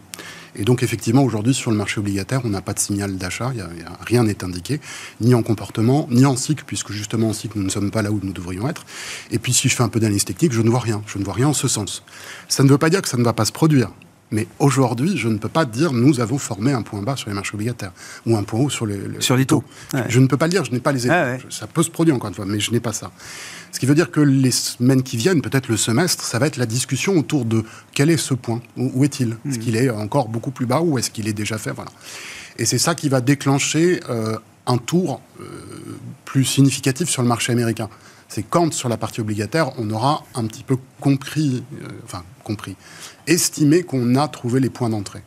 Et 0.57 0.65
donc 0.65 0.83
effectivement, 0.83 1.23
aujourd'hui, 1.23 1.55
sur 1.55 1.71
le 1.71 1.77
marché 1.77 2.01
obligataire, 2.01 2.43
on 2.45 2.49
n'a 2.49 2.63
pas 2.63 2.75
de 2.75 2.79
signal 2.79 3.17
d'achat, 3.17 3.53
rien 4.01 4.25
n'est 4.25 4.45
indiqué, 4.45 4.81
ni 5.21 5.35
en 5.35 5.43
comportement, 5.43 6.07
ni 6.11 6.25
en 6.27 6.37
cycle, 6.37 6.65
puisque 6.67 6.93
justement 6.93 7.29
en 7.29 7.33
cycle, 7.33 7.59
nous 7.59 7.65
ne 7.65 7.71
sommes 7.71 7.91
pas 7.91 8.03
là 8.03 8.11
où 8.11 8.21
nous 8.23 8.33
devrions 8.33 8.69
être. 8.69 8.85
Et 9.31 9.39
puis 9.39 9.53
si 9.53 9.69
je 9.69 9.77
fais 9.77 9.83
un 9.83 9.89
peu 9.89 10.01
d'analyse 10.01 10.25
technique, 10.25 10.53
je 10.53 10.63
ne 10.63 10.71
vois 10.71 10.81
rien, 10.81 11.03
je 11.07 11.19
ne 11.19 11.25
vois 11.25 11.35
rien 11.35 11.49
en 11.49 11.55
ce 11.55 11.69
sens. 11.69 12.03
Ça 12.49 12.63
ne 12.63 12.69
veut 12.69 12.79
pas 12.79 12.91
dire 12.91 13.03
que 13.03 13.09
ça 13.09 13.17
ne 13.17 13.25
va 13.25 13.33
pas 13.33 13.45
se 13.45 13.53
produire. 13.53 13.91
Mais 14.31 14.47
aujourd'hui, 14.59 15.17
je 15.17 15.29
ne 15.29 15.39
peux 15.39 15.49
pas 15.49 15.65
dire 15.65 15.93
nous 15.93 16.21
avons 16.21 16.39
formé 16.39 16.73
un 16.73 16.83
point 16.83 17.03
bas 17.03 17.17
sur 17.17 17.29
les 17.29 17.35
marchés 17.35 17.55
obligataires 17.55 17.93
ou 18.27 18.37
un 18.37 18.43
point 18.43 18.61
haut 18.61 18.71
sur 18.71 18.87
les, 18.87 18.99
sur 19.21 19.37
les 19.37 19.47
taux. 19.47 19.65
Je 20.09 20.21
ne 20.21 20.27
peux 20.27 20.37
pas 20.37 20.47
le 20.47 20.53
dire, 20.53 20.65
je 20.65 20.73
n'ai 20.73 20.81
pas 20.81 20.93
les 20.93 21.07
éléments. 21.07 21.39
Ça 21.51 21.67
peut 21.67 21.83
se 21.83 21.91
produire 21.91 22.15
encore 22.15 22.29
une 22.29 22.35
fois, 22.35 22.45
mais 22.47 22.61
je 22.61 22.71
n'ai 22.71 22.81
pas 22.81 22.93
ça. 22.93 23.11
Ce 23.73 23.79
qui 23.79 23.87
veut 23.87 23.95
dire 23.95 24.11
que 24.11 24.21
les 24.21 24.51
semaines 24.51 25.03
qui 25.03 25.17
viennent, 25.17 25.43
peut-être 25.43 25.69
le 25.69 25.77
semestre, 25.77 26.25
ça 26.25 26.39
va 26.39 26.47
être 26.47 26.57
la 26.57 26.67
discussion 26.67 27.17
autour 27.19 27.45
de 27.45 27.65
quel 27.93 28.11
est 28.11 28.17
ce 28.17 28.35
point 28.35 28.63
Où, 28.77 29.05
est-il? 29.05 29.37
Est-ce 29.47 29.59
hmm. 29.59 29.61
qu'il 29.61 29.77
est 29.77 29.91
encore 29.91 30.29
beaucoup 30.29 30.51
plus 30.51 30.67
bas 30.67 30.81
ou 30.81 30.99
est-ce 30.99 31.11
qu'il 31.11 31.29
est 31.29 31.33
déjà 31.33 31.59
fait? 31.59 31.73
Voilà. 31.73 31.91
Et 32.59 32.65
c'est 32.65 32.79
ça 32.79 32.95
qui 32.95 33.09
va 33.09 33.21
déclencher 33.21 34.01
euh, 34.09 34.37
un 34.67 34.79
tour 34.79 35.21
euh, 35.41 35.45
plus 36.25 36.45
significatif 36.45 37.09
sur 37.09 37.23
le 37.23 37.29
marché 37.29 37.53
américain. 37.53 37.89
C'est 38.29 38.43
quand, 38.43 38.73
sur 38.73 38.89
la 38.89 38.97
partie 38.97 39.21
obligataire, 39.21 39.73
on 39.79 39.91
aura 39.91 40.25
un 40.35 40.47
petit 40.47 40.63
peu 40.63 40.77
compris, 41.01 41.65
euh, 41.83 41.89
enfin 42.05 42.23
compris, 42.45 42.77
estimé 43.27 43.83
qu'on 43.83 44.15
a 44.17 44.29
trouvé 44.29 44.61
les 44.61 44.71
points 44.71 44.91
d'entrée. 44.91 45.23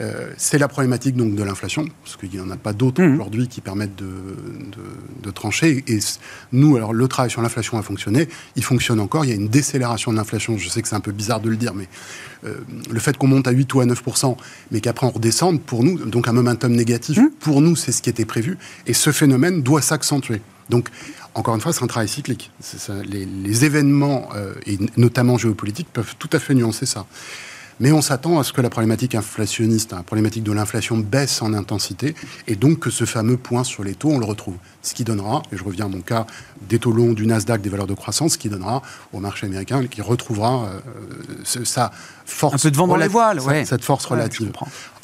Euh, 0.00 0.30
c'est 0.38 0.58
la 0.58 0.68
problématique 0.68 1.16
donc 1.16 1.34
de 1.34 1.42
l'inflation, 1.42 1.86
parce 2.02 2.16
qu'il 2.16 2.30
n'y 2.30 2.40
en 2.40 2.50
a 2.50 2.56
pas 2.56 2.72
d'autres 2.72 3.02
mmh. 3.02 3.14
aujourd'hui 3.14 3.48
qui 3.48 3.60
permettent 3.60 3.96
de, 3.96 5.30
trancher. 5.30 5.84
Et 5.88 5.98
nous, 6.52 6.76
alors 6.76 6.92
le 6.92 7.08
travail 7.08 7.30
sur 7.30 7.40
l'inflation 7.42 7.78
a 7.78 7.82
fonctionné, 7.82 8.28
il 8.56 8.64
fonctionne 8.64 9.00
encore. 9.00 9.24
Il 9.24 9.28
y 9.28 9.32
a 9.32 9.36
une 9.36 9.48
décélération 9.48 10.12
de 10.12 10.16
l'inflation. 10.18 10.58
Je 10.58 10.68
sais 10.68 10.82
que 10.82 10.88
c'est 10.88 10.94
un 10.94 11.00
peu 11.00 11.12
bizarre 11.12 11.40
de 11.40 11.48
le 11.48 11.56
dire, 11.56 11.72
mais 11.74 11.88
euh, 12.44 12.56
le 12.90 13.00
fait 13.00 13.16
qu'on 13.16 13.28
monte 13.28 13.48
à 13.48 13.50
8 13.50 13.72
ou 13.74 13.80
à 13.80 13.86
9% 13.86 14.36
mais 14.70 14.80
qu'après 14.80 15.06
on 15.06 15.10
redescende, 15.10 15.60
pour 15.60 15.84
nous, 15.84 15.98
donc 15.98 16.28
un 16.28 16.32
momentum 16.32 16.72
négatif, 16.72 17.18
mmh. 17.18 17.30
pour 17.40 17.60
nous, 17.60 17.76
c'est 17.76 17.92
ce 17.92 18.02
qui 18.02 18.10
était 18.10 18.24
prévu. 18.24 18.58
Et 18.86 18.92
ce 18.94 19.10
phénomène 19.10 19.62
doit 19.62 19.82
s'accentuer. 19.82 20.40
Donc, 20.68 20.88
encore 21.34 21.54
une 21.54 21.60
fois, 21.60 21.72
c'est 21.72 21.82
un 21.82 21.86
travail 21.86 22.08
cyclique. 22.08 22.50
les, 23.04 23.64
événements, 23.64 24.28
euh, 24.34 24.54
et 24.66 24.78
notamment 24.96 25.38
géopolitiques, 25.38 25.88
peuvent 25.92 26.14
tout 26.18 26.30
à 26.32 26.38
fait 26.38 26.54
nuancer 26.54 26.86
ça. 26.86 27.06
Mais 27.80 27.90
on 27.90 28.02
s'attend 28.02 28.38
à 28.38 28.44
ce 28.44 28.52
que 28.52 28.60
la 28.60 28.70
problématique 28.70 29.14
inflationniste, 29.14 29.92
la 29.92 30.02
problématique 30.02 30.44
de 30.44 30.52
l'inflation 30.52 30.98
baisse 30.98 31.42
en 31.42 31.54
intensité, 31.54 32.14
et 32.46 32.54
donc 32.54 32.80
que 32.80 32.90
ce 32.90 33.04
fameux 33.04 33.36
point 33.36 33.64
sur 33.64 33.82
les 33.82 33.94
taux, 33.94 34.10
on 34.10 34.18
le 34.18 34.24
retrouve. 34.24 34.56
Ce 34.82 34.94
qui 34.94 35.04
donnera, 35.04 35.42
et 35.52 35.56
je 35.56 35.64
reviens 35.64 35.86
à 35.86 35.88
mon 35.88 36.00
cas, 36.00 36.26
des 36.68 36.78
taux 36.78 36.92
longs 36.92 37.12
du 37.12 37.26
Nasdaq, 37.26 37.60
des 37.60 37.70
valeurs 37.70 37.86
de 37.86 37.94
croissance, 37.94 38.34
ce 38.34 38.38
qui 38.38 38.48
donnera 38.48 38.82
au 39.12 39.20
marché 39.20 39.46
américain, 39.46 39.84
qui 39.86 40.02
retrouvera 40.02 40.66
euh, 40.66 41.64
sa 41.64 41.90
force. 42.24 42.54
Un 42.54 42.58
peu 42.58 42.70
de 42.70 42.76
vent 42.76 42.86
dans 42.86 42.96
les 42.96 43.08
voiles, 43.08 43.40
Cette 43.64 43.84
force 43.84 44.04
relative. 44.04 44.52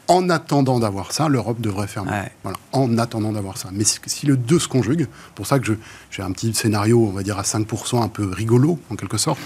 En 0.09 0.31
attendant 0.31 0.81
d'avoir 0.81 1.13
ça, 1.13 1.29
l'Europe 1.29 1.61
devrait 1.61 1.87
fermer. 1.87 2.11
Voilà. 2.43 2.59
En 2.73 2.97
attendant 2.97 3.31
d'avoir 3.31 3.59
ça. 3.59 3.69
Mais 3.73 3.85
si 3.85 4.25
le 4.25 4.39
2 4.39 4.59
se 4.59 4.67
conjugue, 4.67 5.07
pour 5.35 5.47
ça 5.47 5.59
que 5.59 5.77
j'ai 6.11 6.23
un 6.23 6.33
petit 6.33 6.55
scénario, 6.55 7.07
on 7.07 7.13
va 7.13 7.23
dire 7.23 7.39
à 7.39 7.43
5%, 7.43 8.03
un 8.03 8.09
peu 8.09 8.25
rigolo, 8.27 8.79
en 8.89 8.97
quelque 8.97 9.19
sorte, 9.19 9.39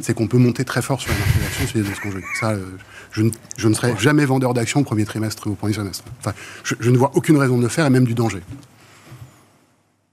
c'est 0.00 0.14
qu'on 0.14 0.26
peut 0.26 0.38
monter 0.38 0.64
très 0.64 0.80
fort 0.80 0.98
sur 0.98 1.12
la 1.12 1.18
marché 1.18 1.38
d'actions 1.40 1.66
si 1.66 1.74
les 1.76 1.82
deux 1.82 1.94
se 1.94 2.00
conjuguent. 2.00 2.24
Ça, 2.40 2.52
euh, 2.52 2.64
je, 3.12 3.22
ne, 3.22 3.30
je, 3.58 3.68
ne 3.68 3.74
serai 3.74 3.94
jamais 3.98 4.24
vendeur 4.24 4.54
d'actions 4.54 4.80
au 4.80 4.84
premier 4.84 5.04
trimestre 5.04 5.46
ou 5.46 5.50
au 5.50 5.54
premier 5.54 5.74
semestre. 5.74 6.04
Enfin, 6.20 6.32
je, 6.64 6.90
ne 6.90 6.96
vois 6.96 7.10
aucune 7.14 7.36
raison 7.36 7.58
de 7.58 7.62
le 7.62 7.68
faire 7.68 7.84
et 7.84 7.90
même 7.90 8.04
du 8.04 8.14
danger. 8.14 8.40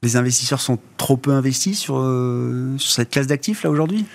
Les 0.03 0.17
investisseurs 0.17 0.59
sont 0.59 0.77
trop 0.97 1.15
peu 1.15 1.31
investis 1.31 1.79
sur, 1.79 1.97
euh, 1.97 2.77
sur 2.77 2.91
cette 2.91 3.11
classe 3.11 3.27
d'actifs, 3.27 3.63
là, 3.63 3.69
aujourd'hui? 3.69 4.05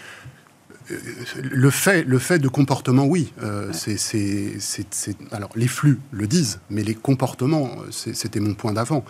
Le 1.43 1.71
fait, 1.71 2.05
le 2.05 2.19
fait 2.19 2.39
de 2.39 2.49
comportement, 2.49 3.05
oui. 3.05 3.33
Euh, 3.43 3.71
c'est, 3.73 5.17
alors, 5.33 5.51
les 5.57 5.69
flux 5.69 5.99
le 6.13 6.27
disent, 6.27 6.61
mais 6.71 6.83
les 6.83 6.95
comportements, 6.95 7.71
c'était 7.91 8.41
mon 8.41 8.55
point 8.55 8.73
d'avant. 8.73 9.05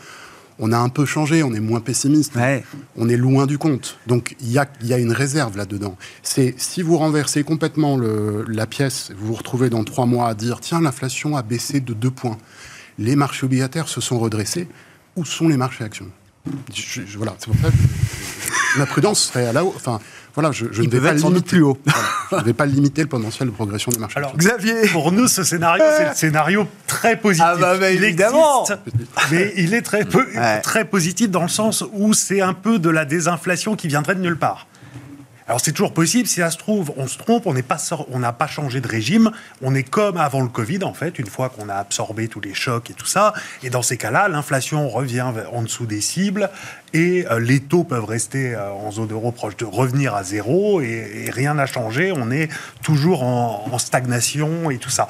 On 0.62 0.72
a 0.72 0.78
un 0.78 0.90
peu 0.90 1.06
changé, 1.06 1.42
on 1.42 1.54
est 1.54 1.60
moins 1.60 1.80
pessimiste, 1.80 2.34
on 2.96 3.08
est 3.08 3.16
loin 3.16 3.46
du 3.46 3.56
compte. 3.56 3.98
Donc 4.06 4.36
il 4.40 4.52
y 4.52 4.58
a, 4.58 4.68
y 4.82 4.92
a, 4.92 4.98
une 4.98 5.12
réserve 5.12 5.56
là-dedans. 5.56 5.96
C'est 6.22 6.54
si 6.58 6.82
vous 6.82 6.98
renversez 6.98 7.44
complètement 7.44 7.96
le, 7.96 8.44
la 8.46 8.66
pièce, 8.66 9.10
vous 9.16 9.28
vous 9.28 9.34
retrouvez 9.34 9.70
dans 9.70 9.84
trois 9.84 10.04
mois 10.04 10.28
à 10.28 10.34
dire 10.34 10.60
tiens, 10.60 10.82
l'inflation 10.82 11.34
a 11.34 11.42
baissé 11.42 11.80
de 11.80 11.94
deux 11.94 12.10
points, 12.10 12.36
les 12.98 13.16
marchés 13.16 13.46
obligataires 13.46 13.88
se 13.88 14.02
sont 14.02 14.18
redressés, 14.18 14.68
où 15.16 15.24
sont 15.24 15.48
les 15.48 15.56
marchés 15.56 15.82
actions? 15.82 16.10
Voilà, 17.16 17.34
c'est 17.38 17.46
pour 17.46 17.60
ça 17.60 17.70
que 17.70 18.78
la 18.78 18.86
prudence 18.86 19.24
serait 19.24 19.46
à 19.46 19.52
la 19.52 19.64
haut. 19.64 19.72
Enfin, 19.74 20.00
voilà, 20.34 20.52
je, 20.52 20.64
ne 20.64 20.88
vais 20.88 21.00
pas 21.00 21.12
limiter 21.12 21.40
plus 21.42 21.62
haut. 21.62 21.78
je 22.30 22.36
ne 22.36 22.42
vais 22.42 22.52
pas 22.52 22.66
limiter 22.66 23.02
le 23.02 23.08
potentiel 23.08 23.48
de 23.48 23.54
progression 23.54 23.90
des 23.92 23.98
marchés. 23.98 24.18
Alors, 24.18 24.36
Xavier, 24.36 24.88
pour 24.92 25.12
nous, 25.12 25.28
ce 25.28 25.42
scénario, 25.42 25.84
c'est 25.96 26.08
le 26.08 26.14
scénario 26.14 26.68
très 26.86 27.16
positif. 27.16 27.46
Ah 27.46 27.56
bah, 27.56 27.78
bah 27.78 27.90
évidemment. 27.90 28.66
mais 29.30 29.52
il 29.56 29.74
est 29.74 29.82
très, 29.82 30.04
peu, 30.04 30.26
très 30.62 30.84
positif 30.84 31.30
dans 31.30 31.42
le 31.42 31.48
sens 31.48 31.84
où 31.92 32.12
c'est 32.12 32.40
un 32.40 32.54
peu 32.54 32.78
de 32.78 32.90
la 32.90 33.04
désinflation 33.04 33.76
qui 33.76 33.88
viendrait 33.88 34.14
de 34.14 34.20
nulle 34.20 34.38
part. 34.38 34.66
Alors 35.50 35.60
c'est 35.60 35.72
toujours 35.72 35.92
possible, 35.92 36.28
si 36.28 36.36
ça 36.36 36.52
se 36.52 36.58
trouve, 36.58 36.92
on 36.96 37.08
se 37.08 37.18
trompe, 37.18 37.48
on 37.48 38.18
n'a 38.20 38.32
pas 38.32 38.46
changé 38.46 38.80
de 38.80 38.86
régime, 38.86 39.32
on 39.62 39.74
est 39.74 39.82
comme 39.82 40.16
avant 40.16 40.42
le 40.42 40.48
Covid 40.48 40.84
en 40.84 40.94
fait, 40.94 41.18
une 41.18 41.26
fois 41.26 41.48
qu'on 41.48 41.68
a 41.68 41.74
absorbé 41.74 42.28
tous 42.28 42.40
les 42.40 42.54
chocs 42.54 42.88
et 42.88 42.94
tout 42.94 43.04
ça. 43.04 43.34
Et 43.64 43.68
dans 43.68 43.82
ces 43.82 43.96
cas-là, 43.96 44.28
l'inflation 44.28 44.88
revient 44.88 45.26
en 45.52 45.62
dessous 45.62 45.86
des 45.86 46.00
cibles 46.00 46.50
et 46.92 47.26
euh, 47.28 47.40
les 47.40 47.58
taux 47.58 47.82
peuvent 47.82 48.04
rester 48.04 48.54
euh, 48.54 48.70
en 48.70 48.92
zone 48.92 49.10
euro 49.10 49.32
proche 49.32 49.56
de 49.56 49.64
revenir 49.64 50.14
à 50.14 50.22
zéro 50.22 50.82
et, 50.82 51.28
rien 51.32 51.54
n'a 51.54 51.66
changé. 51.66 52.12
On 52.14 52.30
est 52.30 52.48
toujours 52.84 53.24
en 53.24 53.76
stagnation 53.78 54.70
et 54.70 54.78
tout 54.78 54.88
ça. 54.88 55.08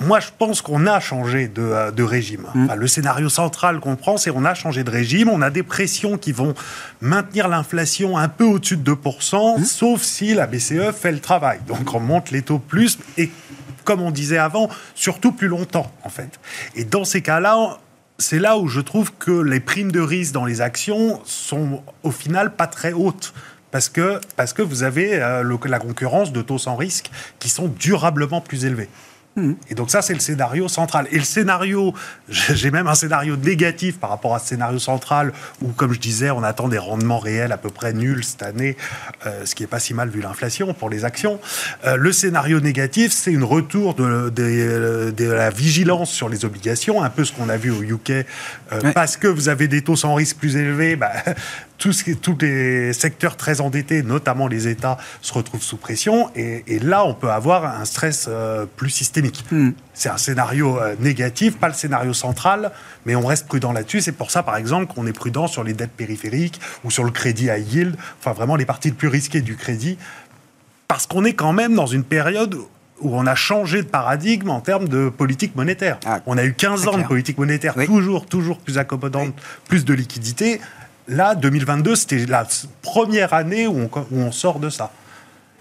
Moi, 0.00 0.18
je 0.20 0.28
pense 0.36 0.62
qu'on 0.62 0.86
a 0.86 0.98
changé 0.98 1.48
de, 1.48 1.62
euh, 1.62 1.90
régime. 2.04 2.46
Mm. 2.54 2.74
le 2.74 2.86
scénario 2.86 3.28
central 3.28 3.80
qu'on 3.80 3.96
prend, 3.96 4.16
c'est 4.16 4.30
qu'on 4.30 4.44
a 4.44 4.54
changé 4.54 4.82
de 4.82 4.90
régime. 4.90 5.28
On 5.28 5.42
a 5.42 5.50
des 5.50 5.62
pressions 5.62 6.16
qui 6.16 6.32
vont 6.32 6.54
maintenir 7.00 7.48
l'inflation 7.48 8.16
un 8.16 8.28
peu 8.28 8.44
au-dessus 8.44 8.78
de 8.78 8.92
2%, 8.92 9.60
mm. 9.60 9.64
sauf 9.64 10.02
si 10.02 10.34
la 10.34 10.46
BCE 10.46 10.92
fait 10.92 11.12
le 11.12 11.20
travail. 11.20 11.60
Donc, 11.66 11.94
on 11.94 12.00
monte 12.00 12.30
les 12.30 12.42
taux 12.42 12.58
plus 12.58 12.98
et, 13.18 13.30
comme 13.84 14.00
on 14.00 14.10
disait 14.10 14.38
avant, 14.38 14.68
surtout 14.94 15.32
plus 15.32 15.48
longtemps, 15.48 15.92
en 16.04 16.08
fait. 16.08 16.40
Et 16.74 16.84
dans 16.84 17.04
ces 17.04 17.20
cas-là, 17.20 17.78
c'est 18.18 18.38
là 18.38 18.58
où 18.58 18.68
je 18.68 18.80
trouve 18.80 19.12
que 19.14 19.30
les 19.30 19.60
primes 19.60 19.92
de 19.92 20.00
risque 20.00 20.32
dans 20.32 20.44
les 20.44 20.60
actions 20.60 21.20
sont 21.24 21.82
au 22.02 22.10
final 22.10 22.54
pas 22.54 22.66
très 22.66 22.92
hautes 22.92 23.32
parce 23.70 23.88
que, 23.88 24.20
parce 24.36 24.52
que 24.52 24.62
vous 24.62 24.82
avez 24.82 25.22
euh, 25.22 25.58
la 25.64 25.78
concurrence 25.78 26.32
de 26.32 26.42
taux 26.42 26.58
sans 26.58 26.76
risque 26.76 27.10
qui 27.38 27.48
sont 27.48 27.68
durablement 27.68 28.40
plus 28.40 28.64
élevés. 28.64 28.88
Et 29.68 29.74
donc 29.74 29.90
ça, 29.90 30.02
c'est 30.02 30.14
le 30.14 30.20
scénario 30.20 30.68
central. 30.68 31.06
Et 31.10 31.18
le 31.18 31.24
scénario, 31.24 31.94
j'ai 32.28 32.70
même 32.70 32.86
un 32.86 32.94
scénario 32.94 33.36
négatif 33.36 33.98
par 33.98 34.10
rapport 34.10 34.34
à 34.34 34.38
ce 34.38 34.48
scénario 34.48 34.78
central, 34.78 35.32
où, 35.62 35.68
comme 35.68 35.92
je 35.92 36.00
disais, 36.00 36.30
on 36.30 36.42
attend 36.42 36.68
des 36.68 36.78
rendements 36.78 37.18
réels 37.18 37.52
à 37.52 37.56
peu 37.56 37.70
près 37.70 37.92
nuls 37.92 38.24
cette 38.24 38.42
année, 38.42 38.76
euh, 39.26 39.44
ce 39.44 39.54
qui 39.54 39.62
n'est 39.62 39.68
pas 39.68 39.80
si 39.80 39.94
mal 39.94 40.08
vu 40.08 40.20
l'inflation 40.20 40.74
pour 40.74 40.90
les 40.90 41.04
actions. 41.04 41.40
Euh, 41.86 41.96
le 41.96 42.12
scénario 42.12 42.60
négatif, 42.60 43.12
c'est 43.12 43.32
une 43.32 43.44
retour 43.44 43.94
de, 43.94 44.30
de, 44.30 45.24
la 45.30 45.50
vigilance 45.50 46.10
sur 46.10 46.28
les 46.28 46.44
obligations, 46.44 47.02
un 47.02 47.10
peu 47.10 47.24
ce 47.24 47.32
qu'on 47.32 47.48
a 47.48 47.56
vu 47.56 47.70
au 47.70 47.82
UK, 47.82 48.10
euh, 48.10 48.24
parce 48.94 49.16
que 49.16 49.26
vous 49.26 49.48
avez 49.48 49.68
des 49.68 49.82
taux 49.82 49.96
sans 49.96 50.14
risque 50.14 50.36
plus 50.36 50.56
élevés, 50.56 50.96
bah, 50.96 51.12
tous, 51.80 52.04
tous 52.20 52.36
les 52.40 52.92
secteurs 52.92 53.36
très 53.36 53.60
endettés, 53.60 54.02
notamment 54.02 54.46
les 54.46 54.68
États, 54.68 54.98
se 55.22 55.32
retrouvent 55.32 55.62
sous 55.62 55.78
pression. 55.78 56.30
Et, 56.36 56.78
là, 56.78 57.04
on 57.04 57.14
peut 57.14 57.30
avoir 57.30 57.64
un 57.64 57.84
stress 57.84 58.26
euh, 58.28 58.66
plus 58.76 58.90
systémique. 58.90 59.44
Hmm. 59.50 59.70
C'est 59.94 60.10
un 60.10 60.18
scénario 60.18 60.78
euh, 60.78 60.94
négatif, 61.00 61.56
pas 61.58 61.68
le 61.68 61.74
scénario 61.74 62.12
central, 62.12 62.70
mais 63.06 63.16
on 63.16 63.26
reste 63.26 63.48
prudent 63.48 63.72
là-dessus. 63.72 64.02
C'est 64.02 64.12
pour 64.12 64.30
ça, 64.30 64.42
par 64.42 64.56
exemple, 64.56 64.92
qu'on 64.92 65.06
est 65.06 65.12
prudent 65.12 65.48
sur 65.48 65.64
les 65.64 65.72
dettes 65.72 65.92
périphériques 65.92 66.60
ou 66.84 66.90
sur 66.90 67.02
le 67.02 67.10
crédit 67.10 67.50
à 67.50 67.58
yield, 67.58 67.96
enfin 68.20 68.32
vraiment 68.32 68.56
les 68.56 68.66
parties 68.66 68.88
les 68.88 68.94
plus 68.94 69.08
risquées 69.08 69.40
du 69.40 69.56
crédit, 69.56 69.96
parce 70.86 71.06
qu'on 71.06 71.24
est 71.24 71.34
quand 71.34 71.52
même 71.52 71.74
dans 71.74 71.86
une 71.86 72.04
période 72.04 72.56
où 73.00 73.16
on 73.16 73.26
a 73.26 73.34
changé 73.34 73.82
de 73.82 73.88
paradigme 73.88 74.50
en 74.50 74.60
termes 74.60 74.86
de 74.86 75.08
politique 75.08 75.56
monétaire. 75.56 75.98
Ah, 76.04 76.20
on 76.26 76.36
a 76.36 76.44
eu 76.44 76.52
15 76.52 76.88
ans 76.88 76.98
de 76.98 77.04
politique 77.04 77.38
monétaire 77.38 77.74
toujours, 77.86 78.26
toujours 78.26 78.58
plus 78.58 78.76
accommodante, 78.76 79.34
plus 79.68 79.86
de 79.86 79.94
liquidité. 79.94 80.60
Là, 81.10 81.34
2022, 81.34 81.96
c'était 81.96 82.24
la 82.26 82.46
première 82.82 83.34
année 83.34 83.66
où 83.66 83.90
on, 84.12 84.30
sort 84.30 84.60
de 84.60 84.70
ça. 84.70 84.92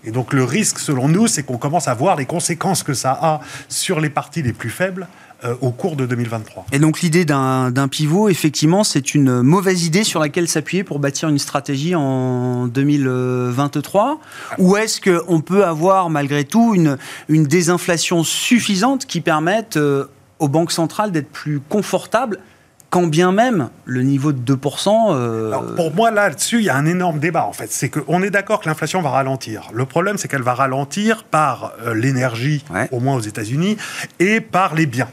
Et 0.04 0.12
donc 0.12 0.32
le 0.32 0.44
risque, 0.44 0.78
selon 0.78 1.08
nous, 1.08 1.26
c'est 1.26 1.42
qu'on 1.42 1.58
commence 1.58 1.88
à 1.88 1.96
voir 1.96 2.16
les 2.16 2.28
conséquences 2.28 2.84
que 2.84 2.94
ça 2.94 3.18
a 3.20 3.42
sur 3.68 4.00
les 4.00 4.12
parties 4.12 4.44
les 4.44 4.54
plus 4.54 4.70
faibles 4.70 5.08
euh, 5.44 5.56
au 5.62 5.72
cours 5.72 5.96
de 5.96 6.06
2023. 6.06 6.68
Et 6.72 6.78
donc 6.78 7.02
l'idée 7.02 7.26
d'un 7.26 7.88
pivot, 7.90 8.30
effectivement, 8.30 8.84
c'est 8.84 9.16
une 9.16 9.42
mauvaise 9.42 9.86
idée 9.86 10.04
sur 10.04 10.20
laquelle 10.20 10.48
s'appuyer 10.48 10.84
pour 10.84 11.00
bâtir 11.00 11.30
une 11.30 11.40
stratégie 11.40 11.96
en 11.96 12.68
2023 12.68 14.20
Ou 14.60 14.78
est-ce 14.78 15.02
qu'on 15.02 15.42
peut 15.42 15.66
avoir 15.66 16.12
malgré 16.12 16.46
tout 16.46 16.76
une, 16.76 16.98
désinflation 17.28 18.24
suffisante 18.24 19.08
qui 19.08 19.20
permette 19.20 19.78
euh, 19.78 20.06
aux 20.38 20.48
banques 20.48 20.72
centrales 20.72 21.12
d'être 21.12 21.32
plus 21.32 21.60
confortables 21.60 22.40
quand 22.89 23.08
bien 23.08 23.32
même 23.32 23.69
le 23.86 24.02
niveau 24.02 24.32
de 24.32 24.56
2%. 24.56 25.13
Euh, 25.13 25.75
pour 25.75 25.93
moi, 25.93 26.12
là-dessus, 26.12 26.60
il 26.60 26.65
y 26.65 26.69
a 26.69 26.75
un 26.75 26.86
énorme 26.86 27.19
débat, 27.19 27.45
en 27.45 27.54
fait. 27.54 27.71
C'est 27.71 27.89
qu'on 27.89 28.23
est 28.23 28.30
d'accord 28.30 28.62
que 28.62 28.69
l'inflation 28.69 29.02
va 29.02 29.12
ralentir. 29.12 29.69
Le 29.73 29.86
problème, 29.86 30.17
c'est 30.17 30.28
qu'elle 30.28 30.41
va 30.41 30.54
ralentir 30.54 31.23
par 31.23 31.73
euh, 31.82 31.93
l'énergie, 31.93 32.63
au 32.91 32.99
moins 32.99 33.15
aux 33.15 33.21
États-Unis, 33.21 33.78
et 34.19 34.41
par 34.41 34.75
les 34.75 34.86
biens. 34.86 35.10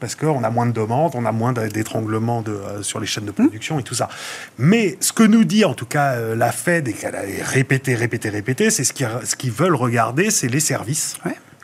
Parce 0.00 0.14
qu'on 0.14 0.44
a 0.44 0.50
moins 0.50 0.66
de 0.66 0.72
demandes, 0.72 1.12
on 1.16 1.26
a 1.26 1.32
moins 1.32 1.52
d'étranglements 1.52 2.44
euh, 2.46 2.82
sur 2.82 3.00
les 3.00 3.06
chaînes 3.06 3.24
de 3.24 3.32
production 3.32 3.80
et 3.80 3.82
tout 3.82 3.96
ça. 3.96 4.08
Mais 4.56 4.96
ce 5.00 5.12
que 5.12 5.24
nous 5.24 5.44
dit 5.44 5.64
en 5.64 5.74
tout 5.74 5.86
cas 5.86 6.20
la 6.36 6.52
Fed, 6.52 6.86
et 6.86 6.92
qu'elle 6.92 7.16
a 7.16 7.22
répété, 7.42 7.96
répété, 7.96 8.28
répété, 8.28 8.70
c'est 8.70 8.84
ce 8.84 8.92
qu'ils 8.92 9.08
ce 9.24 9.56
veulent 9.56 9.74
regarder, 9.74 10.30
c'est 10.30 10.48
les 10.48 10.60
services. 10.60 11.16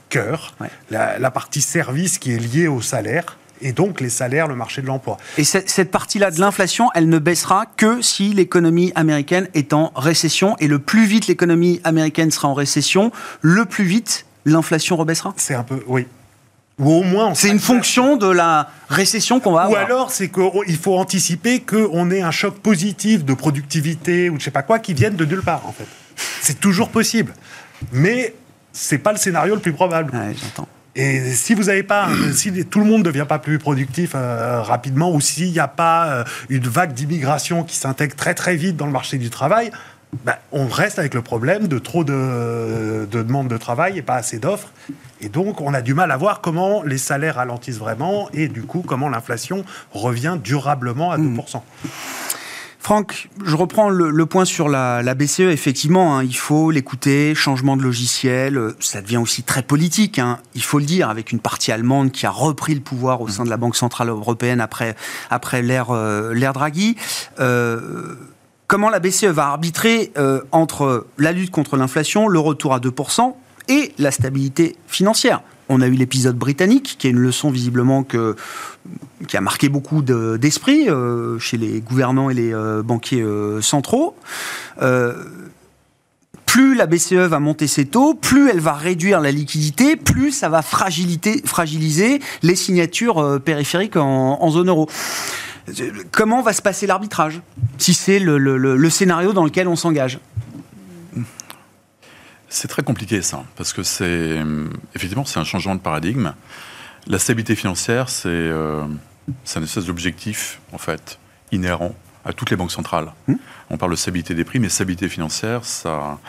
Cœur, 0.09 0.55
la, 0.90 1.18
la 1.18 1.31
partie 1.31 1.61
service 1.61 2.18
qui 2.18 2.35
est 2.35 2.38
liée 2.38 2.68
au 2.68 2.81
salaire 2.81 3.37
et 3.64 3.72
donc 3.72 4.00
les 4.00 4.11
salaires, 4.11 4.46
le 4.46 4.55
marché 4.55 4.83
de 4.83 4.87
l'emploi. 4.87 5.16
Et 5.38 5.44
cette 5.44 5.90
partie-là 5.90 6.31
de 6.31 6.38
l'inflation, 6.38 6.90
elle 6.94 7.09
ne 7.09 7.18
baissera 7.18 7.64
que 7.66 8.03
si 8.03 8.33
l'économie 8.33 8.92
américaine 8.94 9.48
est 9.55 9.72
en 9.72 9.90
récession. 9.96 10.55
Et 10.61 10.68
le 10.68 10.79
plus 10.79 11.07
vite 11.07 11.27
l'économie 11.27 11.81
américaine 11.83 12.31
sera 12.31 12.48
en 12.48 12.55
récession, 12.55 13.11
le 13.40 13.64
plus 13.64 13.85
vite 13.85 14.27
l'inflation 14.44 14.96
rebaissera 14.96 15.33
C'est 15.37 15.55
un 15.55 15.64
peu, 15.64 15.83
oui. 15.87 16.07
Ou 16.79 16.92
au 16.92 17.03
moins. 17.03 17.35
C'est 17.35 17.48
une 17.48 17.61
fonction 17.61 18.16
de 18.16 18.27
la 18.27 18.68
récession 18.88 19.40
qu'on 19.40 19.53
va 19.53 19.62
avoir. 19.62 19.83
Ou 19.83 19.85
alors, 19.87 20.11
c'est 20.11 20.29
qu'il 20.29 20.77
faut 20.77 20.98
anticiper 20.98 21.61
qu'on 21.61 22.11
ait 22.11 22.20
un 22.20 22.33
choc 22.33 22.59
positif 22.59 23.24
de 23.24 23.33
productivité 23.33 24.29
ou 24.29 24.35
de 24.35 24.40
je 24.40 24.44
sais 24.44 24.50
pas 24.50 24.62
quoi 24.62 24.81
qui 24.81 24.92
vienne 24.92 25.14
de 25.14 25.24
nulle 25.24 25.42
part, 25.42 25.66
en 25.66 25.72
fait. 25.72 25.87
C'est 26.42 26.61
toujours 26.61 26.90
possible. 26.90 27.33
Mais 27.92 28.35
c'est 28.72 28.98
pas 28.98 29.12
le 29.12 29.18
scénario 29.18 29.55
le 29.55 29.61
plus 29.61 29.72
probable. 29.72 30.14
Ouais, 30.14 30.35
j'entends. 30.35 30.68
Et 30.97 31.33
si 31.33 31.55
vous 31.55 31.65
n'avez 31.65 31.83
pas, 31.83 32.09
si 32.33 32.65
tout 32.67 32.81
le 32.81 32.87
monde 32.87 33.01
ne 33.01 33.05
devient 33.05 33.27
pas 33.29 33.39
plus 33.39 33.59
productif 33.59 34.13
euh, 34.15 34.63
rapidement, 34.63 35.13
ou 35.13 35.21
s'il 35.21 35.51
n'y 35.51 35.59
a 35.59 35.69
pas 35.69 36.07
euh, 36.07 36.25
une 36.49 36.67
vague 36.67 36.93
d'immigration 36.93 37.65
qui 37.65 37.77
s'intègre 37.77 38.15
très 38.15 38.35
très 38.35 38.57
vite 38.57 38.77
dans 38.77 38.87
le 38.87 38.93
marché 38.93 39.19
du 39.19 39.31
travail, 39.31 39.71
ben, 40.25 40.37
on 40.53 40.69
reste 40.69 41.01
avec 41.01 41.13
le 41.15 41.23
problème 41.23 41.67
de 41.67 41.79
trop 41.81 42.05
de, 42.05 43.09
de 43.11 43.23
demandes 43.23 43.49
de 43.49 43.57
travail 43.57 43.99
et 43.99 44.03
pas 44.03 44.15
assez 44.15 44.39
d'offres. 44.39 44.71
Et 45.21 45.29
donc, 45.29 45.61
on 45.61 45.75
a 45.75 45.81
du 45.81 45.95
mal 45.95 46.13
à 46.13 46.17
voir 46.17 46.41
comment 46.41 46.83
les 46.83 46.99
salaires 46.99 47.37
ralentissent 47.37 47.79
vraiment 47.79 48.29
et 48.33 48.47
du 48.47 48.63
coup, 48.63 48.85
comment 48.87 49.09
l'inflation 49.09 49.65
revient 49.93 50.39
durablement 50.43 51.11
à 51.11 51.19
2%. 51.19 51.63
Franck, 52.85 53.31
je 53.42 53.57
reprends 53.57 53.88
le, 53.88 54.27
point 54.27 54.44
sur 54.44 54.68
la, 54.68 55.14
BCE. 55.14 55.40
Effectivement, 55.40 56.18
hein, 56.18 56.23
il 56.23 56.37
faut 56.37 56.70
l'écouter, 56.70 57.35
changement 57.35 57.79
de 57.79 57.83
logiciel, 57.83 58.59
euh, 58.59 58.77
ça 58.79 59.01
devient 59.01 59.16
aussi 59.16 59.42
très 59.42 59.62
politique, 59.62 60.18
hein, 60.18 60.38
il 60.55 60.62
faut 60.62 60.79
le 60.79 60.85
dire, 60.85 61.09
avec 61.09 61.33
une 61.33 61.40
partie 61.40 61.73
allemande 61.73 62.12
qui 62.12 62.27
a 62.27 62.31
repris 62.31 62.75
le 62.75 62.83
pouvoir 62.83 63.23
au 63.23 63.29
sein 63.29 63.44
de 63.44 63.49
la 63.49 63.57
Banque 63.57 63.75
Centrale 63.75 64.11
Européenne 64.11 64.61
après, 64.61 64.97
après 65.31 65.62
l'ère 65.62 65.92
euh, 65.92 66.35
Draghi. 66.53 66.97
Euh, 67.40 68.16
comment 68.66 68.90
la 68.90 69.01
BCE 69.01 69.29
va 69.29 69.47
arbitrer 69.47 70.12
entre 70.53 71.07
la 71.16 71.33
lutte 71.33 71.51
contre 71.51 71.79
l'inflation, 71.79 72.29
le 72.29 72.38
retour 72.38 72.75
à 72.75 72.81
2% 72.81 73.35
et 73.68 73.94
la 73.97 74.11
stabilité 74.11 74.77
financière? 74.88 75.40
On 75.68 75.81
a 75.81 75.87
eu 75.87 75.92
l'épisode 75.92 76.37
britannique, 76.37 76.96
qui 76.98 77.07
est 77.07 77.11
une 77.11 77.18
leçon 77.18 77.50
visiblement 77.50 78.05
qui 78.05 79.37
a 79.37 79.40
marqué 79.40 79.68
beaucoup 79.68 80.03
d'esprit 80.03 80.88
euh, 80.88 81.38
chez 81.38 81.57
les 81.57 81.81
gouvernants 81.81 82.31
et 82.31 82.35
les 82.35 82.53
euh, 82.53 82.83
banquiers 82.83 83.22
euh, 83.22 83.61
centraux. 83.61 84.16
plus 86.46 86.74
la 86.74 86.87
BCE 86.87 87.14
va 87.14 87.40
monter 87.40 87.66
ses 87.66 87.87
taux, 87.87 88.14
plus 88.14 88.48
elle 88.48 88.61
va 88.61 88.74
réduire 88.74 89.20
la 89.20 89.33
liquidité, 89.33 89.96
plus 89.96 90.31
ça 90.31 90.48
va 90.48 90.62
fragiliser 90.62 92.20
les 92.42 92.55
signatures 92.55 93.40
périphériques 93.44 93.96
en, 93.96 94.50
zone 94.50 94.68
euro. 94.68 94.88
Comment 96.12 96.42
va 96.42 96.53
se 96.53 96.62
passer 96.62 96.87
l'arbitrage 96.87 97.40
si 97.79 97.94
c'est 97.94 98.20
le 98.20 98.90
scénario 98.90 99.33
dans 99.33 99.44
lequel 99.44 99.66
on 99.66 99.77
s'engage? 99.77 100.20
C'est 102.55 102.69
très 102.69 102.85
compliqué 102.85 103.21
ça, 103.21 103.43
parce 103.57 103.73
que 103.73 103.83
c'est 103.83 104.38
effectivement 104.95 105.25
c'est 105.25 105.40
un 105.40 105.45
changement 105.45 105.75
de 105.75 105.81
paradigme. 105.81 106.35
La 107.09 107.19
stabilité 107.19 107.57
financière, 107.57 108.09
c'est 108.09 108.29
euh, 108.29 108.85
un 109.57 109.62
espèce 109.62 109.87
d'objectif 109.87 110.61
en 110.73 110.79
fait 110.79 111.19
inhérent 111.51 111.97
à 112.25 112.33
toutes 112.33 112.51
les 112.51 112.57
banques 112.57 112.71
centrales. 112.71 113.12
Hmm. 113.27 113.35
On 113.71 113.77
parle 113.77 113.90
de 113.90 113.97
stabilité 113.97 114.37
des 114.37 114.45
prix, 114.45 114.61
mais 114.61 114.69
stabilité 114.69 115.09
financière, 115.09 115.64
ça, 115.64 116.21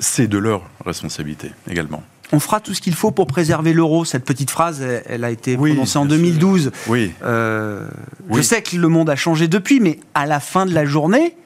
c'est 0.00 0.26
de 0.26 0.36
leur 0.36 0.62
responsabilité 0.84 1.52
également. 1.70 2.02
On 2.32 2.40
fera 2.40 2.58
tout 2.58 2.74
ce 2.74 2.80
qu'il 2.80 2.94
faut 2.94 3.12
pour 3.12 3.28
préserver 3.28 3.72
l'euro. 3.72 4.04
Cette 4.04 4.24
petite 4.24 4.50
phrase, 4.50 4.82
elle, 4.82 5.22
a 5.22 5.30
été 5.30 5.56
prononcée 5.56 5.98
en 5.98 6.06
2012. 6.06 6.72
Oui. 6.88 7.12
Euh, 7.22 7.86
Je 8.32 8.42
sais 8.42 8.62
que 8.62 8.76
le 8.76 8.88
monde 8.88 9.08
a 9.08 9.16
changé 9.16 9.46
depuis, 9.46 9.78
mais 9.78 10.00
à 10.14 10.26
la 10.26 10.40
fin 10.40 10.66
de 10.66 10.74
la 10.74 10.84
journée, 10.84 11.36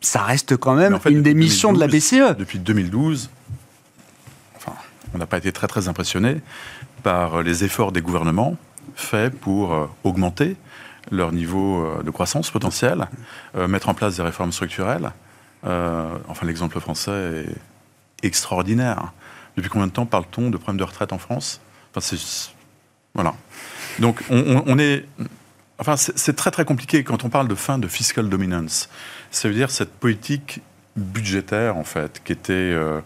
ça 0.00 0.22
reste 0.22 0.56
quand 0.56 0.74
même 0.74 0.98
une 1.06 1.22
des 1.22 1.34
missions 1.34 1.74
de 1.74 1.78
la 1.78 1.86
BCE. 1.86 2.36
Depuis 2.38 2.58
2012, 2.58 3.28
enfin, 3.28 3.37
on 5.14 5.18
n'a 5.18 5.26
pas 5.26 5.38
été 5.38 5.52
très 5.52 5.66
très 5.66 5.88
impressionné 5.88 6.40
par 7.02 7.42
les 7.42 7.64
efforts 7.64 7.92
des 7.92 8.00
gouvernements 8.00 8.56
faits 8.94 9.38
pour 9.38 9.72
euh, 9.72 9.86
augmenter 10.04 10.56
leur 11.10 11.32
niveau 11.32 11.84
euh, 11.84 12.02
de 12.02 12.10
croissance 12.10 12.50
potentielle, 12.50 13.08
mettre 13.54 13.88
en 13.88 13.94
place 13.94 14.16
des 14.16 14.22
réformes 14.22 14.52
structurelles. 14.52 15.10
enfin, 15.64 16.46
l'exemple 16.46 16.78
français 16.80 17.44
est 18.22 18.26
extraordinaire. 18.26 19.12
Depuis 19.56 19.70
combien 19.70 19.86
de 19.86 19.92
temps 19.92 20.06
parle-t-on 20.06 20.50
de 20.50 20.56
problèmes 20.56 20.78
de 20.78 20.84
retraite 20.84 21.12
en 21.12 21.18
France? 21.18 21.60
Enfin, 21.94 22.16
Voilà. 23.14 23.34
Donc, 23.98 24.22
on, 24.30 24.78
est. 24.78 25.04
Enfin, 25.78 25.96
c'est 25.96 26.36
très 26.36 26.50
très 26.50 26.64
compliqué 26.64 27.02
quand 27.02 27.24
on 27.24 27.28
parle 27.28 27.48
de 27.48 27.54
fin 27.54 27.78
de 27.78 27.88
fiscal 27.88 28.28
dominance. 28.28 28.88
Ça 29.30 29.48
veut 29.48 29.54
dire 29.54 29.70
cette 29.70 29.92
politique 29.92 30.60
budgétaire, 30.96 31.76
en 31.76 31.84
fait, 31.84 32.20
qui 32.24 32.32
était 32.32 32.52
euh, 32.52 33.00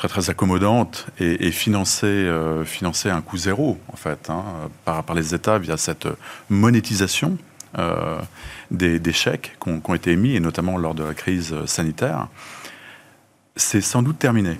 très 0.00 0.08
très 0.08 0.30
accommodante 0.30 1.08
et, 1.18 1.50
financée, 1.50 2.06
euh, 2.06 2.64
financée 2.64 3.10
à 3.10 3.16
un 3.16 3.20
coût 3.20 3.36
zéro, 3.36 3.78
en 3.92 3.96
fait, 3.96 4.30
hein, 4.30 4.44
par, 4.86 5.04
par 5.04 5.14
les 5.14 5.34
États 5.34 5.58
via 5.58 5.76
cette 5.76 6.08
monétisation 6.48 7.36
euh, 7.78 8.18
des, 8.70 8.98
des, 8.98 9.12
chèques 9.12 9.58
qui 9.62 9.68
ont, 9.68 9.94
été 9.94 10.12
émis, 10.12 10.34
et 10.34 10.40
notamment 10.40 10.78
lors 10.78 10.94
de 10.94 11.04
la 11.04 11.12
crise 11.12 11.54
sanitaire. 11.66 12.28
C'est 13.56 13.82
sans 13.82 14.02
doute 14.02 14.18
terminé. 14.18 14.58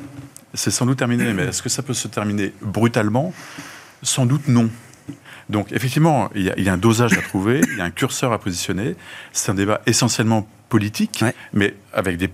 C'est 0.52 0.70
sans 0.70 0.84
doute 0.84 0.98
terminé, 0.98 1.32
mais 1.32 1.44
est-ce 1.44 1.62
que 1.62 1.70
ça 1.70 1.82
peut 1.82 1.94
se 1.94 2.08
terminer 2.08 2.52
brutalement? 2.60 3.32
Sans 4.02 4.26
doute 4.26 4.46
non. 4.46 4.68
Donc 5.48 5.72
effectivement, 5.72 6.28
il 6.34 6.42
y, 6.42 6.68
a, 6.68 6.72
un 6.72 6.76
dosage 6.76 7.16
à 7.16 7.22
trouver, 7.22 7.62
il 7.72 7.78
y 7.78 7.80
a 7.80 7.84
un 7.84 7.90
curseur 7.90 8.34
à 8.34 8.38
positionner. 8.38 8.94
C'est 9.32 9.50
un 9.50 9.54
débat 9.54 9.80
essentiellement 9.86 10.46
politique, 10.68 11.24
mais 11.54 11.74
avec 11.94 12.18
des, 12.18 12.28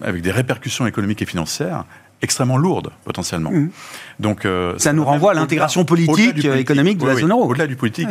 avec 0.00 0.22
des 0.22 0.30
répercussions 0.30 0.86
économiques 0.86 1.20
et 1.20 1.26
financières 1.26 1.84
extrêmement 2.22 2.56
lourdes 2.56 2.90
potentiellement. 3.04 3.50
Mmh. 3.50 3.70
Donc 4.18 4.44
euh, 4.44 4.74
ça 4.78 4.92
nous 4.92 5.04
renvoie 5.04 5.32
à 5.32 5.34
l'intégration 5.34 5.84
politique, 5.84 6.44
et 6.44 6.58
économique 6.58 6.98
de 6.98 7.06
la 7.06 7.16
zone 7.16 7.30
euro. 7.30 7.44
Au-delà 7.44 7.66
du 7.66 7.76
politique, 7.76 8.08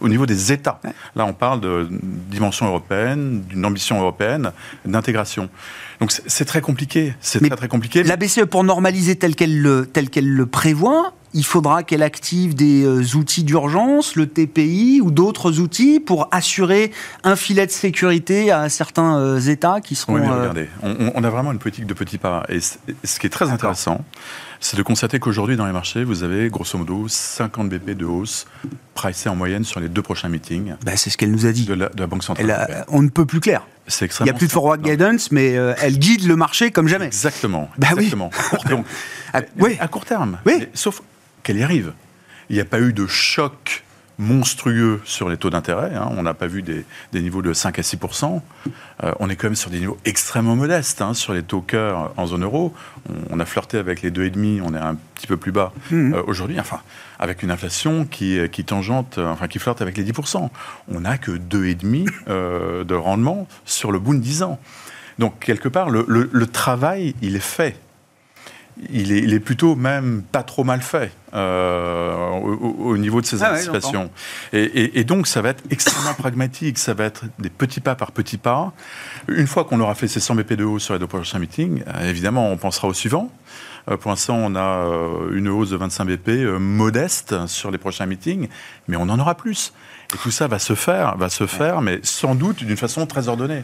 au 0.00 0.08
niveau 0.08 0.26
des 0.26 0.52
États. 0.52 0.80
Là, 1.16 1.24
on 1.26 1.32
parle 1.32 1.60
de 1.60 1.88
dimension 2.30 2.66
européenne, 2.66 3.42
d'une 3.48 3.64
ambition 3.64 4.00
européenne, 4.00 4.52
d'intégration. 4.84 5.48
Donc 6.00 6.12
c'est 6.12 6.44
très 6.44 6.60
compliqué. 6.60 7.14
C'est 7.20 7.40
très 7.40 7.56
très 7.56 7.68
compliqué. 7.68 8.02
La 8.02 8.16
BCE, 8.16 8.44
pour 8.44 8.64
normaliser 8.64 9.16
tel 9.16 9.34
qu'elle 9.34 9.60
le, 9.60 9.86
tel 9.86 10.10
qu'elle 10.10 10.28
le 10.28 10.46
prévoit, 10.46 11.12
il 11.34 11.44
faudra 11.44 11.82
qu'elle 11.82 12.02
active 12.02 12.54
des 12.54 12.84
euh, 12.84 13.16
outils 13.16 13.44
d'urgence, 13.44 14.16
le 14.16 14.26
TPI 14.26 15.00
ou 15.02 15.10
d'autres 15.10 15.58
outils 15.58 16.00
pour 16.00 16.28
assurer 16.30 16.92
un 17.24 17.36
filet 17.36 17.66
de 17.66 17.72
sécurité 17.72 18.50
à 18.50 18.68
certains 18.68 19.18
euh, 19.18 19.40
États 19.40 19.80
qui 19.80 19.96
seront. 19.96 20.14
Oui, 20.14 20.20
mais 20.22 20.28
euh, 20.28 20.40
regardez, 20.40 20.68
on, 20.82 21.24
a 21.24 21.30
vraiment 21.30 21.52
une 21.52 21.58
politique 21.58 21.86
de 21.86 21.94
petits 21.94 22.18
pas. 22.18 22.44
Et 22.48 22.60
ce 22.60 23.18
qui 23.18 23.26
est 23.26 23.30
très 23.30 23.50
intéressant, 23.50 24.04
c'est 24.60 24.76
de 24.76 24.82
constater 24.82 25.18
qu'aujourd'hui, 25.18 25.56
dans 25.56 25.66
les 25.66 25.72
marchés, 25.72 26.04
vous 26.04 26.22
avez 26.22 26.48
grosso 26.48 26.78
modo 26.78 27.06
50 27.08 27.68
BP 27.68 27.90
de 27.90 28.06
hausse 28.06 28.46
pricée 28.94 29.28
en 29.28 29.36
moyenne 29.36 29.64
sur 29.64 29.80
les 29.80 29.88
deux 29.88 30.02
prochains 30.02 30.28
meetings. 30.28 30.74
Bah, 30.84 30.92
c'est 30.96 31.10
ce 31.10 31.18
qu'elle 31.18 31.32
nous 31.32 31.46
a 31.46 31.52
dit. 31.52 31.66
De 31.66 31.74
la, 31.74 32.06
Banque 32.06 32.22
centrale. 32.22 32.84
on 32.88 33.02
ne 33.02 33.08
peut 33.08 33.26
plus 33.26 33.40
clair. 33.40 33.66
Il 34.00 34.24
n'y 34.24 34.30
a 34.30 34.34
plus 34.34 34.46
de 34.46 34.52
forward 34.52 34.80
guidance, 34.80 35.30
mais 35.30 35.56
euh, 35.56 35.74
elle 35.80 35.98
guide 35.98 36.26
le 36.26 36.36
marché 36.36 36.70
comme 36.70 36.88
jamais. 36.88 37.06
Exactement. 37.06 37.68
Bah 37.76 37.88
exactement. 37.92 38.30
à, 39.34 39.42
oui. 39.58 39.76
à 39.78 39.88
court 39.88 40.06
terme. 40.06 40.38
Oui. 40.46 40.66
sauf 40.72 41.02
qu'elle 41.44 41.58
y 41.58 41.62
arrive. 41.62 41.92
Il 42.50 42.56
n'y 42.56 42.60
a 42.60 42.64
pas 42.64 42.80
eu 42.80 42.92
de 42.92 43.06
choc 43.06 43.84
monstrueux 44.18 45.00
sur 45.04 45.28
les 45.28 45.36
taux 45.36 45.50
d'intérêt. 45.50 45.94
Hein. 45.94 46.08
On 46.16 46.22
n'a 46.22 46.34
pas 46.34 46.46
vu 46.46 46.62
des, 46.62 46.84
niveaux 47.12 47.42
de 47.42 47.52
5 47.52 47.78
à 47.78 47.82
6% 47.82 48.40
euh, 49.02 49.12
On 49.18 49.28
est 49.28 49.36
quand 49.36 49.48
même 49.48 49.56
sur 49.56 49.70
des 49.70 49.80
niveaux 49.80 49.98
extrêmement 50.04 50.56
modestes 50.56 51.02
hein, 51.02 51.14
sur 51.14 51.32
les 51.34 51.42
taux 51.42 51.60
cœur 51.60 52.12
en 52.16 52.26
zone 52.26 52.44
euro. 52.44 52.72
On, 53.30 53.40
a 53.40 53.44
flirté 53.44 53.78
avec 53.78 54.02
les 54.02 54.10
2,5%, 54.10 54.62
on 54.64 54.74
est 54.74 54.78
un 54.78 54.96
petit 55.14 55.26
peu 55.26 55.36
plus 55.36 55.52
bas 55.52 55.72
mmh. 55.90 56.14
euh, 56.14 56.22
aujourd'hui. 56.26 56.60
Enfin, 56.60 56.80
avec 57.18 57.42
une 57.42 57.50
inflation 57.50 58.04
qui, 58.04 58.38
qui 58.50 58.64
tangente, 58.64 59.18
euh, 59.18 59.28
enfin 59.28 59.48
qui 59.48 59.58
flirte 59.58 59.82
avec 59.82 59.96
les 59.96 60.04
10% 60.04 60.48
On 60.92 61.00
n'a 61.00 61.18
que 61.18 61.32
2,5 61.32 62.84
de 62.84 62.94
rendement 62.94 63.48
sur 63.64 63.90
le 63.90 63.98
bout 63.98 64.14
de 64.14 64.20
10 64.20 64.42
ans. 64.44 64.60
Donc, 65.18 65.38
quelque 65.38 65.68
part, 65.68 65.90
le 65.90 66.46
travail, 66.46 67.14
il 67.22 67.36
est 67.36 67.40
fait 67.40 67.76
il 68.90 69.32
est, 69.32 69.40
plutôt 69.40 69.76
même 69.76 70.22
pas 70.22 70.42
trop 70.42 70.64
mal 70.64 70.82
fait 70.82 71.12
euh, 71.34 72.28
au, 72.30 72.96
niveau 72.96 73.20
de 73.20 73.26
ses 73.26 73.42
ah 73.42 73.52
anticipations. 73.52 74.10
et, 74.52 75.04
donc, 75.04 75.26
ça 75.26 75.42
va 75.42 75.50
être 75.50 75.62
extrêmement 75.70 76.14
pragmatique. 76.18 76.78
Ça 76.78 76.94
va 76.94 77.04
être 77.04 77.24
des 77.38 77.50
petits 77.50 77.80
pas 77.80 77.94
par 77.94 78.12
petits 78.12 78.38
pas. 78.38 78.72
Une 79.28 79.46
fois 79.46 79.64
qu'on 79.64 79.80
aura 79.80 79.94
fait 79.94 80.08
ces 80.08 80.20
100 80.20 80.36
BP 80.36 80.54
de 80.54 80.64
hausse 80.64 80.84
sur 80.84 80.94
les 80.94 81.00
deux 81.00 81.06
prochains 81.06 81.38
meetings, 81.38 81.82
euh, 81.86 82.08
évidemment, 82.08 82.50
on 82.50 82.56
pensera 82.56 82.88
au 82.88 82.94
suivant. 82.94 83.30
Euh, 83.90 83.96
pour 83.96 84.10
l'instant, 84.10 84.36
on 84.36 84.56
a 84.56 84.88
une 85.32 85.48
hausse 85.48 85.70
de 85.70 85.76
25 85.76 86.04
BP 86.06 86.58
modeste 86.58 87.46
sur 87.46 87.70
les 87.70 87.78
prochains 87.78 88.06
meetings, 88.06 88.48
mais 88.88 88.96
on 88.96 89.02
en 89.02 89.18
aura 89.18 89.36
plus. 89.36 89.72
Et 90.14 90.18
tout 90.18 90.30
ça 90.30 90.48
va 90.48 90.58
se 90.58 90.74
faire, 90.74 91.16
va 91.16 91.28
se 91.28 91.46
faire, 91.46 91.80
mais 91.80 92.00
sans 92.02 92.34
doute 92.34 92.64
d'une 92.64 92.76
façon 92.76 93.06
très 93.06 93.28
ordonnée. 93.28 93.62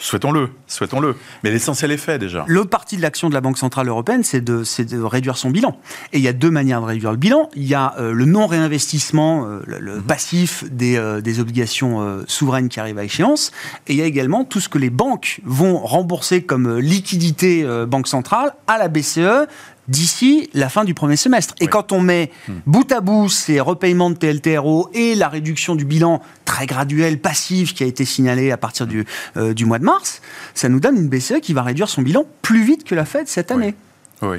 Souhaitons-le, 0.00 0.50
souhaitons-le. 0.68 1.16
Mais 1.42 1.50
l'essentiel 1.50 1.90
est 1.90 1.96
fait 1.96 2.18
déjà. 2.18 2.44
Le 2.46 2.64
parti 2.64 2.96
de 2.96 3.02
l'action 3.02 3.28
de 3.28 3.34
la 3.34 3.40
Banque 3.40 3.58
Centrale 3.58 3.88
Européenne, 3.88 4.22
c'est 4.22 4.40
de, 4.40 4.62
de, 4.84 5.02
réduire 5.02 5.36
son 5.36 5.50
bilan. 5.50 5.76
Et 6.12 6.18
il 6.18 6.22
y 6.22 6.28
a 6.28 6.32
deux 6.32 6.50
manières 6.50 6.80
de 6.80 6.86
réduire 6.86 7.10
le 7.10 7.16
bilan. 7.16 7.48
Il 7.56 7.66
y 7.66 7.74
a 7.74 7.94
euh, 7.98 8.12
le 8.12 8.24
non-réinvestissement, 8.24 9.46
euh, 9.46 9.60
le, 9.66 9.96
mhm. 9.96 10.02
passif 10.02 10.64
des, 10.70 10.96
euh, 10.96 11.20
des 11.20 11.40
obligations 11.40 12.22
souveraines 12.28 12.68
qui 12.68 12.78
arrivent 12.78 12.98
à 12.98 13.04
échéance. 13.04 13.50
Et 13.88 13.94
il 13.94 13.98
y 13.98 14.02
a 14.02 14.06
également 14.06 14.44
tout 14.44 14.60
ce 14.60 14.68
que 14.68 14.78
les 14.78 14.90
banques 14.90 15.40
vont 15.44 15.78
rembourser 15.78 16.42
comme 16.42 16.78
liquidité 16.78 17.66
Banque 17.88 18.06
Centrale 18.06 18.54
à 18.66 18.78
la 18.78 18.88
BCE 18.88 19.48
d'ici 19.88 20.50
la 20.54 20.68
fin 20.68 20.84
du 20.84 20.94
premier 20.94 21.16
semestre. 21.16 21.54
Et 21.60 21.66
quand 21.66 21.92
on 21.92 22.00
met 22.00 22.30
hmm. 22.48 22.52
bout 22.66 22.92
à 22.92 23.00
bout 23.00 23.28
ces 23.28 23.60
repaiements 23.60 24.10
de 24.10 24.16
TLTRO 24.16 24.90
et 24.94 25.14
la 25.14 25.28
réduction 25.28 25.74
du 25.74 25.84
bilan 25.84 26.22
très 26.44 26.66
graduel, 26.66 27.18
passif, 27.20 27.74
qui 27.74 27.82
a 27.82 27.86
été 27.86 28.04
signalé 28.04 28.50
à 28.50 28.56
partir 28.56 28.86
du, 28.86 29.04
euh, 29.36 29.54
du 29.54 29.64
mois 29.64 29.78
de 29.78 29.84
mars, 29.84 30.20
ça 30.54 30.68
nous 30.68 30.80
donne 30.80 30.96
une 30.96 31.08
BCE 31.08 31.40
qui 31.40 31.54
va 31.54 31.62
réduire 31.62 31.88
son 31.88 32.02
bilan 32.02 32.24
plus 32.42 32.62
vite 32.62 32.84
que 32.84 32.94
la 32.94 33.04
Fed 33.04 33.28
cette 33.28 33.50
année. 33.50 33.74
Oui. 34.22 34.38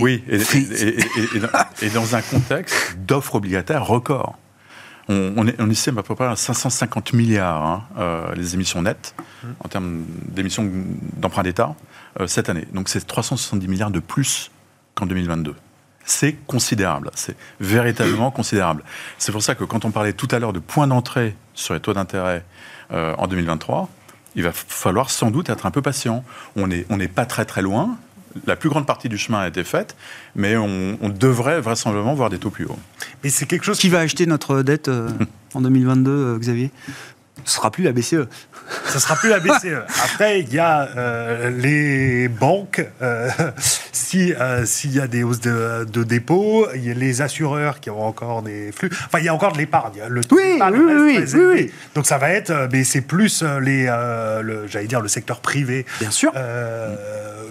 Oui, 0.00 0.22
et, 0.28 1.90
dans 1.90 2.14
un 2.14 2.22
contexte 2.22 2.96
d'offres 2.98 3.36
obligataires 3.36 3.86
record. 3.86 4.38
On, 5.08 5.34
on, 5.36 5.46
on 5.58 5.70
estime 5.70 5.98
à 5.98 6.04
peu 6.04 6.14
près 6.14 6.26
à 6.26 6.36
550 6.36 7.12
milliards 7.12 7.66
hein, 7.66 7.84
euh, 7.98 8.34
les 8.36 8.54
émissions 8.54 8.82
nettes 8.82 9.16
hmm. 9.42 9.48
en 9.58 9.68
termes 9.68 10.04
d'émissions 10.28 10.70
d'emprunt 11.16 11.42
d'État 11.42 11.74
euh, 12.20 12.28
cette 12.28 12.48
année. 12.48 12.66
Donc 12.72 12.88
c'est 12.88 13.04
370 13.04 13.66
milliards 13.66 13.90
de 13.90 13.98
plus 13.98 14.51
qu'en 14.94 15.06
2022. 15.06 15.54
C'est 16.04 16.32
considérable, 16.46 17.10
c'est 17.14 17.36
véritablement 17.60 18.30
considérable. 18.32 18.82
C'est 19.18 19.32
pour 19.32 19.42
ça 19.42 19.54
que 19.54 19.64
quand 19.64 19.84
on 19.84 19.90
parlait 19.90 20.12
tout 20.12 20.28
à 20.30 20.38
l'heure 20.38 20.52
de 20.52 20.58
points 20.58 20.86
d'entrée 20.86 21.36
sur 21.54 21.74
les 21.74 21.80
taux 21.80 21.92
d'intérêt 21.92 22.44
euh, 22.92 23.14
en 23.18 23.26
2023, 23.28 23.88
il 24.34 24.42
va 24.42 24.52
falloir 24.52 25.10
sans 25.10 25.30
doute 25.30 25.50
être 25.50 25.66
un 25.66 25.70
peu 25.70 25.82
patient. 25.82 26.24
On 26.56 26.66
n'est 26.66 26.86
on 26.88 26.98
pas 27.06 27.26
très 27.26 27.44
très 27.44 27.62
loin, 27.62 27.98
la 28.46 28.56
plus 28.56 28.68
grande 28.68 28.86
partie 28.86 29.08
du 29.08 29.18
chemin 29.18 29.40
a 29.40 29.48
été 29.48 29.64
faite, 29.64 29.96
mais 30.34 30.56
on, 30.56 31.08
devrait 31.08 31.60
vraisemblablement 31.60 32.14
voir 32.14 32.30
des 32.30 32.38
taux 32.38 32.50
plus 32.50 32.64
hauts. 32.64 32.78
Mais 33.22 33.30
c'est 33.30 33.46
quelque 33.46 33.64
chose 33.64 33.78
qui 33.78 33.88
va 33.88 34.00
acheter 34.00 34.26
notre 34.26 34.62
dette 34.62 34.88
euh, 34.88 35.10
en 35.54 35.60
2022, 35.60 36.38
Xavier? 36.38 36.70
Ce 37.44 37.56
sera 37.56 37.70
plus 37.70 37.82
la 37.82 37.92
BCE. 37.92 38.28
Ce 38.86 38.98
sera 38.98 39.16
plus 39.16 39.28
la 39.28 39.40
BCE. 39.40 39.82
Après, 40.04 40.40
il 40.40 40.52
y 40.52 40.58
a 40.58 40.88
euh, 40.96 41.50
les 41.50 42.28
banques. 42.28 42.86
Euh, 43.00 43.28
si 43.92 44.32
euh, 44.34 44.64
s'il 44.64 44.94
y 44.94 45.00
a 45.00 45.06
des 45.06 45.22
hausses 45.22 45.40
de, 45.40 45.84
de 45.90 46.04
dépôts, 46.04 46.66
il 46.74 46.86
y 46.86 46.90
a 46.90 46.94
les 46.94 47.20
assureurs 47.20 47.80
qui 47.80 47.90
auront 47.90 48.06
encore 48.06 48.42
des 48.42 48.70
flux. 48.70 48.90
Enfin, 49.06 49.18
il 49.18 49.24
y 49.24 49.28
a 49.28 49.34
encore 49.34 49.52
de 49.52 49.58
l'épargne. 49.58 50.02
Le 50.08 50.22
taux 50.22 50.36
oui, 50.36 50.58
oui, 50.60 51.24
oui, 51.34 51.44
oui, 51.44 51.72
Donc 51.94 52.06
ça 52.06 52.18
va 52.18 52.30
être, 52.30 52.68
mais 52.70 52.84
c'est 52.84 53.00
plus 53.00 53.42
les, 53.42 53.86
j'allais 54.66 54.86
dire 54.86 55.00
le 55.00 55.08
secteur 55.08 55.40
privé. 55.40 55.84
Bien 56.00 56.10
sûr. 56.10 56.32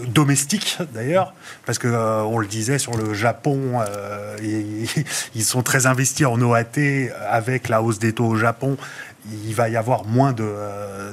domestique 0.07 0.77
d'ailleurs, 0.93 1.33
parce 1.65 1.77
que 1.77 1.87
on 1.87 2.39
le 2.39 2.47
disait 2.47 2.79
sur 2.79 2.95
le 2.95 3.13
Japon, 3.13 3.79
ils, 4.43 4.87
ils 5.35 5.43
sont 5.43 5.63
très 5.63 5.85
investis 5.85 6.25
en 6.25 6.39
OAT 6.41 6.79
avec 7.29 7.67
la 7.67 7.81
hausse 7.81 7.99
des 7.99 8.13
taux 8.13 8.27
au 8.27 8.37
Japon 8.37 8.77
il 9.29 9.53
va 9.53 9.69
y 9.69 9.75
avoir 9.75 10.05
moins 10.05 10.33
de, 10.33 10.51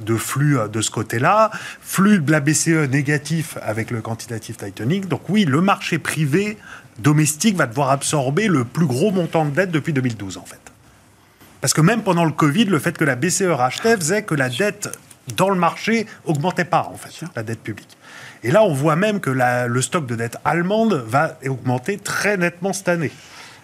de 0.01 0.16
flux 0.16 0.57
de 0.73 0.81
ce 0.81 0.90
côté-là. 0.90 1.51
Flux 1.81 2.21
de 2.21 2.33
la 2.33 2.40
BCE 2.40 2.88
négatif 2.90 3.59
avec 3.62 3.90
le 3.90 4.01
quantitative 4.01 4.57
tightening. 4.57 5.07
Donc 5.07 5.29
oui, 5.29 5.44
le 5.44 5.61
marché 5.61 5.99
privé 5.99 6.57
domestique 6.99 7.57
va 7.57 7.66
devoir 7.66 7.90
absorber 7.90 8.49
le 8.49 8.64
plus 8.64 8.87
gros 8.87 9.11
montant 9.11 9.44
de 9.44 9.51
dette 9.51 9.71
depuis 9.71 9.92
2012 9.92 10.38
en 10.38 10.44
fait. 10.44 10.61
Parce 11.61 11.75
que 11.75 11.81
même 11.81 12.03
pendant 12.03 12.25
le 12.25 12.33
Covid, 12.33 12.66
le 12.66 12.79
fait 12.79 12.97
que 12.97 13.05
la 13.05 13.16
BCE 13.16 13.42
rachetait 13.42 13.97
faisait 13.97 14.23
que 14.23 14.35
la 14.35 14.49
dette 14.49 14.88
dans 15.37 15.51
le 15.51 15.57
marché 15.57 16.07
augmentait 16.25 16.64
pas, 16.64 16.88
en 16.92 16.97
fait, 16.97 17.27
la 17.37 17.42
dette 17.42 17.61
publique. 17.61 17.97
Et 18.42 18.51
là, 18.51 18.62
on 18.62 18.73
voit 18.73 18.97
même 18.97 19.21
que 19.21 19.31
le 19.31 19.83
stock 19.83 20.07
de 20.07 20.14
dette 20.14 20.37
allemande 20.44 21.05
va 21.07 21.38
augmenter 21.47 21.99
très 21.99 22.37
nettement 22.37 22.73
cette 22.73 22.88
année 22.88 23.12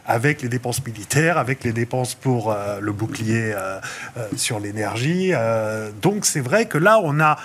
avec 0.06 0.42
les 0.42 0.48
dépenses 0.48 0.84
militaires, 0.84 1.38
avec 1.38 1.64
les 1.64 1.72
dépenses 1.72 2.14
pour 2.14 2.52
euh, 2.52 2.80
le 2.80 2.92
bouclier 2.92 3.52
euh, 3.54 3.80
euh, 4.16 4.28
sur 4.36 4.60
l'énergie. 4.60 5.32
donc 6.02 6.26
c'est 6.26 6.40
vrai 6.40 6.66
que 6.66 6.78
là, 6.78 7.00
on 7.02 7.20
a, 7.20 7.36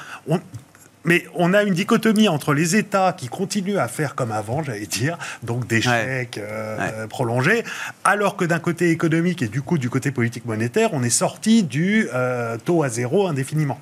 mais 1.05 1.25
on 1.33 1.53
a 1.53 1.63
une 1.63 1.73
dichotomie 1.73 2.27
entre 2.27 2.53
les 2.53 2.75
États 2.75 3.13
qui 3.13 3.27
continuent 3.29 3.77
à 3.77 3.87
faire 3.87 4.15
comme 4.15 4.31
avant, 4.31 4.63
j'allais 4.63 4.85
dire, 4.85 5.17
donc 5.43 5.65
des 5.67 5.81
chèques 5.81 6.37
euh, 6.37 7.07
prolongés, 7.07 7.63
alors 8.03 8.35
que 8.35 8.45
d'un 8.45 8.59
côté 8.59 8.89
économique 8.91 9.41
et 9.41 9.47
du 9.47 9.61
coup 9.61 9.77
du 9.77 9.89
côté 9.89 10.11
politique 10.11 10.45
monétaire, 10.45 10.89
on 10.93 11.01
est 11.01 11.09
sorti 11.09 11.63
du 11.63 12.07
euh, 12.13 12.57
taux 12.57 12.83
à 12.83 12.89
zéro 12.89 13.27
indéfiniment. 13.27 13.77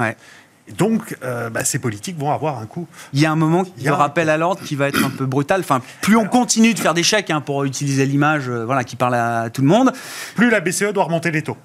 Donc, 0.78 1.16
euh, 1.24 1.50
bah, 1.50 1.64
ces 1.64 1.80
politiques 1.80 2.18
vont 2.18 2.32
avoir 2.32 2.60
un 2.60 2.66
coût. 2.66 2.88
Il 3.14 3.20
y 3.20 3.26
a 3.26 3.32
un 3.32 3.36
moment, 3.36 3.64
il 3.78 3.84
y 3.84 3.88
a 3.88 3.96
rappel 3.96 4.30
à 4.30 4.38
l'ordre 4.38 4.62
qui 4.64 4.76
va 4.76 4.88
être 4.88 5.04
un 5.04 5.10
peu 5.10 5.26
brutal. 5.26 5.62
Enfin, 5.62 5.82
plus 6.02 6.18
on 6.18 6.26
continue 6.26 6.74
de 6.74 6.80
faire 6.80 6.94
des 6.94 7.04
chèques, 7.04 7.30
hein, 7.30 7.42
pour 7.42 7.64
utiliser 7.64 8.06
l'image, 8.06 8.50
voilà, 8.50 8.84
qui 8.84 8.96
parle 8.96 9.16
à 9.16 9.50
tout 9.50 9.62
le 9.62 9.68
monde, 9.68 9.94
plus 10.36 10.50
la 10.50 10.60
BCE 10.60 10.94
doit 10.94 11.06
remonter 11.06 11.32
les 11.32 11.42
taux. 11.42 11.58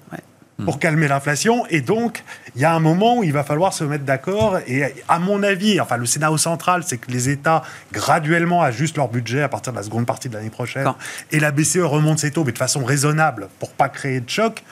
Pour 0.63 0.79
calmer 0.79 1.07
l'inflation. 1.07 1.65
Et 1.71 1.81
donc, 1.81 2.23
il 2.55 2.61
y 2.61 2.65
a 2.65 2.73
un 2.73 2.79
moment 2.79 3.17
où 3.17 3.23
il 3.23 3.33
va 3.33 3.43
falloir 3.43 3.73
se 3.73 3.83
mettre 3.83 4.05
d'accord. 4.05 4.59
Et 4.67 4.83
à 5.09 5.19
mon 5.19 5.43
avis, 5.43 5.81
enfin, 5.81 5.97
le 5.97 6.05
scénario 6.05 6.37
central, 6.37 6.83
c'est 6.85 6.97
que 6.97 7.11
les 7.11 7.27
États 7.27 7.63
graduellement 7.91 8.61
ajustent 8.61 8.95
leur 8.95 9.09
budget 9.09 9.41
à 9.41 9.49
partir 9.49 9.73
de 9.73 9.77
la 9.77 9.83
seconde 9.83 10.05
partie 10.05 10.29
de 10.29 10.35
l'année 10.35 10.51
prochaine. 10.51 10.87
Et 11.31 11.39
la 11.39 11.51
BCE 11.51 11.79
remonte 11.79 12.19
ses 12.19 12.31
taux, 12.31 12.43
mais 12.45 12.51
de 12.51 12.57
façon 12.57 12.85
raisonnable 12.85 13.49
pour 13.59 13.71
pas 13.71 13.89
créer 13.89 14.21
de 14.21 14.29
choc. 14.29 14.63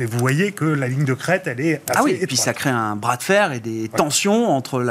Mais 0.00 0.06
vous 0.06 0.18
voyez 0.18 0.52
que 0.52 0.64
la 0.64 0.88
ligne 0.88 1.04
de 1.04 1.12
crête, 1.12 1.42
elle 1.44 1.60
est 1.60 1.82
assez 1.90 1.98
Ah 1.98 2.02
oui, 2.02 2.16
et 2.18 2.26
puis 2.26 2.38
ça 2.38 2.54
crée 2.54 2.70
un 2.70 2.96
bras 2.96 3.18
de 3.18 3.22
fer 3.22 3.52
et 3.52 3.60
des 3.60 3.90
tensions 3.94 4.48
entre 4.48 4.82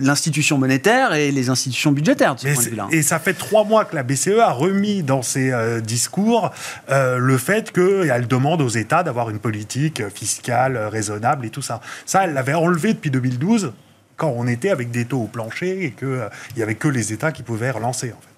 l'institution 0.00 0.58
monétaire 0.58 1.14
et 1.14 1.30
les 1.30 1.48
institutions 1.48 1.92
budgétaires, 1.92 2.34
de 2.34 2.40
ce 2.40 2.48
point 2.48 2.62
de 2.62 2.68
vue-là. 2.68 2.88
Et 2.90 3.00
ça 3.00 3.18
fait 3.18 3.32
trois 3.32 3.64
mois 3.64 3.86
que 3.86 3.96
la 3.96 4.02
BCE 4.02 4.38
a 4.38 4.50
remis 4.50 5.02
dans 5.02 5.22
ses 5.22 5.50
euh, 5.50 5.80
discours 5.80 6.50
euh, 6.90 7.16
le 7.16 7.38
fait 7.38 7.72
qu'elle 7.72 8.26
demande 8.28 8.60
aux 8.60 8.68
États 8.68 9.02
d'avoir 9.02 9.30
une 9.30 9.38
politique 9.38 10.06
fiscale 10.14 10.76
raisonnable 10.76 11.46
et 11.46 11.50
tout 11.50 11.62
ça. 11.62 11.80
Ça, 12.04 12.24
elle 12.24 12.34
l'avait 12.34 12.52
enlevé 12.52 12.92
depuis 12.92 13.10
2012, 13.10 13.72
quand 14.18 14.34
on 14.36 14.46
était 14.46 14.68
avec 14.68 14.90
des 14.90 15.06
taux 15.06 15.22
au 15.22 15.26
plancher 15.26 15.86
et 15.86 15.92
qu'il 15.92 16.06
euh, 16.08 16.28
n'y 16.54 16.62
avait 16.62 16.74
que 16.74 16.88
les 16.88 17.14
États 17.14 17.32
qui 17.32 17.42
pouvaient 17.42 17.70
relancer, 17.70 18.12
en 18.12 18.20
fait. 18.20 18.37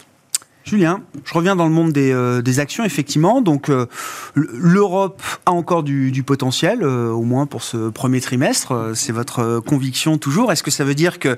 Julien, 0.65 1.01
je 1.25 1.33
reviens 1.33 1.57
dans 1.57 1.65
le 1.65 1.73
monde 1.73 1.93
des, 1.93 2.13
euh, 2.13 2.43
actions, 2.59 2.85
effectivement. 2.85 3.41
Donc, 3.41 3.71
euh, 3.71 3.87
l'Europe 4.35 5.23
a 5.47 5.53
encore 5.53 5.83
du, 5.83 6.23
potentiel, 6.23 6.83
euh, 6.83 7.09
au 7.09 7.23
moins 7.23 7.47
pour 7.47 7.63
ce 7.63 7.89
premier 7.89 8.21
trimestre. 8.21 8.93
C'est 8.95 9.13
votre 9.13 9.61
conviction 9.61 10.19
toujours. 10.19 10.53
Est-ce 10.53 10.63
que 10.63 10.71
ça 10.71 10.85
veut 10.85 10.95
dire 10.95 11.19
qu'il 11.19 11.37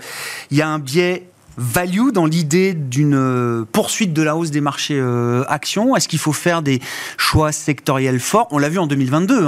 y 0.51 0.61
a 0.61 0.69
un 0.69 0.79
biais 0.79 1.29
value 1.57 2.11
dans 2.13 2.27
l'idée 2.27 2.73
d'une 2.75 3.65
poursuite 3.71 4.13
de 4.13 4.23
la 4.23 4.37
hausse 4.37 4.51
des 4.51 4.61
marchés 4.61 5.01
actions? 5.47 5.95
Est-ce 5.95 6.09
qu'il 6.09 6.19
faut 6.19 6.33
faire 6.33 6.63
des 6.63 6.81
choix 7.17 7.53
sectoriels 7.53 8.21
forts? 8.21 8.49
On 8.51 8.59
l'a 8.59 8.71
vu 8.71 8.79
en 8.79 8.87
2022 8.87 9.47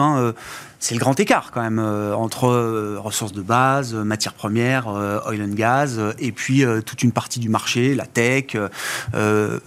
c'est 0.85 0.95
le 0.95 1.01
grand 1.01 1.19
écart 1.19 1.51
quand 1.51 1.63
même 1.63 1.79
euh, 1.79 2.15
entre 2.15 2.47
euh, 2.47 2.99
ressources 3.01 3.33
de 3.33 3.41
base, 3.41 3.95
euh, 3.95 4.05
matières 4.05 4.35
premières, 4.35 4.87
oil 4.87 5.41
and 5.41 5.55
gas, 5.55 5.99
et 6.19 6.31
puis 6.31 6.63
toute 6.85 7.03
une 7.03 7.11
partie 7.11 7.41
du 7.41 7.49
marché, 7.49 7.95
la 7.95 8.05
tech. 8.05 8.57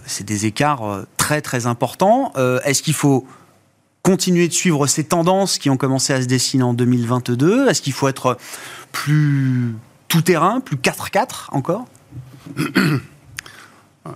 c'est 0.06 0.24
des 0.24 0.46
écarts 0.46 1.02
très 1.16 1.40
très 1.40 1.66
importants. 1.66 2.32
Est-ce 2.64 2.82
qu'il 2.82 2.94
faut 2.94 3.26
continuer 4.02 4.46
de 4.46 4.52
suivre 4.52 4.86
ces 4.86 5.04
tendances 5.04 5.58
qui 5.58 5.70
ont 5.70 5.76
commencé 5.76 6.12
à 6.12 6.22
se 6.22 6.26
dessiner 6.26 6.62
en 6.62 6.74
2022 6.74 7.68
Est-ce 7.68 7.82
qu'il 7.82 7.92
faut 7.92 8.06
être 8.06 8.38
plus 8.92 9.74
tout-terrain, 10.06 10.60
plus 10.60 10.76
4-4 10.76 11.48
encore? 11.50 11.86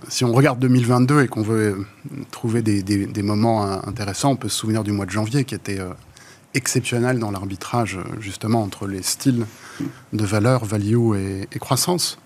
Si 0.07 0.23
on 0.23 0.31
regarde 0.31 0.59
2022 0.59 1.23
et 1.23 1.27
qu'on 1.27 1.43
veut 1.43 1.85
trouver 2.31 2.61
des, 2.61 3.21
moments 3.21 3.63
intéressants, 3.87 4.31
on 4.31 4.35
peut 4.37 4.49
se 4.49 4.57
souvenir 4.57 4.83
du 4.83 4.91
mois 4.91 5.05
de 5.05 5.11
janvier 5.11 5.43
qui 5.43 5.53
était 5.53 5.79
exceptionnel 6.53 7.19
dans 7.19 7.31
l'arbitrage, 7.31 7.99
justement, 8.19 8.61
entre 8.61 8.87
les 8.87 9.01
styles 9.03 9.45
de 10.13 10.25
valeur, 10.25 10.65
value 10.65 11.15
et, 11.51 11.59
croissance. 11.59 12.17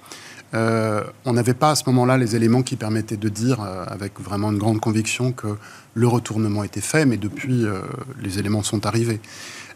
Euh, 0.53 1.03
on 1.25 1.33
n'avait 1.33 1.53
pas 1.53 1.71
à 1.71 1.75
ce 1.75 1.83
moment-là 1.87 2.17
les 2.17 2.35
éléments 2.35 2.63
qui 2.63 2.77
permettaient 2.77 3.17
de 3.17 3.29
dire, 3.29 3.61
euh, 3.61 3.83
avec 3.87 4.19
vraiment 4.19 4.51
une 4.51 4.57
grande 4.57 4.79
conviction, 4.79 5.33
que 5.33 5.47
le 5.93 6.07
retournement 6.07 6.63
était 6.63 6.81
fait, 6.81 7.05
mais 7.05 7.17
depuis, 7.17 7.65
euh, 7.65 7.81
les 8.21 8.39
éléments 8.39 8.63
sont 8.63 8.85
arrivés. 8.85 9.19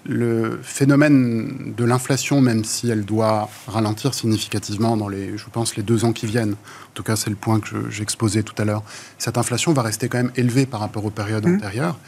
Le 0.06 0.60
phénomène 0.64 1.74
de 1.78 1.84
l'inflation, 1.84 2.42
même 2.42 2.64
si 2.64 2.90
elle 2.90 3.06
doit 3.06 3.50
ralentir 3.68 4.14
significativement 4.14 4.98
dans 4.98 5.10
les, 5.10 5.38
je 5.38 5.46
pense, 5.52 5.76
les 5.76 5.84
deux 5.84 6.06
ans 6.06 6.14
qui 6.14 6.26
viennent, 6.26 6.54
en 6.54 6.94
tout 6.96 7.04
cas 7.04 7.16
c'est 7.16 7.30
le 7.30 7.36
point 7.36 7.60
que 7.60 7.90
j'exposais 7.90 8.42
tout 8.42 8.56
à 8.58 8.66
l'heure, 8.66 8.82
cette 9.20 9.38
inflation 9.38 9.74
va 9.74 9.84
rester 9.84 10.10
quand 10.10 10.18
même 10.18 10.32
élevée 10.36 10.66
par 10.66 10.80
rapport 10.80 11.06
aux 11.06 11.12
périodes 11.12 11.46
mmh. 11.46 11.56
antérieures. 11.56 12.00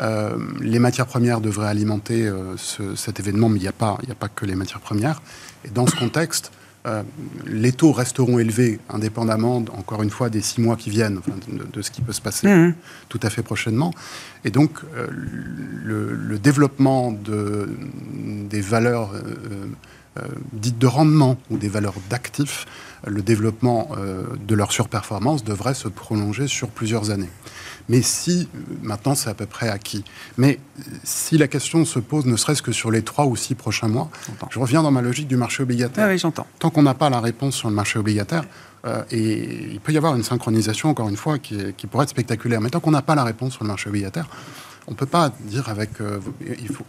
Euh, 0.00 0.36
les 0.60 0.78
matières 0.78 1.06
premières 1.06 1.40
devraient 1.40 1.68
alimenter 1.68 2.26
euh, 2.26 2.56
cet 2.96 3.20
événement, 3.20 3.48
mais 3.48 3.58
il 3.58 3.62
n'y 3.62 3.68
a, 3.68 3.72
pas, 3.72 3.98
a 4.08 4.14
pas 4.14 4.28
que 4.28 4.46
les 4.46 4.54
matières 4.54 4.80
premières. 4.80 5.20
Et 5.64 5.68
dans 5.68 5.86
ce 5.86 5.94
contexte, 5.94 6.52
euh, 6.86 7.02
les 7.46 7.72
taux 7.72 7.92
resteront 7.92 8.38
élevés 8.38 8.80
indépendamment, 8.88 9.56
encore 9.76 10.02
une 10.02 10.10
fois, 10.10 10.30
des 10.30 10.40
six 10.40 10.60
mois 10.62 10.76
qui 10.76 10.88
viennent, 10.88 11.20
de, 11.72 11.82
ce 11.82 11.90
qui 11.90 12.00
peut 12.00 12.12
se 12.12 12.22
passer 12.22 12.48
mmh. 12.48 12.74
tout 13.10 13.20
à 13.22 13.28
fait 13.28 13.42
prochainement. 13.42 13.92
Et 14.44 14.50
donc, 14.50 14.78
le, 15.84 16.38
développement 16.38 17.12
de, 17.12 17.68
des 18.48 18.62
valeurs 18.62 19.12
dites 20.52 20.78
de 20.78 20.86
rendement 20.86 21.36
ou 21.50 21.58
des 21.58 21.68
valeurs 21.68 21.94
d'actifs, 22.08 22.66
le 23.06 23.22
développement 23.22 23.90
de 24.46 24.54
leur 24.54 24.72
surperformance 24.72 25.44
devrait 25.44 25.74
se 25.74 25.88
prolonger 25.88 26.48
sur 26.48 26.68
plusieurs 26.68 27.10
années. 27.10 27.30
Mais 27.88 28.02
si, 28.02 28.48
maintenant 28.82 29.14
c'est 29.14 29.30
à 29.30 29.34
peu 29.34 29.46
près 29.46 29.68
acquis, 29.68 30.04
mais 30.36 30.60
si 31.02 31.38
la 31.38 31.48
question 31.48 31.84
se 31.84 31.98
pose 31.98 32.26
ne 32.26 32.36
serait-ce 32.36 32.62
que 32.62 32.72
sur 32.72 32.90
les 32.90 33.02
trois 33.02 33.26
ou 33.26 33.36
six 33.36 33.54
prochains 33.54 33.88
mois, 33.88 34.10
je 34.50 34.58
reviens 34.58 34.82
dans 34.82 34.92
ma 34.92 35.02
logique 35.02 35.28
du 35.28 35.36
marché 35.36 35.62
obligataire. 35.62 36.06
Ah 36.06 36.10
oui, 36.10 36.18
j'entends. 36.18 36.46
Tant 36.58 36.70
qu'on 36.70 36.82
n'a 36.82 36.94
pas 36.94 37.10
la 37.10 37.20
réponse 37.20 37.56
sur 37.56 37.68
le 37.68 37.74
marché 37.74 37.98
obligataire, 37.98 38.44
euh, 38.84 39.02
et 39.10 39.72
il 39.72 39.80
peut 39.80 39.92
y 39.92 39.96
avoir 39.96 40.14
une 40.14 40.22
synchronisation, 40.22 40.88
encore 40.88 41.08
une 41.08 41.16
fois, 41.16 41.38
qui, 41.38 41.72
qui 41.76 41.86
pourrait 41.86 42.04
être 42.04 42.10
spectaculaire, 42.10 42.60
mais 42.60 42.70
tant 42.70 42.80
qu'on 42.80 42.92
n'a 42.92 43.02
pas 43.02 43.14
la 43.14 43.24
réponse 43.24 43.54
sur 43.54 43.64
le 43.64 43.68
marché 43.68 43.88
obligataire, 43.88 44.28
on 44.90 44.94
ne 44.94 44.98
peut 44.98 45.06
pas 45.06 45.32
dire 45.42 45.68
avec. 45.68 46.00
Euh, 46.00 46.18
il 46.40 46.66
faut, 46.66 46.84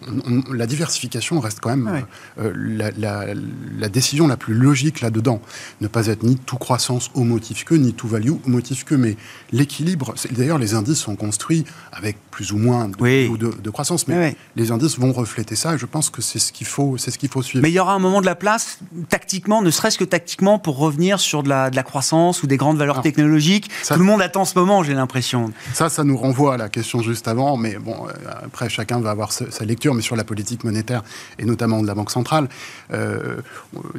la 0.52 0.66
diversification 0.66 1.40
reste 1.40 1.60
quand 1.60 1.70
même 1.70 2.04
euh, 2.40 2.52
la, 2.98 3.90
décision 3.90 4.28
la 4.28 4.38
plus 4.38 4.56
logique 4.56 5.02
là-dedans. 5.02 5.40
Ne 5.82 5.88
pas 5.88 6.08
être 6.08 6.24
ni 6.24 6.36
tout 6.36 6.58
croissance 6.58 7.12
au 7.14 7.24
motif 7.24 7.64
que, 7.64 7.76
ni 7.76 7.94
tout 7.94 8.08
value 8.08 8.32
au 8.32 8.50
motif 8.50 8.86
que. 8.86 8.96
Mais 8.96 9.18
l'équilibre. 9.52 10.16
D'ailleurs, 10.32 10.58
les 10.58 10.74
indices 10.74 10.98
sont 10.98 11.16
construits 11.16 11.64
avec 11.92 12.18
plus 12.32 12.52
ou 12.54 12.58
moins 12.58 12.88
de, 12.88 13.70
croissance, 13.70 14.08
mais 14.08 14.36
les 14.56 14.72
indices 14.72 14.98
vont 14.98 15.14
refléter 15.14 15.56
ça. 15.56 15.76
Et 15.76 15.78
je 15.78 15.86
pense 15.86 16.10
que 16.10 16.24
c'est 16.24 16.40
ce 16.40 16.52
qu'il 16.52 16.66
faut, 16.66 16.98
c'est 16.98 17.12
ce 17.12 17.20
qu'il 17.20 17.30
faut 17.30 17.44
suivre. 17.44 17.62
Mais 17.62 17.70
il 17.70 17.76
y 17.76 17.80
aura 17.80 17.94
un 17.94 18.00
moment 18.00 18.22
de 18.22 18.26
la 18.26 18.36
place, 18.36 18.80
tactiquement, 19.10 19.62
ne 19.62 19.70
serait-ce 19.70 20.00
que 20.00 20.04
tactiquement, 20.04 20.58
pour 20.58 20.78
revenir 20.78 21.20
sur 21.20 21.44
de 21.44 21.50
la, 21.50 21.70
de 21.70 21.76
la 21.76 21.84
croissance 21.84 22.42
ou 22.42 22.48
des 22.48 22.58
grandes 22.58 22.78
valeurs 22.78 23.02
technologiques. 23.02 23.70
Tout 23.88 24.00
le 24.00 24.06
monde 24.06 24.22
attend 24.22 24.46
ce 24.46 24.58
moment, 24.58 24.82
j'ai 24.82 24.96
l'impression. 24.96 25.54
Ça, 25.74 25.90
ça 25.90 26.04
nous 26.04 26.18
renvoie 26.18 26.56
à 26.56 26.58
la 26.58 26.70
question 26.70 27.02
juste 27.04 27.28
avant, 27.28 27.58
mais 27.58 27.78
bon, 27.78 27.91
euh, 28.08 28.32
après, 28.44 28.70
chacun 28.70 29.00
va 29.00 29.12
avoir 29.12 29.32
sa 29.32 29.66
lecture, 29.66 29.94
mais 29.94 30.02
sur 30.02 30.16
la 30.16 30.24
politique 30.24 30.64
monétaire, 30.64 31.04
et 31.40 31.46
notamment 31.46 31.82
de 31.82 31.88
la 31.88 31.96
Banque 31.96 32.12
centrale, 32.12 32.50
euh, 32.94 33.42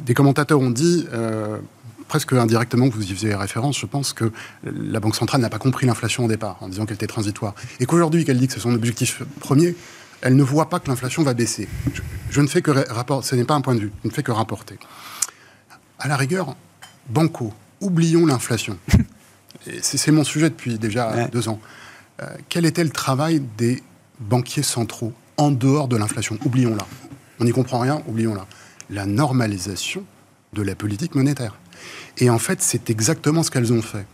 des 0.01 0.13
commentateurs 0.13 0.59
ont 0.59 0.69
dit 0.69 1.07
euh, 1.13 1.57
presque 2.07 2.33
indirectement, 2.33 2.89
vous 2.89 3.03
y 3.03 3.13
faisiez 3.13 3.35
référence, 3.35 3.79
je 3.79 3.85
pense 3.85 4.13
que 4.13 4.31
la 4.63 4.99
Banque 4.99 5.15
centrale 5.15 5.41
n'a 5.41 5.49
pas 5.49 5.59
compris 5.59 5.85
l'inflation 5.85 6.25
au 6.25 6.27
départ, 6.27 6.57
en 6.61 6.69
disant 6.69 6.85
qu'elle 6.85 6.95
était 6.95 7.07
transitoire. 7.07 7.55
Et 7.79 7.85
qu'aujourd'hui, 7.85 8.25
qu'elle 8.25 8.39
dit 8.39 8.47
que 8.47 8.53
c'est 8.53 8.59
son 8.59 8.73
objectif 8.73 9.23
premier, 9.39 9.75
elle 10.21 10.35
ne 10.35 10.43
voit 10.43 10.69
pas 10.69 10.79
que 10.79 10.89
l'inflation 10.89 11.23
va 11.23 11.33
baisser. 11.33 11.67
Je, 12.29 12.41
ne 12.41 12.47
fais 12.47 12.61
que 12.61 12.71
rapporter, 12.71 13.27
ce 13.27 13.35
n'est 13.35 13.43
pas 13.43 13.55
un 13.55 13.61
point 13.61 13.75
de 13.75 13.81
vue, 13.81 13.91
je 14.03 14.09
ne 14.09 14.13
fais 14.13 14.23
que 14.23 14.31
rapporter. 14.31 14.77
À 15.99 16.07
la 16.07 16.15
rigueur, 16.15 16.55
banco, 17.09 17.53
oublions 17.81 18.25
l'inflation. 18.25 18.77
c'est 19.81 20.11
mon 20.11 20.23
sujet 20.23 20.49
depuis 20.49 20.77
déjà 20.77 21.27
deux 21.27 21.49
ans. 21.49 21.59
Quel 22.49 22.65
était 22.65 22.83
le 22.83 22.89
travail 22.89 23.41
des 23.57 23.81
banquiers 24.19 24.63
centraux 24.63 25.13
en 25.37 25.51
dehors 25.51 25.87
de 25.87 25.97
l'inflation? 25.97 26.37
Oublions-la. 26.45 26.85
On 27.39 27.45
n'y 27.45 27.51
comprend 27.51 27.79
rien, 27.79 28.01
oublions-la. 28.07 28.45
La 28.89 29.05
normalisation 29.05 30.03
de 30.53 30.61
la 30.61 30.75
politique 30.75 31.15
monétaire. 31.15 31.55
Et 32.17 32.29
en 32.29 32.39
fait, 32.39 32.61
c'est 32.61 32.89
exactement 32.89 33.43
ce 33.43 33.51
qu'elles 33.51 33.73
ont 33.73 33.81
fait. 33.81 34.05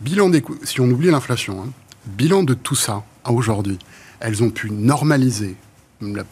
Bilan 0.00 0.28
des 0.28 0.42
si 0.64 0.80
on 0.80 0.90
oublie 0.90 1.10
l'inflation, 1.10 1.62
hein, 1.62 1.72
bilan 2.06 2.42
de 2.42 2.54
tout 2.54 2.74
ça 2.74 3.04
à 3.22 3.32
aujourd'hui, 3.32 3.78
elles 4.20 4.42
ont 4.42 4.50
pu 4.50 4.70
normaliser 4.70 5.56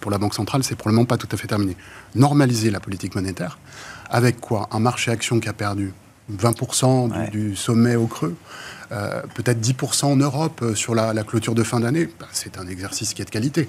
pour 0.00 0.10
la 0.10 0.18
Banque 0.18 0.34
centrale, 0.34 0.62
c'est 0.64 0.76
probablement 0.76 1.04
pas 1.04 1.16
tout 1.16 1.28
à 1.30 1.36
fait 1.36 1.46
terminé. 1.46 1.76
Normaliser 2.14 2.70
la 2.70 2.80
politique 2.80 3.14
monétaire, 3.14 3.58
avec 4.10 4.40
quoi? 4.40 4.68
Un 4.72 4.80
marché 4.80 5.10
action 5.10 5.40
qui 5.40 5.48
a 5.48 5.52
perdu 5.52 5.92
20% 6.32 7.30
du, 7.30 7.56
sommet 7.56 7.96
au 7.96 8.06
creux, 8.06 8.36
euh, 8.92 9.22
peut-être 9.34 9.60
10% 9.60 10.04
en 10.04 10.16
Europe 10.16 10.60
euh, 10.62 10.74
sur 10.74 10.94
la, 10.94 11.14
clôture 11.24 11.54
de 11.54 11.62
fin 11.62 11.80
d'année. 11.80 12.08
Bah, 12.20 12.26
c'est 12.32 12.58
un 12.58 12.66
exercice 12.66 13.14
qui 13.14 13.22
est 13.22 13.24
de 13.24 13.30
qualité. 13.30 13.68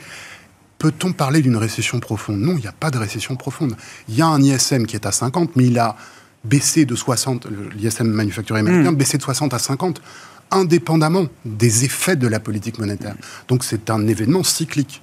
Peut-on 0.79 1.13
parler 1.13 1.41
d'une 1.41 1.55
récession 1.55 1.99
profonde? 1.99 2.39
Non, 2.39 2.53
il 2.57 2.61
n'y 2.61 2.67
a 2.67 2.73
pas 2.73 2.91
de 2.91 2.97
récession 2.97 3.37
profonde. 3.37 3.75
Il 4.09 4.15
y 4.15 4.21
a 4.21 4.27
un 4.27 4.41
ISM 4.41 4.85
qui 4.85 4.95
est 4.95 5.05
à 5.05 5.13
50, 5.13 5.55
mais 5.55 5.67
il 5.67 5.79
a 5.79 5.95
baissé 6.43 6.85
de 6.85 6.93
60, 6.93 7.47
l'ISM 7.75 8.07
manufacturier 8.07 8.59
américain, 8.59 8.91
hmm. 8.91 8.95
baissé 8.95 9.17
de 9.17 9.23
60 9.23 9.53
à 9.53 9.59
50, 9.59 10.01
indépendamment 10.51 11.27
des 11.45 11.85
effets 11.85 12.17
de 12.17 12.27
la 12.27 12.41
politique 12.41 12.79
monétaire. 12.79 13.15
Donc 13.47 13.63
c'est 13.63 13.89
un 13.89 14.05
événement 14.07 14.43
cyclique. 14.43 15.01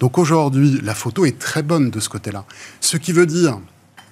Donc 0.00 0.16
aujourd'hui, 0.16 0.80
la 0.82 0.94
photo 0.94 1.26
est 1.26 1.38
très 1.38 1.62
bonne 1.62 1.90
de 1.90 2.00
ce 2.00 2.08
côté-là. 2.08 2.44
Ce 2.80 2.96
qui 2.96 3.12
veut 3.12 3.26
dire 3.26 3.60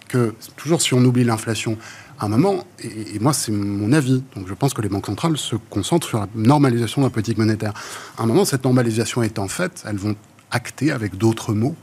que, 0.09 0.35
toujours 0.57 0.83
si 0.83 0.95
on 0.95 1.05
oublie 1.05 1.25
l'inflation, 1.25 1.79
à 2.19 2.27
un 2.27 2.29
moment, 2.29 2.65
et, 2.83 3.19
moi 3.19 3.33
c'est 3.33 3.53
mon 3.53 3.93
avis, 3.93 4.23
donc 4.35 4.49
je 4.49 4.55
pense 4.55 4.75
que 4.75 4.83
les 4.83 4.89
banques 4.89 5.07
centrales 5.07 5.37
se 5.37 5.57
concentrent 5.57 6.07
sur 6.07 6.19
la 6.19 6.29
normalisation 6.35 7.03
de 7.03 7.07
la 7.07 7.11
politique 7.11 7.39
monétaire. 7.39 7.73
À 8.19 8.23
un 8.23 8.27
moment, 8.27 8.45
cette 8.45 8.65
normalisation 8.65 9.23
étant 9.23 9.49
faite, 9.49 9.85
elles 9.87 9.97
vont 9.97 10.17
acter 10.51 10.93
avec 10.93 11.17
d'autres 11.17 11.53
mots 11.53 11.77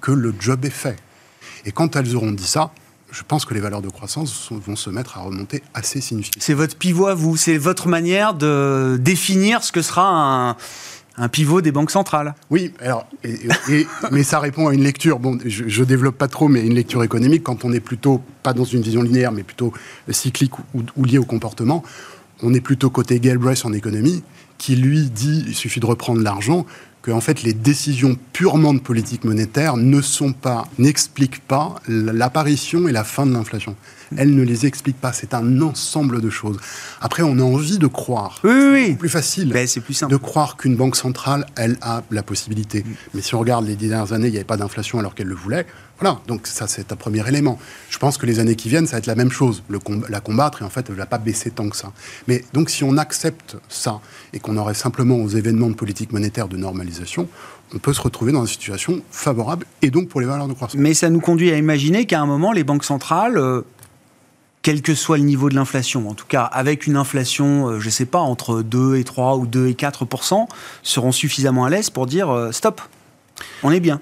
que 0.00 0.12
le 0.12 0.34
job 0.38 0.64
est 0.64 0.70
fait. 0.70 0.96
Et 1.64 1.72
quand 1.72 1.96
elles 1.96 2.14
auront 2.14 2.32
dit 2.32 2.46
ça, 2.46 2.72
je 3.10 3.22
pense 3.22 3.44
que 3.44 3.54
les 3.54 3.60
valeurs 3.60 3.82
de 3.82 3.88
croissance 3.88 4.50
vont 4.50 4.76
se 4.76 4.90
mettre 4.90 5.18
à 5.18 5.20
remonter 5.20 5.62
assez 5.72 6.00
significativement. 6.00 6.44
C'est 6.44 6.54
votre 6.54 6.76
pivot 6.76 7.06
à 7.06 7.14
vous, 7.14 7.36
c'est 7.36 7.58
votre 7.58 7.88
manière 7.88 8.34
de 8.34 8.98
définir 9.00 9.62
ce 9.62 9.70
que 9.70 9.82
sera 9.82 10.08
un, 10.08 10.56
un 11.16 11.28
pivot 11.28 11.60
des 11.60 11.72
banques 11.72 11.90
centrales. 11.90 12.34
Oui, 12.50 12.72
alors, 12.80 13.06
mais 14.10 14.22
ça 14.22 14.40
répond 14.40 14.68
à 14.68 14.74
une 14.74 14.82
lecture, 14.82 15.20
je, 15.44 15.80
ne 15.80 15.84
développe 15.84 16.18
pas 16.18 16.28
trop, 16.28 16.48
mais 16.48 16.66
une 16.66 16.74
lecture 16.74 17.02
économique, 17.02 17.44
quand 17.44 17.64
on 17.64 17.72
est 17.72 17.80
plutôt, 17.80 18.20
pas 18.42 18.52
dans 18.52 18.64
une 18.64 18.82
vision 18.82 19.02
linéaire, 19.02 19.32
mais 19.32 19.42
plutôt 19.42 19.72
cyclique 20.08 20.52
ou, 20.74 21.04
liée 21.04 21.18
au 21.18 21.24
comportement, 21.24 21.84
on 22.42 22.52
est 22.52 22.60
plutôt 22.60 22.90
côté 22.90 23.20
Galbraith 23.20 23.64
en 23.64 23.72
économie, 23.72 24.22
qui 24.58 24.76
lui 24.76 25.08
dit, 25.10 25.44
il 25.46 25.54
suffit 25.54 25.80
de 25.80 25.86
reprendre 25.86 26.20
l'argent, 26.20 26.66
que 27.04 27.10
en 27.10 27.20
fait 27.20 27.42
les 27.42 27.52
décisions 27.52 28.16
purement 28.32 28.72
de 28.72 28.78
politique 28.78 29.24
monétaire 29.24 29.76
ne 29.76 30.00
sont 30.00 30.32
pas, 30.32 30.66
n'expliquent 30.78 31.46
pas 31.46 31.74
l'apparition 31.86 32.88
et 32.88 32.92
la 32.92 33.04
fin 33.04 33.26
de 33.26 33.32
l'inflation. 33.34 33.76
Elles 34.16 34.34
ne 34.34 34.42
les 34.42 34.64
expliquent 34.64 35.00
pas. 35.00 35.12
C'est 35.12 35.34
un 35.34 35.60
ensemble 35.60 36.22
de 36.22 36.30
choses. 36.30 36.58
Après, 37.02 37.22
on 37.22 37.38
a 37.38 37.42
envie 37.42 37.78
de 37.78 37.86
croire. 37.86 38.40
Oui, 38.42 38.52
oui, 38.72 38.86
C'est 38.88 38.98
plus 38.98 39.08
facile. 39.10 39.50
Ben, 39.50 39.66
c'est 39.66 39.80
plus 39.80 39.92
simple. 39.92 40.12
De 40.12 40.16
croire 40.16 40.56
qu'une 40.56 40.76
banque 40.76 40.96
centrale, 40.96 41.44
elle 41.56 41.76
a 41.82 42.02
la 42.10 42.22
possibilité. 42.22 42.80
Mm. 42.80 42.94
Mais 43.14 43.20
si 43.20 43.34
on 43.34 43.40
regarde 43.40 43.66
les 43.66 43.76
dernières 43.76 44.12
années, 44.12 44.28
il 44.28 44.32
n'y 44.32 44.38
avait 44.38 44.44
pas 44.44 44.56
d'inflation 44.56 44.98
alors 44.98 45.14
qu'elle 45.14 45.26
le 45.26 45.34
voulait. 45.34 45.66
Voilà, 46.00 46.20
donc 46.26 46.46
ça 46.46 46.66
c'est 46.66 46.92
un 46.92 46.96
premier 46.96 47.26
élément. 47.28 47.58
Je 47.88 47.98
pense 47.98 48.18
que 48.18 48.26
les 48.26 48.40
années 48.40 48.56
qui 48.56 48.68
viennent, 48.68 48.86
ça 48.86 48.92
va 48.92 48.98
être 48.98 49.06
la 49.06 49.14
même 49.14 49.30
chose, 49.30 49.62
la 50.08 50.20
combattre, 50.20 50.62
et 50.62 50.64
en 50.64 50.70
fait, 50.70 50.86
elle 50.88 50.94
ne 50.94 51.00
va 51.00 51.06
pas 51.06 51.18
baisser 51.18 51.50
tant 51.50 51.68
que 51.68 51.76
ça. 51.76 51.92
Mais 52.26 52.44
donc 52.52 52.70
si 52.70 52.84
on 52.84 52.96
accepte 52.96 53.56
ça, 53.68 54.00
et 54.32 54.40
qu'on 54.40 54.56
aurait 54.56 54.74
simplement 54.74 55.16
aux 55.16 55.28
événements 55.28 55.68
de 55.68 55.74
politique 55.74 56.12
monétaire 56.12 56.48
de 56.48 56.56
normalisation, 56.56 57.28
on 57.74 57.78
peut 57.78 57.92
se 57.92 58.00
retrouver 58.00 58.32
dans 58.32 58.42
une 58.42 58.48
situation 58.48 59.02
favorable, 59.10 59.66
et 59.82 59.90
donc 59.90 60.08
pour 60.08 60.20
les 60.20 60.26
valeurs 60.26 60.48
de 60.48 60.54
croissance. 60.54 60.80
Mais 60.80 60.94
ça 60.94 61.10
nous 61.10 61.20
conduit 61.20 61.50
à 61.52 61.56
imaginer 61.56 62.06
qu'à 62.06 62.20
un 62.20 62.26
moment, 62.26 62.52
les 62.52 62.64
banques 62.64 62.84
centrales... 62.84 63.38
Euh, 63.38 63.62
quel 64.64 64.80
que 64.80 64.94
soit 64.94 65.18
le 65.18 65.24
niveau 65.24 65.50
de 65.50 65.54
l'inflation, 65.54 66.08
en 66.08 66.14
tout 66.14 66.24
cas 66.26 66.42
avec 66.42 66.86
une 66.86 66.96
inflation, 66.96 67.68
euh, 67.68 67.80
je 67.80 67.86
ne 67.86 67.90
sais 67.90 68.06
pas, 68.06 68.20
entre 68.20 68.62
2 68.62 68.96
et 68.96 69.04
3 69.04 69.36
ou 69.36 69.46
2 69.46 69.68
et 69.68 69.74
4% 69.74 70.48
seront 70.82 71.12
suffisamment 71.12 71.66
à 71.66 71.70
l'aise 71.70 71.90
pour 71.90 72.06
dire 72.06 72.30
euh, 72.30 72.50
stop, 72.50 72.80
on 73.62 73.70
est 73.70 73.80
bien. 73.80 74.00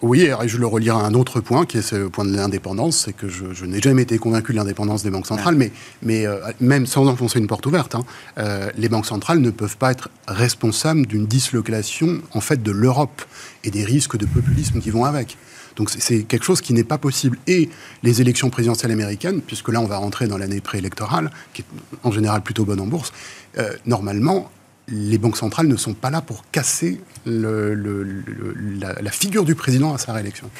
Oui, 0.00 0.22
et 0.22 0.48
je 0.48 0.56
le 0.56 0.66
relierai 0.66 0.96
à 0.96 1.00
un 1.00 1.12
autre 1.12 1.40
point, 1.40 1.66
qui 1.66 1.76
est 1.76 1.82
ce 1.82 2.08
point 2.08 2.24
de 2.24 2.34
l'indépendance, 2.34 2.96
c'est 3.04 3.12
que 3.12 3.28
je, 3.28 3.64
n'ai 3.66 3.80
jamais 3.80 4.02
été 4.02 4.16
convaincu 4.16 4.52
de 4.52 4.56
l'indépendance 4.56 5.02
des 5.02 5.10
banques 5.10 5.26
centrales, 5.26 5.56
mais, 5.56 5.72
mais 6.02 6.26
euh, 6.26 6.38
même 6.58 6.86
sans 6.86 7.06
enfoncer 7.06 7.38
une 7.38 7.46
porte 7.46 7.66
ouverte, 7.66 7.94
hein, 7.94 8.04
euh, 8.38 8.70
les 8.78 8.88
banques 8.88 9.04
centrales 9.04 9.40
ne 9.40 9.50
peuvent 9.50 9.76
pas 9.76 9.92
être 9.92 10.08
responsables 10.26 11.06
d'une 11.06 11.26
dislocation 11.26 12.22
en 12.32 12.40
fait 12.40 12.62
de 12.62 12.70
l'Europe 12.70 13.22
et 13.62 13.70
des 13.70 13.84
risques 13.84 14.16
de 14.16 14.24
populisme 14.24 14.80
qui 14.80 14.90
vont 14.90 15.04
avec. 15.04 15.36
Donc 15.76 15.90
c'est 15.90 16.22
quelque 16.22 16.44
chose 16.44 16.62
qui 16.62 16.72
n'est 16.72 16.84
pas 16.84 16.98
possible. 16.98 17.38
Et 17.46 17.68
les 18.02 18.20
élections 18.20 18.48
présidentielles 18.48 18.92
américaines, 18.92 19.42
puisque 19.42 19.68
là 19.68 19.80
on 19.80 19.86
va 19.86 19.98
rentrer 19.98 20.28
dans 20.28 20.38
l'année 20.38 20.60
préélectorale, 20.60 21.30
qui 21.52 21.62
est 21.62 21.64
en 22.02 22.10
général 22.10 22.42
plutôt 22.42 22.64
bonne 22.64 22.80
en 22.80 22.86
bourse, 22.86 23.12
euh, 23.58 23.70
normalement 23.84 24.50
les 24.88 25.18
banques 25.18 25.36
centrales 25.36 25.66
ne 25.66 25.76
sont 25.76 25.94
pas 25.94 26.10
là 26.10 26.20
pour 26.20 26.44
casser 26.50 27.00
la, 27.26 29.10
figure 29.10 29.44
du 29.44 29.54
président 29.54 29.94
à 29.94 29.98
sa 29.98 30.12
réélection. 30.12 30.50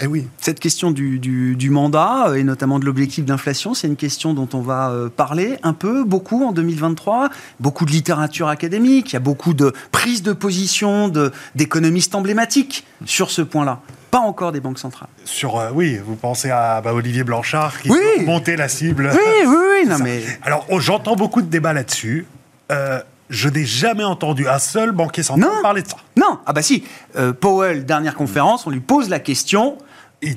Eh 0.00 0.06
oui. 0.06 0.26
Cette 0.38 0.60
question 0.60 0.90
du, 0.90 1.70
mandat, 1.70 2.32
et 2.36 2.44
notamment 2.44 2.78
de 2.78 2.84
l'objectif 2.84 3.24
d'inflation, 3.24 3.74
c'est 3.74 3.86
une 3.86 3.96
question 3.96 4.34
dont 4.34 4.48
on 4.52 4.60
va 4.60 4.90
euh, 4.90 5.08
parler 5.08 5.56
un 5.62 5.72
peu, 5.72 6.04
beaucoup 6.04 6.44
en 6.44 6.52
2023. 6.52 7.30
Beaucoup 7.60 7.86
de 7.86 7.90
littérature 7.90 8.48
académique, 8.48 9.12
il 9.12 9.14
y 9.14 9.16
a 9.16 9.20
beaucoup 9.20 9.54
de 9.54 9.72
prises 9.92 10.22
de 10.22 10.32
position 10.32 11.10
d'économistes 11.54 12.14
emblématiques 12.14 12.86
sur 13.06 13.30
ce 13.30 13.42
point-là. 13.42 13.80
Pas 14.10 14.20
encore 14.20 14.52
des 14.52 14.60
banques 14.60 14.78
centrales. 14.78 15.08
Sur, 15.24 15.58
euh, 15.58 15.70
oui, 15.72 15.98
vous 16.04 16.16
pensez 16.16 16.50
à 16.50 16.80
bah, 16.80 16.92
Olivier 16.92 17.24
Blanchard 17.24 17.80
qui 17.80 17.88
veut 17.88 18.24
monter 18.24 18.56
la 18.56 18.68
cible. 18.68 19.10
Oui, 19.12 19.46
oui, 19.46 19.56
oui. 19.56 19.88
Non, 19.88 19.98
mais... 20.02 20.22
Alors, 20.42 20.66
oh, 20.70 20.80
j'entends 20.80 21.16
beaucoup 21.16 21.42
de 21.42 21.48
débats 21.48 21.72
là-dessus. 21.72 22.26
Euh, 22.70 23.02
je 23.34 23.48
n'ai 23.48 23.64
jamais 23.64 24.04
entendu 24.04 24.48
un 24.48 24.58
seul 24.58 24.92
banquier 24.92 25.22
central 25.22 25.50
parler 25.62 25.82
de 25.82 25.88
ça. 25.88 25.96
Non, 26.16 26.38
ah 26.46 26.52
bah 26.52 26.62
si. 26.62 26.84
Euh, 27.16 27.32
Powell, 27.32 27.84
dernière 27.84 28.14
conférence, 28.14 28.66
on 28.66 28.70
lui 28.70 28.80
pose 28.80 29.08
la 29.08 29.18
question. 29.18 29.76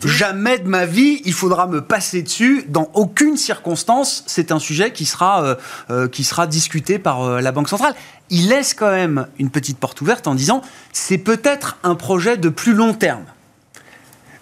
Jamais 0.03 0.59
de 0.59 0.67
ma 0.67 0.85
vie, 0.85 1.21
il 1.23 1.31
faudra 1.31 1.67
me 1.67 1.81
passer 1.81 2.21
dessus. 2.21 2.65
Dans 2.67 2.89
aucune 2.93 3.37
circonstance, 3.37 4.23
c'est 4.27 4.51
un 4.51 4.59
sujet 4.59 4.91
qui 4.91 5.05
sera, 5.05 5.43
euh, 5.43 5.55
euh, 5.89 6.07
qui 6.09 6.25
sera 6.25 6.45
discuté 6.45 6.99
par 6.99 7.39
la 7.41 7.51
Banque 7.53 7.69
centrale. 7.69 7.93
Il 8.29 8.49
laisse 8.49 8.73
quand 8.73 8.91
même 8.91 9.27
une 9.39 9.49
petite 9.49 9.77
porte 9.77 10.01
ouverte 10.01 10.27
en 10.27 10.35
disant 10.35 10.61
c'est 10.91 11.19
peut-être 11.19 11.77
un 11.83 11.95
projet 11.95 12.35
de 12.35 12.49
plus 12.49 12.73
long 12.73 12.93
terme. 12.93 13.23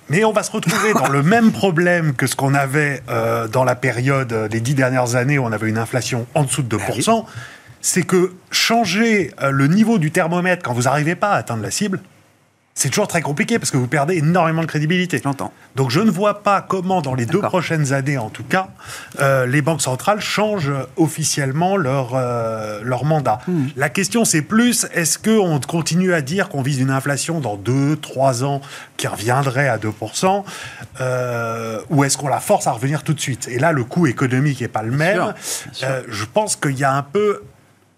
Mais 0.09 0.23
on 0.23 0.31
va 0.31 0.43
se 0.43 0.51
retrouver 0.51 0.93
dans 0.93 1.09
le 1.09 1.21
même 1.21 1.51
problème 1.51 2.13
que 2.13 2.27
ce 2.27 2.35
qu'on 2.35 2.53
avait 2.53 3.03
dans 3.51 3.63
la 3.63 3.75
période 3.75 4.47
des 4.49 4.61
dix 4.61 4.75
dernières 4.75 5.15
années 5.15 5.37
où 5.37 5.43
on 5.43 5.51
avait 5.51 5.67
une 5.67 5.79
inflation 5.79 6.25
en 6.33 6.43
dessous 6.43 6.63
de 6.63 6.77
2% 6.77 7.25
c'est 7.85 8.01
que 8.01 8.33
changer 8.49 9.31
euh, 9.43 9.51
le 9.51 9.67
niveau 9.67 9.99
du 9.99 10.09
thermomètre 10.09 10.63
quand 10.63 10.73
vous 10.73 10.83
n'arrivez 10.83 11.13
pas 11.13 11.29
à 11.33 11.35
atteindre 11.35 11.61
la 11.61 11.69
cible, 11.69 12.01
c'est 12.73 12.89
toujours 12.89 13.07
très 13.07 13.21
compliqué 13.21 13.59
parce 13.59 13.69
que 13.69 13.77
vous 13.77 13.87
perdez 13.87 14.15
énormément 14.15 14.61
de 14.61 14.65
crédibilité. 14.65 15.21
J'entends. 15.23 15.53
Donc 15.75 15.91
je 15.91 15.99
ne 15.99 16.09
vois 16.09 16.41
pas 16.41 16.61
comment, 16.61 17.03
dans 17.03 17.13
les 17.13 17.27
deux 17.27 17.39
prochaines 17.41 17.93
années 17.93 18.17
en 18.17 18.31
tout 18.31 18.43
cas, 18.43 18.69
euh, 19.19 19.45
les 19.45 19.61
banques 19.61 19.83
centrales 19.83 20.19
changent 20.19 20.73
officiellement 20.97 21.77
leur, 21.77 22.15
euh, 22.15 22.81
leur 22.83 23.05
mandat. 23.05 23.37
Hmm. 23.47 23.67
La 23.75 23.89
question 23.89 24.25
c'est 24.25 24.41
plus, 24.41 24.87
est-ce 24.91 25.19
qu'on 25.19 25.59
continue 25.59 26.15
à 26.15 26.21
dire 26.21 26.49
qu'on 26.49 26.63
vise 26.63 26.79
une 26.79 26.89
inflation 26.89 27.39
dans 27.39 27.55
2-3 27.55 28.43
ans 28.43 28.61
qui 28.97 29.05
reviendrait 29.05 29.67
à 29.67 29.77
2%, 29.77 30.43
ou 31.91 32.03
est-ce 32.03 32.17
qu'on 32.17 32.27
la 32.29 32.39
force 32.39 32.65
à 32.65 32.71
revenir 32.71 33.03
tout 33.03 33.13
de 33.13 33.21
suite? 33.21 33.47
Et 33.47 33.59
là, 33.59 33.71
le 33.71 33.83
coût 33.83 34.07
économique 34.07 34.61
n'est 34.61 34.67
pas 34.67 34.81
le 34.81 34.91
même. 34.91 35.35
je 35.81 36.25
pense 36.25 36.55
qu'il 36.55 36.79
y 36.79 36.83
a 36.83 36.91
un 36.91 37.03
peu 37.03 37.43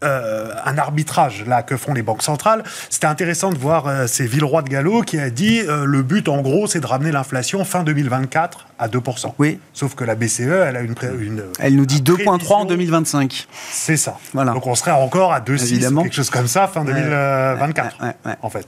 euh, 0.04 0.52
un 0.64 0.78
arbitrage 0.78 1.44
là 1.48 1.64
que 1.64 1.76
font 1.76 1.92
les 1.92 2.04
banques 2.04 2.22
centrales. 2.22 2.64
C'était 2.92 3.08
intéressant 3.08 3.50
de 3.50 3.58
voir 3.58 3.88
euh, 3.88 4.06
c'est 4.06 4.28
Villeroy 4.28 4.62
de 4.62 4.70
Gallo 4.70 5.02
qui 5.02 5.18
a 5.18 5.32
dit 5.32 5.62
euh, 5.62 5.86
le 5.86 6.04
but 6.04 6.30
en 6.30 6.42
gros 6.42 6.68
c'est 6.68 6.80
de 6.80 6.86
ramener 6.86 7.12
l'inflation 7.12 7.66
fin 7.66 7.82
2024 7.82 8.68
à 8.78 8.90
2%. 8.90 9.34
Oui. 9.40 9.60
Sauf 9.74 9.96
que 9.96 10.04
la 10.04 10.14
BCE 10.14 10.42
elle 10.42 10.76
a 10.76 10.82
une, 10.82 10.94
une 11.20 11.44
elle 11.60 11.76
nous 11.76 11.88
dit 11.88 12.02
2.3 12.02 12.54
en 12.54 12.66
2025. 12.66 13.48
C'est 13.72 13.98
ça. 13.98 14.20
Voilà. 14.34 14.52
Donc 14.52 14.68
on 14.68 14.76
serait 14.76 14.92
encore 14.92 15.34
à 15.34 15.40
2,6 15.40 16.04
quelque 16.04 16.14
chose 16.14 16.30
comme 16.30 16.48
ça 16.48 16.68
fin 16.68 16.86
2024 16.86 17.98
en 18.44 18.50
fait. 18.52 18.68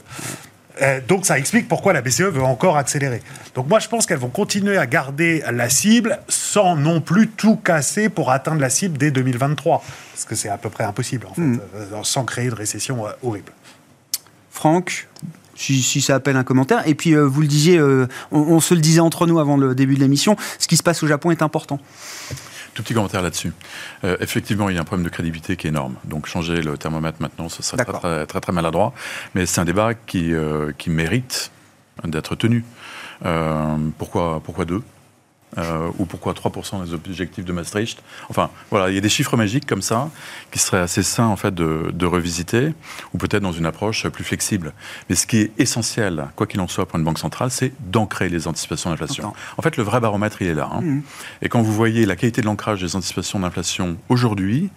Euh, 0.81 1.01
donc 1.07 1.25
ça 1.25 1.37
explique 1.37 1.67
pourquoi 1.67 1.93
la 1.93 2.01
BCE 2.01 2.21
veut 2.21 2.43
encore 2.43 2.77
accélérer. 2.77 3.21
Donc 3.55 3.67
moi 3.67 3.79
je 3.79 3.87
pense 3.87 4.05
qu'elles 4.05 4.19
vont 4.19 4.29
continuer 4.29 4.77
à 4.77 4.85
garder 4.85 5.43
la 5.51 5.69
cible 5.69 6.19
sans 6.27 6.75
non 6.75 7.01
plus 7.01 7.27
tout 7.27 7.57
casser 7.57 8.09
pour 8.09 8.31
atteindre 8.31 8.61
la 8.61 8.69
cible 8.69 8.97
dès 8.97 9.11
2023. 9.11 9.83
Parce 10.13 10.25
que 10.25 10.35
c'est 10.35 10.49
à 10.49 10.57
peu 10.57 10.69
près 10.69 10.83
impossible 10.83 11.27
en 11.27 11.33
fait, 11.33 11.41
hmm. 11.41 11.59
euh, 11.75 12.03
sans 12.03 12.25
créer 12.25 12.49
de 12.49 12.55
récession 12.55 13.05
euh, 13.05 13.11
horrible. 13.23 13.51
Franck 14.51 15.07
si, 15.55 16.01
ça 16.01 16.15
appelle 16.15 16.37
un 16.37 16.45
commentaire. 16.45 16.87
Et 16.87 16.95
puis, 16.95 17.15
vous 17.15 17.41
le 17.41 17.47
disiez, 17.47 17.81
on, 18.31 18.61
se 18.61 18.73
le 18.73 18.79
disait 18.79 19.01
entre 19.01 19.27
nous 19.27 19.39
avant 19.39 19.57
le 19.57 19.75
début 19.75 19.95
de 19.95 19.99
l'émission, 19.99 20.37
ce 20.57 20.69
qui 20.69 20.77
se 20.77 20.83
passe 20.83 21.03
au 21.03 21.07
Japon 21.07 21.31
est 21.31 21.41
important. 21.41 21.81
Tout 22.79 22.83
petit 22.83 22.93
commentaire 22.93 23.21
là-dessus. 23.21 23.51
Euh, 24.05 24.15
effectivement, 24.21 24.69
il 24.69 24.75
y 24.75 24.77
a 24.77 24.81
un 24.81 24.85
problème 24.85 25.03
de 25.03 25.09
crédibilité 25.09 25.57
qui 25.57 25.67
est 25.67 25.69
énorme. 25.69 25.95
Donc 26.05 26.27
changer 26.27 26.61
le 26.61 26.77
thermomètre 26.77 27.17
maintenant, 27.21 27.49
ce 27.49 27.61
serait 27.61 27.83
très, 27.83 28.25
très, 28.25 28.39
très, 28.39 28.53
maladroit. 28.53 28.93
Mais 29.35 29.45
c'est 29.45 29.59
un 29.59 29.65
débat 29.65 29.93
qui, 29.93 30.33
euh, 30.33 30.71
qui 30.77 30.89
mérite 30.89 31.51
d'être 32.05 32.35
tenu. 32.35 32.63
Euh, 33.25 33.75
pourquoi, 33.97 34.41
pourquoi 34.41 34.63
deux? 34.63 34.81
Euh, 35.57 35.89
ou 35.97 36.05
pourquoi 36.05 36.33
3% 36.33 36.85
des 36.85 36.93
objectifs 36.93 37.43
de 37.45 37.51
Maastricht. 37.51 38.01
Enfin, 38.29 38.49
voilà, 38.69 38.89
il 38.89 38.95
y 38.95 38.97
a 38.97 39.01
des 39.01 39.09
chiffres 39.09 39.35
magiques 39.35 39.65
comme 39.65 39.81
ça 39.81 40.09
qui 40.51 40.59
seraient 40.59 40.81
assez 40.81 41.01
sains 41.01 41.27
en 41.27 41.35
fait 41.35 41.53
de, 41.53 42.05
revisiter, 42.05 42.73
ou 43.13 43.17
peut-être 43.17 43.43
dans 43.43 43.51
une 43.51 43.65
approche 43.65 44.07
plus 44.09 44.23
flexible. 44.23 44.73
Mais 45.09 45.15
ce 45.15 45.27
qui 45.27 45.37
est 45.37 45.51
essentiel, 45.57 46.27
quoi 46.35 46.47
qu'il 46.47 46.59
en 46.59 46.67
soit 46.67 46.85
pour 46.87 46.97
une 46.97 47.05
banque 47.05 47.19
centrale, 47.19 47.51
c'est 47.51 47.71
d'ancrer 47.79 48.29
les 48.29 48.47
anticipations 48.47 48.89
d'inflation. 48.89 49.33
En 49.57 49.61
fait, 49.61 49.77
le 49.77 49.83
vrai 49.83 49.99
baromètre, 49.99 50.41
il 50.41 50.47
est 50.47 50.53
là. 50.53 50.69
Hein. 50.71 50.81
Mmh. 50.81 51.01
Et 51.41 51.49
quand 51.49 51.61
vous 51.61 51.73
voyez 51.73 52.05
la 52.05 52.15
qualité 52.15 52.41
de 52.41 52.45
l'ancrage 52.45 52.81
des 52.81 52.95
anticipations 52.95 53.39
d'inflation 53.39 53.97
aujourd'hui, 54.09 54.69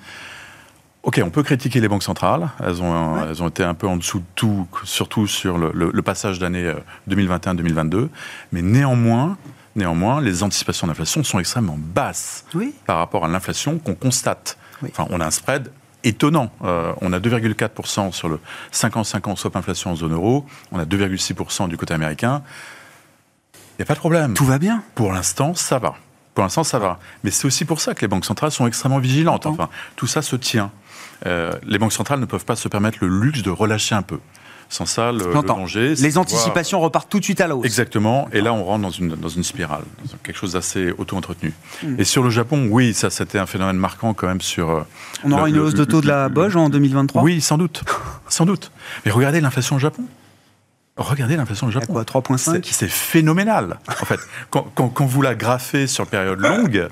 Ok, 1.04 1.20
on 1.24 1.30
peut 1.30 1.42
critiquer 1.42 1.80
les 1.80 1.88
banques 1.88 2.04
centrales. 2.04 2.50
Elles 2.60 2.80
ont, 2.80 3.26
elles 3.28 3.42
ont 3.42 3.48
été 3.48 3.64
un 3.64 3.74
peu 3.74 3.88
en 3.88 3.96
dessous 3.96 4.20
de 4.20 4.24
tout, 4.36 4.68
surtout 4.84 5.26
sur 5.26 5.58
le, 5.58 5.72
le 5.74 6.02
passage 6.02 6.38
d'année 6.38 6.72
2021-2022. 7.10 7.94
Euh, 7.94 8.08
Mais 8.52 8.62
néanmoins, 8.62 9.36
Néanmoins, 9.74 10.20
les 10.20 10.42
anticipations 10.42 10.86
d'inflation 10.86 11.24
sont 11.24 11.38
extrêmement 11.38 11.78
basses 11.78 12.44
par 12.86 12.98
rapport 12.98 13.24
à 13.24 13.28
l'inflation 13.28 13.78
qu'on 13.78 13.94
constate. 13.94 14.58
Enfin, 14.84 15.06
on 15.10 15.20
a 15.20 15.26
un 15.26 15.30
spread 15.30 15.70
étonnant. 16.04 16.50
Euh, 16.64 16.92
on 17.00 17.12
a 17.12 17.20
2,4% 17.20 18.12
sur 18.12 18.28
le 18.28 18.40
5 18.70 18.96
ans 18.96 19.04
5 19.04 19.28
ans 19.28 19.36
swap 19.36 19.56
inflation 19.56 19.92
en 19.92 19.96
zone 19.96 20.12
euro. 20.12 20.44
On 20.72 20.78
a 20.78 20.84
2,6% 20.84 21.68
du 21.68 21.76
côté 21.76 21.94
américain. 21.94 22.42
Il 23.54 23.58
n'y 23.80 23.82
a 23.84 23.86
pas 23.86 23.94
de 23.94 24.00
problème. 24.00 24.34
Tout 24.34 24.44
va 24.44 24.58
bien. 24.58 24.82
Pour 24.94 25.12
l'instant, 25.12 25.54
ça 25.54 25.78
va. 25.78 25.94
Pour 26.34 26.44
l'instant, 26.44 26.64
ça 26.64 26.78
va. 26.78 26.98
Mais 27.24 27.30
c'est 27.30 27.46
aussi 27.46 27.64
pour 27.64 27.80
ça 27.80 27.94
que 27.94 28.00
les 28.00 28.08
banques 28.08 28.24
centrales 28.24 28.50
sont 28.50 28.66
extrêmement 28.66 28.98
vigilantes. 28.98 29.46
Enfin, 29.46 29.68
tout 29.96 30.06
ça 30.06 30.22
se 30.22 30.36
tient. 30.36 30.70
Euh, 31.26 31.52
les 31.64 31.78
banques 31.78 31.92
centrales 31.92 32.20
ne 32.20 32.24
peuvent 32.24 32.44
pas 32.44 32.56
se 32.56 32.68
permettre 32.68 32.98
le 33.00 33.08
luxe 33.08 33.42
de 33.42 33.50
relâcher 33.50 33.94
un 33.94 34.02
peu. 34.02 34.18
Sans 34.72 34.86
ça, 34.86 35.12
le, 35.12 35.42
danger. 35.42 35.96
Les 35.96 36.16
anticipations 36.16 36.80
repartent 36.80 37.10
tout 37.10 37.18
de 37.18 37.24
suite 37.24 37.42
à 37.42 37.46
la 37.46 37.54
hausse. 37.54 37.66
Exactement. 37.66 38.26
Et 38.32 38.40
là, 38.40 38.54
on 38.54 38.64
rentre 38.64 38.80
dans 38.80 38.90
une, 38.90 39.10
dans 39.10 39.28
une 39.28 39.44
spirale, 39.44 39.82
quelque 40.22 40.38
chose 40.38 40.54
d'assez 40.54 40.94
auto-entretenu. 40.96 41.52
Hmm. 41.82 41.96
Et 41.98 42.04
sur 42.04 42.22
le 42.22 42.30
Japon, 42.30 42.68
oui, 42.70 42.94
ça, 42.94 43.10
c'était 43.10 43.38
un 43.38 43.44
phénomène 43.44 43.76
marquant 43.76 44.14
quand 44.14 44.28
même 44.28 44.40
sur. 44.40 44.70
Euh, 44.70 44.80
on 45.24 45.32
aura 45.32 45.50
une 45.50 45.58
hausse 45.58 45.74
de 45.74 45.84
taux 45.84 46.00
de 46.00 46.06
la 46.06 46.30
BOJ 46.30 46.56
en 46.56 46.70
2023 46.70 47.22
Oui, 47.22 47.42
sans 47.42 47.58
doute. 47.58 47.84
sans 48.28 48.46
doute. 48.46 48.72
Mais 49.04 49.12
regardez 49.12 49.42
l'inflation 49.42 49.76
au 49.76 49.78
Japon. 49.78 50.04
Regardez 50.96 51.36
l'inflation 51.36 51.66
au 51.66 51.70
Japon. 51.70 51.92
3,5 51.92 52.66
C'est 52.70 52.88
phénoménal. 52.88 53.78
En 53.88 54.06
fait, 54.06 54.20
quand, 54.48 54.66
quand, 54.74 54.88
quand, 54.88 55.04
vous 55.04 55.20
la 55.20 55.34
graffez 55.34 55.86
sur 55.86 56.06
période 56.06 56.40
longue, 56.40 56.88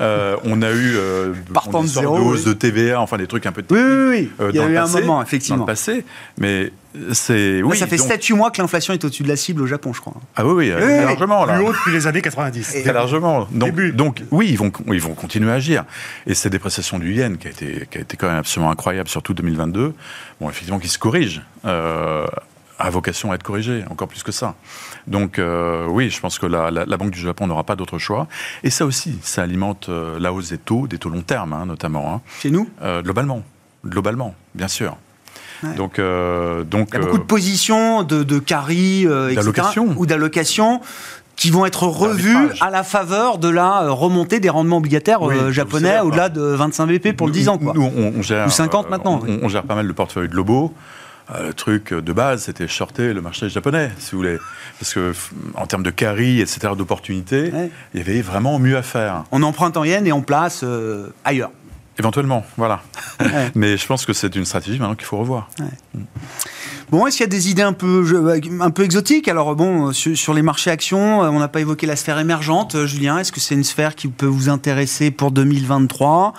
euh, 0.00 0.36
on 0.44 0.62
a 0.62 0.70
eu 0.70 0.96
euh, 0.96 1.34
Partant 1.52 1.82
de 1.82 1.88
zéro, 1.88 2.18
de 2.18 2.22
hausse 2.22 2.44
de 2.44 2.52
TVA, 2.52 3.00
enfin 3.00 3.18
des 3.18 3.26
trucs 3.26 3.44
un 3.46 3.52
peu 3.52 3.62
Oui, 3.70 3.78
oui, 3.80 4.08
oui. 4.08 4.30
Euh, 4.40 4.50
Il 4.52 4.56
y 4.56 4.60
a 4.60 4.68
eu 4.68 4.76
un 4.76 4.86
moment, 4.86 5.22
effectivement. 5.22 5.58
Dans 5.58 5.64
le 5.64 5.66
passé, 5.66 6.04
mais 6.38 6.72
c'est. 7.12 7.62
Oui, 7.62 7.76
ça 7.76 7.86
fait 7.86 7.96
7-8 7.96 8.34
mois 8.34 8.50
que 8.50 8.62
l'inflation 8.62 8.94
est 8.94 9.04
au-dessus 9.04 9.22
de 9.22 9.28
la 9.28 9.36
cible 9.36 9.62
au 9.62 9.66
Japon, 9.66 9.92
je 9.92 10.00
crois. 10.00 10.14
Ah 10.36 10.46
oui, 10.46 10.52
oui, 10.52 10.68
largement. 10.70 11.44
Là. 11.44 11.54
Plus 11.54 11.64
haut 11.64 11.72
depuis 11.72 11.92
les 11.92 12.06
années 12.06 12.22
90. 12.22 12.76
Et 12.76 12.92
largement. 12.92 13.46
Donc, 13.50 13.78
donc, 13.92 14.22
oui, 14.30 14.48
ils 14.50 14.58
vont, 14.58 14.72
ils 14.88 15.00
vont 15.00 15.14
continuer 15.14 15.50
à 15.50 15.54
agir. 15.54 15.84
Et 16.26 16.34
cette 16.34 16.52
dépréciation 16.52 16.98
du 16.98 17.12
yen, 17.12 17.36
qui 17.36 17.48
a 17.48 17.50
été, 17.50 17.86
qui 17.90 17.98
a 17.98 18.00
été 18.00 18.16
quand 18.16 18.28
même 18.28 18.38
absolument 18.38 18.70
incroyable, 18.70 19.08
surtout 19.08 19.34
2022, 19.34 19.92
bon, 20.40 20.48
effectivement, 20.48 20.78
qui 20.78 20.88
se 20.88 20.98
corrige. 20.98 21.42
Euh, 21.66 22.26
a 22.80 22.90
vocation 22.90 23.30
à 23.30 23.34
être 23.34 23.42
corrigé, 23.42 23.84
encore 23.90 24.08
plus 24.08 24.22
que 24.22 24.32
ça. 24.32 24.54
Donc 25.06 25.38
euh, 25.38 25.86
oui, 25.86 26.10
je 26.10 26.20
pense 26.20 26.38
que 26.38 26.46
la, 26.46 26.70
Banque 26.96 27.10
du 27.10 27.20
Japon 27.20 27.46
n'aura 27.46 27.64
pas 27.64 27.76
d'autre 27.76 27.98
choix. 27.98 28.26
Et 28.64 28.70
ça 28.70 28.86
aussi, 28.86 29.18
ça 29.22 29.42
alimente 29.42 29.88
euh, 29.88 30.18
la 30.18 30.32
hausse 30.32 30.50
des 30.50 30.58
taux, 30.58 30.86
des 30.86 30.98
taux 30.98 31.10
long 31.10 31.22
terme 31.22 31.52
hein, 31.52 31.66
notamment. 31.66 32.14
Hein. 32.14 32.20
Chez 32.40 32.50
nous? 32.50 32.68
Euh, 32.82 33.02
Globalement, 33.02 33.42
globalement, 33.84 34.34
bien 34.54 34.68
sûr. 34.68 34.96
Donc, 35.76 36.00
donc, 36.00 36.88
Il 36.90 36.94
y 36.94 36.96
a 36.96 37.00
beaucoup 37.00 37.18
de 37.18 37.22
positions 37.22 38.02
de, 38.02 38.22
de 38.22 38.38
carry, 38.38 39.06
ou 39.06 40.06
d'allocation 40.06 40.80
qui 41.36 41.50
vont 41.50 41.66
être 41.66 41.82
revues 41.82 42.48
à 42.62 42.70
la 42.70 42.82
faveur 42.82 43.36
de 43.36 43.48
la 43.48 43.90
remontée 43.90 44.40
des 44.40 44.48
rendements 44.48 44.78
obligataires 44.78 45.20
japonais 45.50 46.00
au-delà 46.00 46.30
de 46.30 46.40
25 46.40 46.86
BP 46.86 47.14
pour 47.14 47.26
le 47.26 47.34
10 47.34 47.48
ans. 47.50 47.58
Quoi. 47.58 47.74
Nous, 47.74 47.82
on, 47.82 48.22
gère, 48.22 48.46
ou 48.46 48.50
50 48.50 48.88
maintenant. 48.88 49.20
On, 49.26 49.44
on, 49.44 49.48
gère 49.48 49.64
pas 49.64 49.74
mal 49.74 49.86
le 49.86 49.92
portefeuille 49.92 50.30
de 50.30 50.34
Lobo. 50.34 50.72
Euh, 50.72 51.09
le 51.38 51.54
truc 51.54 51.92
de 51.94 52.12
base, 52.12 52.44
c'était 52.44 52.66
shorter 52.66 53.12
le 53.12 53.20
marché 53.20 53.48
japonais, 53.48 53.90
si 53.98 54.12
vous 54.12 54.18
voulez. 54.18 54.38
Parce 54.78 54.94
que, 54.94 55.12
en 55.54 55.66
termes 55.66 55.82
de 55.82 55.90
carry, 55.90 56.40
etc., 56.40 56.72
d'opportunités, 56.76 57.52
il 57.94 57.98
y 57.98 58.02
avait 58.02 58.22
vraiment 58.22 58.58
mieux 58.58 58.76
à 58.76 58.82
faire. 58.82 59.24
On 59.30 59.42
emprunte 59.42 59.76
en 59.76 59.84
yen 59.84 60.06
et 60.06 60.12
on 60.12 60.22
place 60.22 60.62
euh, 60.64 61.12
ailleurs. 61.24 61.50
Éventuellement, 61.98 62.44
voilà. 62.56 62.82
Mais 63.54 63.76
je 63.76 63.86
pense 63.86 64.06
que 64.06 64.12
c'est 64.12 64.34
une 64.34 64.44
stratégie 64.44 64.78
maintenant 64.78 64.94
qu'il 64.94 65.04
faut 65.04 65.18
revoir. 65.18 65.50
Mm. 65.94 66.00
Bon, 66.90 67.06
est-ce 67.06 67.18
qu'il 67.18 67.24
y 67.24 67.28
a 67.28 67.30
des 67.30 67.48
idées 67.50 67.62
un 67.62 67.72
peu, 67.72 68.04
peu 68.74 68.82
exotiques? 68.82 69.28
Alors, 69.28 69.54
bon, 69.54 69.92
sur, 69.92 70.34
les 70.34 70.42
marchés 70.42 70.72
actions, 70.72 71.22
euh, 71.22 71.28
on 71.28 71.38
n'a 71.38 71.46
pas 71.46 71.60
évoqué 71.60 71.86
la 71.86 71.94
sphère 71.94 72.18
émergente. 72.18 72.74
Euh, 72.74 72.86
Julien, 72.86 73.18
est-ce 73.18 73.30
que 73.30 73.38
c'est 73.38 73.54
une 73.54 73.62
sphère 73.62 73.94
qui 73.94 74.08
peut 74.08 74.26
vous 74.26 74.48
intéresser 74.48 75.12
pour 75.12 75.30
2023 75.30 76.34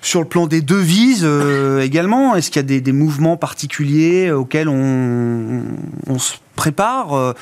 Sur 0.00 0.20
le 0.20 0.26
plan 0.26 0.46
des 0.46 0.62
devises 0.62 1.20
euh, 1.22 1.82
également, 1.82 2.34
est-ce 2.34 2.50
qu'il 2.50 2.62
y 2.62 2.76
a 2.76 2.80
des, 2.80 2.92
mouvements 2.92 3.36
particuliers 3.36 4.30
auxquels 4.30 4.70
on, 4.70 5.64
on 6.06 6.18
se 6.18 6.36
prépare? 6.56 7.34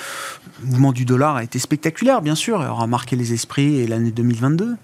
Le 0.61 0.67
mouvement 0.67 0.91
du 0.91 1.05
dollar 1.05 1.37
a 1.37 1.45
été 1.45 1.61
spectaculaire, 1.61 2.23
bien 2.23 2.35
sûr, 2.35 2.65
et 2.65 2.67
aura 2.67 2.89
marqué 2.89 3.15
les 3.15 3.33
esprits 3.35 3.79
et 3.79 3.87
l'année 3.87 4.11
2022. 4.11 4.75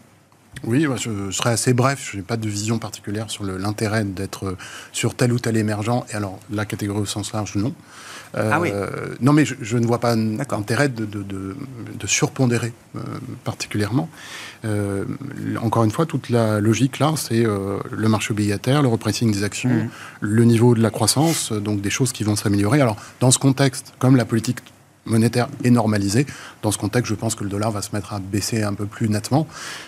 Oui, 0.63 0.87
je, 0.97 1.31
serai 1.31 1.51
assez 1.51 1.75
bref. 1.75 2.11
Je 2.13 2.19
n'ai 2.19 2.23
pas 2.23 2.37
de 2.37 2.49
vision 2.49 2.79
particulière 2.79 3.31
sur 3.31 3.45
l'intérêt 3.45 4.05
d'être 4.05 4.57
sur 4.93 5.15
tel 5.15 5.33
ou 5.33 5.39
tel 5.39 5.57
émergent. 5.57 6.05
Et 6.11 6.15
alors, 6.15 6.39
la 6.51 6.65
catégorie 6.65 7.01
au 7.01 7.07
sens 7.07 7.33
large, 7.33 7.57
non. 7.57 7.75
Euh, 8.37 8.51
ah 8.53 8.61
oui. 8.61 8.73
Non, 9.21 9.33
mais 9.33 9.45
je, 9.45 9.77
ne 9.77 9.87
vois 9.87 10.01
pas 10.01 10.17
d'intérêt 10.17 10.89
de, 10.89 11.05
de, 11.05 12.07
surpondérer 12.07 12.73
euh, 12.97 13.01
particulièrement. 13.45 14.09
Euh, 14.65 15.05
encore 15.63 15.85
une 15.85 15.91
fois, 15.91 16.05
toute 16.07 16.31
la 16.31 16.61
logique 16.61 16.99
là, 16.99 17.15
c'est 17.17 17.45
le 17.45 18.09
marché 18.09 18.33
obligataire, 18.33 18.83
le 18.83 18.89
repricing 18.89 19.33
des 19.33 19.45
actions, 19.45 19.71
mmh. 19.71 19.89
le 20.21 20.45
niveau 20.45 20.75
de 20.75 20.83
la 20.83 20.91
croissance, 20.91 21.53
donc 21.53 21.81
des 21.81 21.91
choses 21.91 22.13
qui 22.13 22.25
vont 22.25 22.37
s'améliorer. 22.37 22.81
Alors, 22.81 22.97
dans 23.21 23.31
ce 23.31 23.39
contexte, 23.39 23.95
comme 23.99 24.17
la 24.17 24.25
politique 24.25 24.59
monétaire 25.07 25.49
est 25.65 25.71
normalisé. 25.71 26.27
Dans 26.63 26.71
ce 26.71 26.79
contexte, 26.79 27.11
je 27.11 27.15
pense 27.15 27.35
que 27.35 27.45
le 27.45 27.51
dollar 27.51 27.71
va 27.71 27.83
se 27.83 27.91
mettre 27.93 28.13
à 28.13 28.19
baisser 28.19 28.63
un 28.63 28.75
peu 28.75 28.87
plus 28.87 29.09
nettement. 29.09 29.47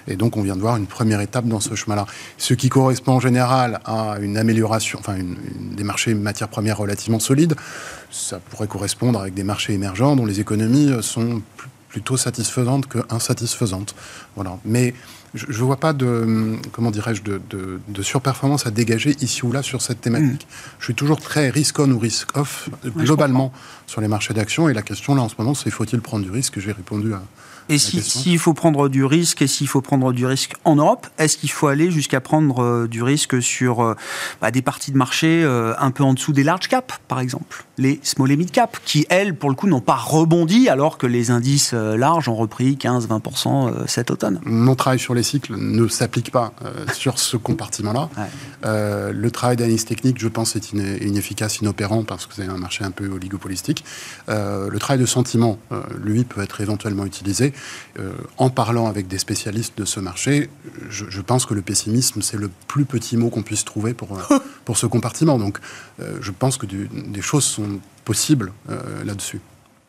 Et 0.08 0.16
donc, 0.16 0.36
on 0.36 0.42
vient 0.42 0.56
de 0.56 0.60
voir 0.60 0.76
une 0.76 0.86
première 0.86 1.20
étape 1.20 1.46
dans 1.46 1.60
ce 1.60 1.74
chemin-là. 1.74 2.06
Ce 2.38 2.54
qui 2.54 2.68
correspond 2.68 3.12
en 3.12 3.20
général 3.20 3.80
à 3.84 4.16
une 4.20 4.36
amélioration, 4.36 4.98
enfin, 4.98 5.16
des 5.58 5.84
marchés 5.84 6.14
matières 6.14 6.48
premières 6.48 6.78
relativement 6.78 7.20
solides. 7.20 7.54
Ça 8.10 8.38
pourrait 8.38 8.68
correspondre 8.68 9.20
avec 9.20 9.34
des 9.34 9.44
marchés 9.44 9.72
émergents 9.72 10.16
dont 10.16 10.26
les 10.26 10.40
économies 10.40 10.92
sont 11.02 11.42
plutôt 11.88 12.16
satisfaisantes 12.16 12.86
que 12.86 12.98
insatisfaisantes. 13.10 13.94
Voilà. 14.34 14.58
Mais 14.64 14.94
je 15.36 15.46
ne 15.46 15.64
vois 15.64 15.76
pas 15.76 15.92
de, 15.92 16.56
comment 16.72 16.90
dirais-je, 16.90 17.22
de, 17.22 17.40
de, 17.48 18.02
surperformance 18.02 18.66
à 18.66 18.70
dégager 18.70 19.16
ici 19.20 19.44
ou 19.44 19.52
là 19.52 19.62
sur 19.62 19.82
cette 19.82 20.00
thématique. 20.00 20.46
Mm. 20.46 20.76
Je 20.78 20.84
suis 20.84 20.94
toujours 20.94 21.20
très 21.20 21.50
risk-on 21.50 21.90
ou 21.90 21.98
risk-off, 21.98 22.68
globalement, 22.96 23.52
sur 23.86 24.00
les 24.00 24.08
marchés 24.08 24.34
d'actions. 24.34 24.68
Et 24.68 24.74
la 24.74 24.82
question, 24.82 25.14
là, 25.14 25.22
en 25.22 25.28
ce 25.28 25.34
moment, 25.38 25.54
c'est 25.54 25.70
faut-il 25.70 26.00
prendre 26.00 26.24
du 26.24 26.30
risque? 26.30 26.58
J'ai 26.58 26.72
répondu 26.72 27.12
à, 27.12 27.22
et 27.68 27.78
s'il 27.78 28.38
faut 28.38 28.54
prendre 28.54 28.88
du 28.88 29.04
risque, 29.04 29.42
et 29.42 29.46
s'il 29.46 29.66
faut 29.66 29.80
prendre 29.80 30.12
du 30.12 30.24
risque 30.24 30.54
en 30.64 30.76
Europe, 30.76 31.06
est-ce 31.18 31.36
qu'il 31.36 31.50
faut 31.50 31.66
aller 31.66 31.90
jusqu'à 31.90 32.20
prendre 32.20 32.62
euh, 32.62 32.86
du 32.86 33.02
risque 33.02 33.42
sur 33.42 33.80
euh, 33.80 33.94
bah, 34.40 34.50
des 34.50 34.62
parties 34.62 34.92
de 34.92 34.96
marché 34.96 35.42
euh, 35.42 35.74
un 35.78 35.90
peu 35.90 36.04
en 36.04 36.14
dessous 36.14 36.32
des 36.32 36.44
large 36.44 36.68
cap, 36.68 36.92
par 37.08 37.20
exemple? 37.20 37.64
Les 37.78 38.00
small 38.02 38.30
et 38.30 38.36
mid 38.36 38.50
cap, 38.50 38.78
qui, 38.84 39.06
elles, 39.10 39.34
pour 39.34 39.50
le 39.50 39.56
coup, 39.56 39.66
n'ont 39.66 39.80
pas 39.80 39.96
rebondi 39.96 40.68
alors 40.68 40.96
que 40.96 41.06
les 41.06 41.30
indices 41.30 41.72
larges 41.72 42.28
ont 42.28 42.36
repris 42.36 42.76
15-20% 42.76 43.86
cet 43.86 44.10
automne 44.10 44.40
Mon 44.44 44.74
travail 44.74 44.98
sur 44.98 45.14
les 45.14 45.22
cycles 45.22 45.56
ne 45.56 45.86
s'applique 45.88 46.30
pas 46.30 46.54
sur 46.94 47.18
ce 47.18 47.36
compartiment-là. 47.36 48.08
le 48.64 49.28
travail 49.28 49.56
d'analyse 49.56 49.84
technique, 49.84 50.18
je 50.18 50.28
pense, 50.28 50.56
est 50.56 50.72
inefficace, 50.72 51.58
inopérant, 51.58 52.04
parce 52.04 52.26
que 52.26 52.34
c'est 52.34 52.46
un 52.46 52.56
marché 52.56 52.84
un 52.84 52.90
peu 52.92 53.08
oligopolistique. 53.08 53.84
le 54.28 54.78
travail 54.78 55.00
de 55.00 55.06
sentiment, 55.06 55.58
lui, 56.02 56.24
peut 56.24 56.42
être 56.42 56.62
éventuellement 56.62 57.04
utilisé. 57.04 57.52
Euh, 57.98 58.12
en 58.36 58.50
parlant 58.50 58.86
avec 58.86 59.08
des 59.08 59.18
spécialistes 59.18 59.76
de 59.78 59.84
ce 59.84 60.00
marché, 60.00 60.50
je, 60.90 61.20
pense 61.20 61.46
que 61.46 61.54
le 61.54 61.62
pessimisme, 61.62 62.22
c'est 62.22 62.36
le 62.36 62.50
plus 62.68 62.84
petit 62.84 63.16
mot 63.16 63.30
qu'on 63.30 63.42
puisse 63.42 63.64
trouver 63.64 63.94
pour, 63.94 64.18
euh, 64.18 64.38
pour 64.64 64.76
ce 64.76 64.86
compartiment. 64.86 65.38
Donc, 65.38 65.58
euh, 66.00 66.18
je 66.20 66.30
pense 66.30 66.56
que 66.56 66.66
des 66.66 67.22
choses 67.22 67.44
sont 67.44 67.80
possibles 68.04 68.52
là-dessus. 69.04 69.40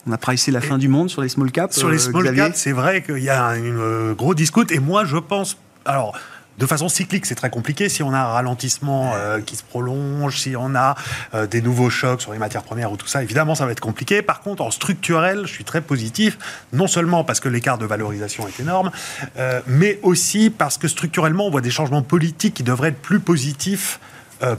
On 0.07 0.11
a 0.11 0.17
pricé 0.17 0.51
la 0.51 0.61
fin 0.61 0.77
du 0.77 0.87
monde 0.87 1.09
sur 1.09 1.21
les 1.21 1.29
small 1.29 1.51
caps. 1.51 1.77
Sur 1.77 1.89
les 1.89 1.99
small 1.99 2.33
caps, 2.33 2.57
c'est 2.57 2.71
vrai 2.71 3.03
qu'il 3.03 3.19
y 3.19 3.29
a 3.29 3.57
une 3.57 4.13
gros 4.13 4.33
discours. 4.33 4.65
Et 4.71 4.79
moi, 4.79 5.05
je 5.05 5.17
pense. 5.17 5.57
Alors, 5.85 6.17
de 6.57 6.65
façon 6.65 6.89
cyclique, 6.89 7.25
c'est 7.25 7.35
très 7.35 7.49
compliqué. 7.49 7.87
Si 7.89 8.01
on 8.03 8.13
a 8.13 8.17
un 8.17 8.25
ralentissement 8.25 9.13
euh, 9.15 9.41
qui 9.41 9.55
se 9.55 9.63
prolonge, 9.63 10.39
si 10.39 10.55
on 10.55 10.75
a 10.75 10.95
euh, 11.33 11.45
des 11.45 11.61
nouveaux 11.61 11.89
chocs 11.89 12.21
sur 12.21 12.33
les 12.33 12.39
matières 12.39 12.63
premières 12.63 12.91
ou 12.91 12.97
tout 12.97 13.07
ça, 13.07 13.21
évidemment, 13.21 13.55
ça 13.55 13.65
va 13.65 13.71
être 13.71 13.79
compliqué. 13.79 14.21
Par 14.21 14.41
contre, 14.41 14.63
en 14.63 14.71
structurel, 14.71 15.41
je 15.45 15.51
suis 15.51 15.63
très 15.63 15.81
positif, 15.81 16.37
non 16.73 16.87
seulement 16.87 17.23
parce 17.23 17.39
que 17.39 17.49
l'écart 17.49 17.77
de 17.77 17.85
valorisation 17.85 18.47
est 18.47 18.59
énorme, 18.59 18.91
euh, 19.37 19.61
mais 19.67 19.99
aussi 20.01 20.49
parce 20.49 20.77
que 20.77 20.87
structurellement, 20.87 21.47
on 21.47 21.51
voit 21.51 21.61
des 21.61 21.71
changements 21.71 22.01
politiques 22.01 22.55
qui 22.55 22.63
devraient 22.63 22.89
être 22.89 23.01
plus 23.01 23.19
positifs 23.19 23.99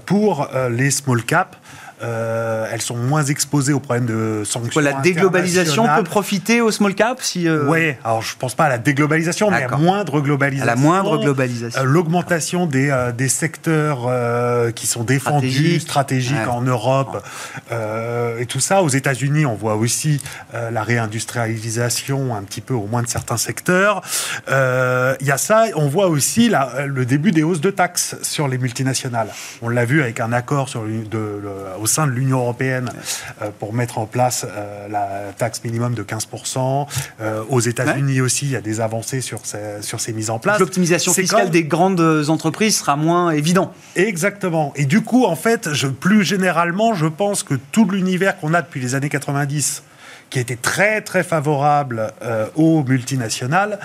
pour 0.06 0.48
les 0.70 0.90
small 0.90 1.22
caps. 1.22 1.56
Elles 2.00 2.82
sont 2.82 2.96
moins 2.96 3.24
exposées 3.24 3.72
aux 3.72 3.80
problèmes 3.80 4.06
de 4.06 4.42
sanctions. 4.44 4.80
la 4.80 4.94
déglobalisation 4.94 5.86
peut 5.96 6.04
profiter 6.04 6.60
aux 6.60 6.70
small 6.70 6.94
caps 6.94 7.24
si. 7.24 7.48
Oui, 7.48 7.94
alors 8.04 8.22
je 8.22 8.34
ne 8.34 8.38
pense 8.38 8.54
pas 8.54 8.66
à 8.66 8.68
la 8.68 8.78
déglobalisation, 8.78 9.50
mais 9.50 9.64
à 9.64 9.76
moindre 9.76 10.20
globalisation. 10.20 10.70
À 10.70 10.74
la 10.74 10.80
moindre 10.80 11.18
globalisation. 11.18 11.82
L'augmentation 11.84 12.66
des, 12.66 12.94
des 13.16 13.28
secteurs 13.28 14.08
qui 14.74 14.86
sont 14.86 15.04
défendus, 15.04 15.80
stratégiques, 15.80 16.48
en 16.48 16.62
Europe 16.62 17.24
et 17.70 18.46
tout 18.46 18.60
ça. 18.60 18.82
Aux 18.82 18.88
États-Unis, 18.88 19.46
on 19.46 19.54
voit 19.54 19.76
aussi 19.76 20.20
la 20.52 20.82
réindustrialisation 20.82 22.34
un 22.34 22.42
petit 22.42 22.60
peu 22.60 22.74
au 22.74 22.86
moins 22.86 23.02
de 23.02 23.08
certains 23.08 23.36
secteurs. 23.36 24.02
Il 24.48 25.26
y 25.26 25.30
a 25.30 25.38
ça, 25.38 25.66
on 25.74 25.88
voit 25.88 26.08
aussi 26.08 26.50
le 26.86 27.04
début 27.04 27.32
des 27.32 27.42
hausses 27.42 27.60
de 27.60 27.70
taxes 27.70 28.16
sur 28.22 28.48
les 28.48 28.58
multinationales. 28.58 29.28
On 29.62 29.68
l'a 29.68 29.84
vu 29.84 30.02
avec 30.02 30.20
un 30.20 30.32
accord 30.32 30.68
sur 30.68 30.82
de, 30.84 31.42
sein 31.88 32.06
de 32.06 32.12
l'Union 32.12 32.38
européenne 32.38 32.90
euh, 33.42 33.50
pour 33.58 33.72
mettre 33.72 33.98
en 33.98 34.06
place 34.06 34.46
euh, 34.48 34.86
la 34.88 35.32
taxe 35.36 35.64
minimum 35.64 35.94
de 35.94 36.04
15%. 36.04 36.86
Euh, 37.20 37.42
aux 37.48 37.60
États-Unis 37.60 38.20
aussi, 38.20 38.46
il 38.46 38.52
y 38.52 38.56
a 38.56 38.60
des 38.60 38.80
avancées 38.80 39.20
sur 39.20 39.40
ces, 39.44 39.82
sur 39.82 40.00
ces 40.00 40.12
mises 40.12 40.30
en 40.30 40.38
place. 40.38 40.60
L'optimisation 40.60 41.12
fiscale 41.12 41.50
des 41.50 41.64
grandes 41.64 42.28
entreprises 42.28 42.78
sera 42.78 42.94
moins 42.94 43.30
évident. 43.30 43.72
Exactement. 43.96 44.72
Et 44.76 44.84
du 44.84 45.00
coup, 45.00 45.24
en 45.24 45.36
fait, 45.36 45.72
je, 45.72 45.88
plus 45.88 46.22
généralement, 46.22 46.94
je 46.94 47.06
pense 47.06 47.42
que 47.42 47.54
tout 47.54 47.88
l'univers 47.90 48.38
qu'on 48.38 48.54
a 48.54 48.62
depuis 48.62 48.80
les 48.80 48.94
années 48.94 49.08
90, 49.08 49.82
qui 50.30 50.38
était 50.38 50.56
très 50.56 51.00
très 51.00 51.24
favorable 51.24 52.12
aux 52.54 52.84
multinationales, 52.84 53.78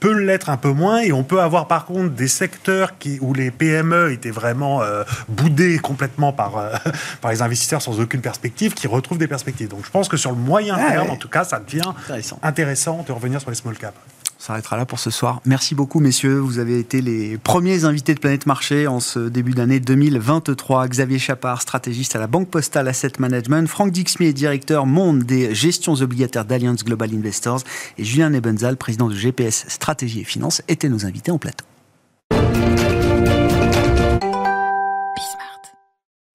peut 0.00 0.18
l'être 0.18 0.48
un 0.48 0.56
peu 0.56 0.72
moins 0.72 1.00
et 1.00 1.12
on 1.12 1.22
peut 1.22 1.40
avoir 1.40 1.68
par 1.68 1.84
contre 1.84 2.10
des 2.10 2.28
secteurs 2.28 2.98
qui, 2.98 3.18
où 3.20 3.34
les 3.34 3.50
PME 3.50 4.12
étaient 4.12 4.30
vraiment 4.30 4.82
euh, 4.82 5.04
boudés 5.28 5.78
complètement 5.78 6.32
par, 6.32 6.56
euh, 6.56 6.72
par 7.20 7.30
les 7.30 7.42
investisseurs 7.42 7.82
sans 7.82 8.00
aucune 8.00 8.22
perspective 8.22 8.74
qui 8.74 8.86
retrouvent 8.86 9.18
des 9.18 9.28
perspectives. 9.28 9.68
Donc 9.68 9.84
je 9.84 9.90
pense 9.90 10.08
que 10.08 10.16
sur 10.16 10.30
le 10.30 10.36
moyen 10.36 10.76
terme, 10.76 11.10
en 11.10 11.16
tout 11.16 11.28
cas, 11.28 11.44
ça 11.44 11.60
devient 11.60 11.82
intéressant. 12.04 12.38
intéressant 12.42 13.04
de 13.06 13.12
revenir 13.12 13.40
sur 13.40 13.50
les 13.50 13.56
small 13.56 13.76
caps. 13.76 13.96
On 14.40 14.42
s'arrêtera 14.42 14.78
là 14.78 14.86
pour 14.86 14.98
ce 14.98 15.10
soir. 15.10 15.42
Merci 15.44 15.74
beaucoup, 15.74 16.00
messieurs. 16.00 16.38
Vous 16.38 16.58
avez 16.58 16.78
été 16.78 17.02
les 17.02 17.36
premiers 17.36 17.84
invités 17.84 18.14
de 18.14 18.20
Planète 18.20 18.46
Marché 18.46 18.86
en 18.86 18.98
ce 18.98 19.28
début 19.28 19.52
d'année 19.52 19.80
2023. 19.80 20.88
Xavier 20.88 21.18
Chapard, 21.18 21.60
stratégiste 21.60 22.16
à 22.16 22.18
la 22.18 22.26
Banque 22.26 22.48
Postale 22.48 22.88
Asset 22.88 23.12
Management. 23.18 23.68
Franck 23.68 23.92
Dixmier, 23.92 24.32
directeur 24.32 24.86
monde 24.86 25.24
des 25.24 25.54
gestions 25.54 25.92
obligataires 25.92 26.46
d'Alliance 26.46 26.84
Global 26.84 27.10
Investors. 27.14 27.60
Et 27.98 28.04
Julien 28.04 28.30
Nebenzal, 28.30 28.78
président 28.78 29.08
de 29.08 29.14
GPS 29.14 29.66
Stratégie 29.68 30.20
et 30.20 30.24
Finance, 30.24 30.62
étaient 30.68 30.88
nos 30.88 31.04
invités 31.04 31.30
en 31.30 31.38
plateau. 31.38 31.66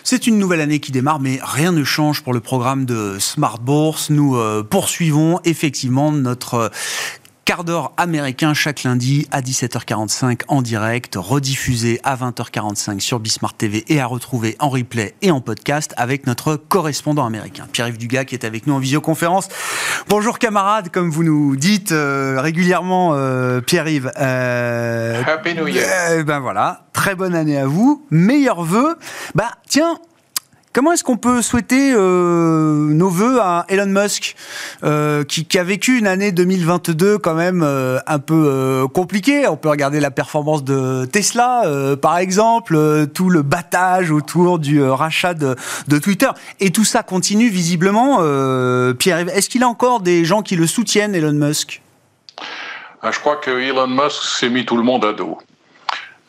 C'est 0.03 0.27
une 0.27 0.37
nouvelle 0.37 0.61
année 0.61 0.79
qui 0.79 0.91
démarre, 0.91 1.19
mais 1.19 1.39
rien 1.41 1.71
ne 1.71 1.83
change 1.83 2.21
pour 2.21 2.33
le 2.33 2.39
programme 2.39 2.85
de 2.85 3.17
Smart 3.17 3.57
Bourse. 3.57 4.11
Nous 4.11 4.35
euh, 4.35 4.61
poursuivons 4.61 5.39
effectivement 5.43 6.11
notre 6.11 6.69
Quart 7.45 7.63
d'heure 7.63 7.91
américain 7.97 8.55
chaque 8.55 8.81
lundi 8.81 9.27
à 9.29 9.39
17h45 9.39 10.41
en 10.47 10.63
direct, 10.63 11.13
rediffusé 11.15 12.01
à 12.03 12.15
20h45 12.15 12.99
sur 12.99 13.19
Bismart 13.19 13.53
TV 13.53 13.85
et 13.87 14.01
à 14.01 14.07
retrouver 14.07 14.55
en 14.57 14.67
replay 14.67 15.13
et 15.21 15.29
en 15.29 15.41
podcast 15.41 15.93
avec 15.95 16.25
notre 16.25 16.55
correspondant 16.55 17.23
américain, 17.23 17.67
Pierre-Yves 17.71 17.99
Dugas, 17.99 18.25
qui 18.25 18.33
est 18.33 18.45
avec 18.45 18.65
nous 18.65 18.73
en 18.73 18.79
visioconférence. 18.79 19.49
Bonjour 20.09 20.39
camarades, 20.39 20.89
comme 20.89 21.11
vous 21.11 21.23
nous 21.23 21.55
dites 21.55 21.91
euh, 21.91 22.41
régulièrement, 22.41 23.11
euh, 23.13 23.61
Pierre-Yves. 23.61 24.11
Euh, 24.19 25.21
Happy 25.23 25.53
New 25.53 25.67
Year. 25.67 25.87
Eh 26.17 26.23
ben 26.23 26.39
voilà, 26.39 26.87
très 26.93 27.13
bonne 27.13 27.35
année 27.35 27.59
à 27.59 27.67
vous. 27.67 28.07
Meilleurs 28.09 28.63
vœux. 28.63 28.97
Bah 29.35 29.51
tiens, 29.69 29.99
Comment 30.75 30.91
est-ce 30.91 31.05
qu'on 31.05 31.15
peut 31.15 31.41
souhaiter 31.41 31.93
euh, 31.93 32.89
nos 32.89 33.07
voeux 33.07 33.39
à 33.39 33.63
Elon 33.69 33.85
Musk, 33.85 34.35
euh, 34.83 35.23
qui, 35.23 35.47
a 35.57 35.63
vécu 35.63 35.97
une 35.97 36.05
année 36.05 36.33
2022 36.33 37.17
quand 37.17 37.33
même 37.33 37.63
euh, 37.63 37.97
un 38.07 38.19
peu 38.19 38.85
compliquée? 38.93 39.47
On 39.47 39.55
peut 39.55 39.69
regarder 39.69 40.01
la 40.01 40.11
performance 40.11 40.65
de 40.65 41.05
Tesla, 41.05 41.63
par 42.01 42.17
exemple, 42.17 43.07
tout 43.13 43.29
le 43.29 43.41
battage 43.41 44.11
autour 44.11 44.59
du 44.59 44.83
rachat 44.83 45.33
de, 45.33 45.55
Twitter. 45.97 46.27
Et 46.59 46.71
tout 46.71 46.83
ça 46.83 47.03
continue 47.03 47.47
visiblement. 47.47 48.17
Pierre, 48.95 49.19
est-ce 49.29 49.47
qu'il 49.47 49.63
a 49.63 49.69
encore 49.69 50.01
des 50.01 50.25
gens 50.25 50.41
qui 50.41 50.57
le 50.57 50.67
soutiennent, 50.67 51.15
Elon 51.15 51.31
Musk? 51.31 51.81
Ah, 53.01 53.11
Je 53.11 53.19
crois 53.21 53.37
que 53.37 53.51
Elon 53.51 53.87
Musk 53.87 54.23
s'est 54.23 54.49
mis 54.49 54.65
tout 54.65 54.75
le 54.75 54.83
monde 54.83 55.05
à 55.05 55.13
dos. 55.13 55.37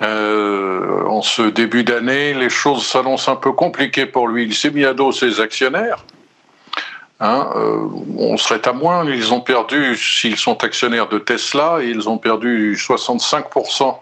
Euh, 0.02 1.04
en 1.06 1.22
ce 1.22 1.42
début 1.42 1.84
d'année, 1.84 2.34
les 2.34 2.50
choses 2.50 2.86
s'annoncent 2.86 3.32
un 3.32 3.36
peu 3.36 3.52
compliquées 3.52 4.06
pour 4.06 4.28
lui. 4.28 4.44
Il 4.44 4.54
s'est 4.54 4.70
mis 4.70 4.84
à 4.84 4.92
dos 4.92 5.12
ses 5.12 5.40
actionnaires. 5.40 6.04
Hein, 7.18 7.48
euh, 7.56 7.88
on 8.18 8.36
serait 8.36 8.66
à 8.68 8.72
moins. 8.72 9.08
Ils 9.08 9.32
ont 9.32 9.40
perdu, 9.40 9.96
s'ils 9.96 10.36
sont 10.36 10.62
actionnaires 10.64 11.08
de 11.08 11.18
Tesla, 11.18 11.78
ils 11.82 12.08
ont 12.08 12.18
perdu 12.18 12.76
65% 12.76 13.96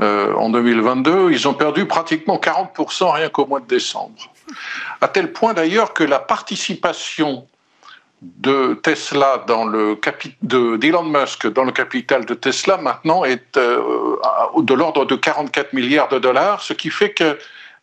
euh, 0.00 0.34
en 0.34 0.48
2022. 0.48 1.30
Ils 1.32 1.46
ont 1.48 1.54
perdu 1.54 1.84
pratiquement 1.86 2.38
40% 2.38 3.12
rien 3.12 3.28
qu'au 3.28 3.46
mois 3.46 3.60
de 3.60 3.66
décembre. 3.66 4.32
À 5.02 5.08
tel 5.08 5.32
point 5.32 5.52
d'ailleurs 5.52 5.92
que 5.92 6.04
la 6.04 6.18
participation 6.18 7.46
de 8.38 8.74
Tesla 8.82 9.44
dans 9.46 9.64
le 9.64 9.98
de 10.42 10.76
d'Elon 10.76 11.04
Musk 11.04 11.46
dans 11.46 11.64
le 11.64 11.72
capital 11.72 12.24
de 12.24 12.34
Tesla 12.34 12.76
maintenant 12.76 13.24
est 13.24 13.56
euh, 13.56 14.16
de 14.58 14.74
l'ordre 14.74 15.04
de 15.04 15.14
44 15.14 15.72
milliards 15.72 16.08
de 16.08 16.18
dollars, 16.18 16.62
ce 16.62 16.72
qui 16.72 16.90
fait 16.90 17.12
que 17.12 17.38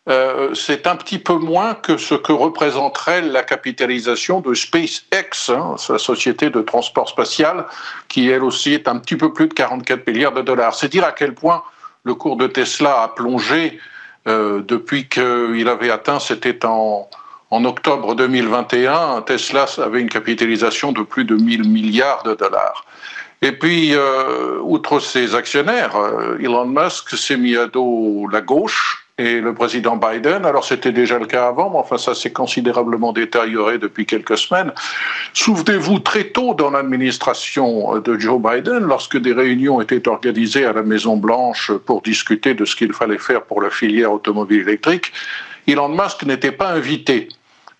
euh, 0.08 0.52
c'est 0.54 0.88
un 0.88 0.96
petit 0.96 1.18
peu 1.20 1.34
moins 1.34 1.74
que 1.74 1.96
ce 1.96 2.14
que 2.14 2.32
représenterait 2.32 3.22
la 3.22 3.44
capitalisation 3.44 4.40
de 4.40 4.52
SpaceX, 4.52 5.50
hein, 5.50 5.76
sa 5.78 5.98
société 5.98 6.50
de 6.50 6.60
transport 6.60 7.08
spatial, 7.08 7.66
qui 8.08 8.28
elle 8.28 8.42
aussi 8.42 8.74
est 8.74 8.88
un 8.88 8.98
petit 8.98 9.16
peu 9.16 9.32
plus 9.32 9.46
de 9.46 9.54
44 9.54 10.04
milliards 10.08 10.32
de 10.32 10.42
dollars. 10.42 10.74
C'est 10.74 10.88
dire 10.88 11.04
à 11.04 11.12
quel 11.12 11.34
point 11.34 11.62
le 12.02 12.14
cours 12.14 12.36
de 12.36 12.48
Tesla 12.48 13.02
a 13.02 13.08
plongé 13.08 13.78
euh, 14.26 14.60
depuis 14.66 15.08
qu'il 15.08 15.68
avait 15.68 15.90
atteint, 15.90 16.18
c'était 16.18 16.64
en 16.64 17.08
en 17.52 17.66
octobre 17.66 18.14
2021, 18.14 19.20
Tesla 19.26 19.66
avait 19.76 20.00
une 20.00 20.08
capitalisation 20.08 20.90
de 20.90 21.02
plus 21.02 21.26
de 21.26 21.36
1000 21.36 21.68
milliards 21.68 22.22
de 22.22 22.34
dollars. 22.34 22.86
Et 23.42 23.52
puis, 23.52 23.90
euh, 23.92 24.58
outre 24.62 25.00
ses 25.00 25.34
actionnaires, 25.34 25.94
euh, 25.94 26.38
Elon 26.40 26.64
Musk 26.64 27.10
s'est 27.10 27.36
mis 27.36 27.54
à 27.54 27.66
dos 27.66 28.26
la 28.32 28.40
gauche 28.40 29.06
et 29.18 29.42
le 29.42 29.52
président 29.52 29.96
Biden. 29.96 30.46
Alors, 30.46 30.64
c'était 30.64 30.92
déjà 30.92 31.18
le 31.18 31.26
cas 31.26 31.48
avant, 31.48 31.68
mais 31.68 31.76
enfin, 31.76 31.98
ça 31.98 32.14
s'est 32.14 32.32
considérablement 32.32 33.12
détérioré 33.12 33.76
depuis 33.76 34.06
quelques 34.06 34.38
semaines. 34.38 34.72
Souvenez-vous, 35.34 35.98
très 35.98 36.24
tôt 36.24 36.54
dans 36.54 36.70
l'administration 36.70 37.98
de 37.98 38.18
Joe 38.18 38.40
Biden, 38.40 38.78
lorsque 38.78 39.18
des 39.18 39.34
réunions 39.34 39.82
étaient 39.82 40.08
organisées 40.08 40.64
à 40.64 40.72
la 40.72 40.82
Maison-Blanche 40.82 41.70
pour 41.84 42.00
discuter 42.00 42.54
de 42.54 42.64
ce 42.64 42.74
qu'il 42.74 42.94
fallait 42.94 43.18
faire 43.18 43.42
pour 43.42 43.60
la 43.60 43.68
filière 43.68 44.10
automobile 44.10 44.62
électrique, 44.62 45.12
Elon 45.68 45.90
Musk 45.90 46.24
n'était 46.24 46.50
pas 46.52 46.70
invité. 46.70 47.28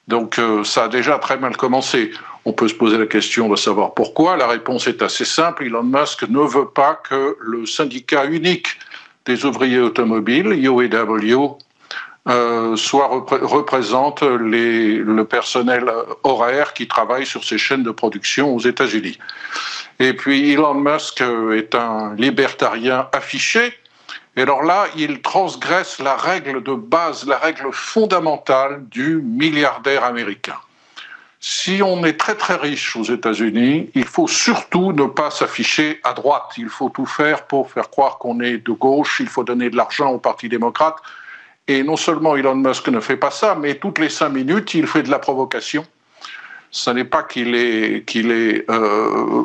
Donc 0.09 0.39
euh, 0.39 0.65
ça 0.65 0.85
a 0.85 0.89
déjà 0.89 1.19
très 1.19 1.37
mal 1.37 1.57
commencé. 1.57 2.11
On 2.45 2.53
peut 2.53 2.69
se 2.69 2.75
poser 2.75 2.99
la 2.99 3.07
question 3.07 3.49
de 3.49 3.57
savoir 3.57 3.95
pourquoi. 3.95 4.37
La 4.37 4.47
réponse 4.47 4.87
est 4.87 5.03
assez 5.03 5.25
simple. 5.25 5.65
Elon 5.65 5.85
Musk 5.85 6.29
ne 6.29 6.41
veut 6.41 6.69
pas 6.69 7.01
que 7.09 7.37
le 7.41 7.67
syndicat 7.67 8.25
unique 8.25 8.79
des 9.25 9.45
ouvriers 9.45 9.79
automobiles, 9.79 10.53
UAW, 10.53 11.59
euh, 12.29 12.77
soit 12.77 13.07
représente 13.07 14.23
le 14.23 15.23
personnel 15.23 15.89
horaire 16.25 16.73
qui 16.73 16.89
travaille 16.89 17.27
sur 17.27 17.45
ces 17.45 17.59
chaînes 17.59 17.85
de 17.85 17.93
production 17.93 18.55
aux 18.55 18.61
États-Unis. 18.61 19.19
Et 20.01 20.15
puis 20.15 20.53
Elon 20.53 20.75
Musk 20.75 21.23
est 21.53 21.77
un 21.77 22.15
libertarien 22.17 23.09
affiché. 23.13 23.75
Et 24.37 24.43
alors 24.43 24.63
là, 24.63 24.87
il 24.97 25.21
transgresse 25.21 25.99
la 25.99 26.17
règle 26.17 26.63
de 26.63 26.75
base, 26.75 27.27
la 27.27 27.39
règle 27.39 27.71
fondamentale 27.73 28.85
du 28.89 29.17
milliardaire 29.17 30.05
américain. 30.05 30.57
Si 31.39 31.83
on 31.83 32.05
est 32.05 32.19
très 32.19 32.37
très 32.37 32.55
riche 32.55 32.97
aux 32.97 33.03
États-Unis, 33.03 33.91
il 33.95 34.05
faut 34.05 34.29
surtout 34.29 34.93
ne 34.93 35.07
pas 35.07 35.31
s'afficher 35.31 36.01
à 36.05 36.15
droite. 36.15 36.53
Il 36.57 36.69
faut 36.69 36.89
tout 36.89 37.05
faire 37.05 37.47
pour 37.47 37.71
faire 37.71 37.91
croire 37.91 38.19
qu'on 38.19 38.41
est 38.41 38.59
de 38.59 38.73
gauche. 38.73 39.19
Il 39.21 39.29
faut 39.29 39.43
donner 39.43 39.69
de 39.69 39.77
l'argent 39.77 40.11
au 40.13 40.19
Parti 40.19 40.49
démocrate. 40.49 40.97
Et 41.69 41.83
non 41.83 41.97
seulement 41.97 42.37
Elon 42.37 42.55
Musk 42.55 42.89
ne 42.89 43.01
fait 43.01 43.17
pas 43.17 43.31
ça, 43.31 43.57
mais 43.61 43.75
toutes 43.75 43.99
les 43.99 44.09
cinq 44.09 44.31
minutes, 44.31 44.75
il 44.75 44.87
fait 44.87 45.03
de 45.03 45.11
la 45.11 45.19
provocation. 45.19 45.85
Ce 46.71 46.91
n'est 46.91 47.05
pas 47.05 47.23
qu'il 47.25 47.55
est, 47.55 48.05
qu'il 48.07 48.31
est, 48.31 48.65
euh, 48.71 49.43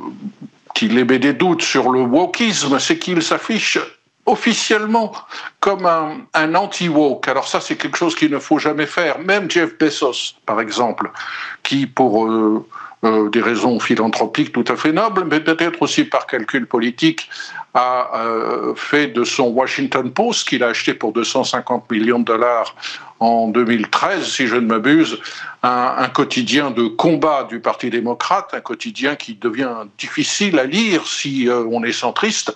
qu'il 0.75 0.97
émet 0.97 1.19
des 1.19 1.33
doutes 1.33 1.63
sur 1.63 1.89
le 1.89 2.01
wokisme, 2.01 2.79
c'est 2.79 2.99
qu'il 2.99 3.21
s'affiche 3.21 3.79
officiellement 4.27 5.13
comme 5.59 5.85
un, 5.85 6.55
anti-woke. 6.55 7.27
Alors 7.27 7.47
ça, 7.47 7.59
c'est 7.59 7.77
quelque 7.77 7.97
chose 7.97 8.13
qu'il 8.13 8.29
ne 8.29 8.39
faut 8.39 8.59
jamais 8.59 8.85
faire. 8.85 9.19
Même 9.19 9.49
Jeff 9.49 9.77
Bezos, 9.79 10.35
par 10.45 10.61
exemple, 10.61 11.09
qui, 11.63 11.87
pour 11.87 12.27
euh, 12.27 12.65
euh, 13.03 13.29
des 13.29 13.41
raisons 13.41 13.79
philanthropiques 13.79 14.51
tout 14.51 14.65
à 14.67 14.75
fait 14.75 14.91
nobles, 14.91 15.25
mais 15.25 15.39
peut-être 15.39 15.81
aussi 15.81 16.03
par 16.03 16.27
calcul 16.27 16.67
politique, 16.67 17.29
a 17.73 18.09
euh, 18.15 18.75
fait 18.75 19.07
de 19.07 19.23
son 19.23 19.49
Washington 19.49 20.11
Post, 20.11 20.49
qu'il 20.49 20.63
a 20.63 20.67
acheté 20.67 20.93
pour 20.93 21.13
250 21.13 21.89
millions 21.89 22.19
de 22.19 22.25
dollars 22.25 22.75
en 23.19 23.47
2013, 23.47 24.25
si 24.25 24.47
je 24.47 24.55
ne 24.55 24.67
m'abuse, 24.67 25.19
un, 25.63 26.07
quotidien 26.09 26.71
de 26.71 26.87
combat 26.87 27.43
du 27.43 27.59
Parti 27.59 27.89
démocrate, 27.89 28.53
un 28.53 28.61
quotidien 28.61 29.15
qui 29.15 29.35
devient 29.35 29.85
difficile 29.97 30.59
à 30.59 30.65
lire 30.65 31.05
si 31.07 31.49
euh, 31.49 31.65
on 31.71 31.83
est 31.83 31.91
centriste. 31.91 32.55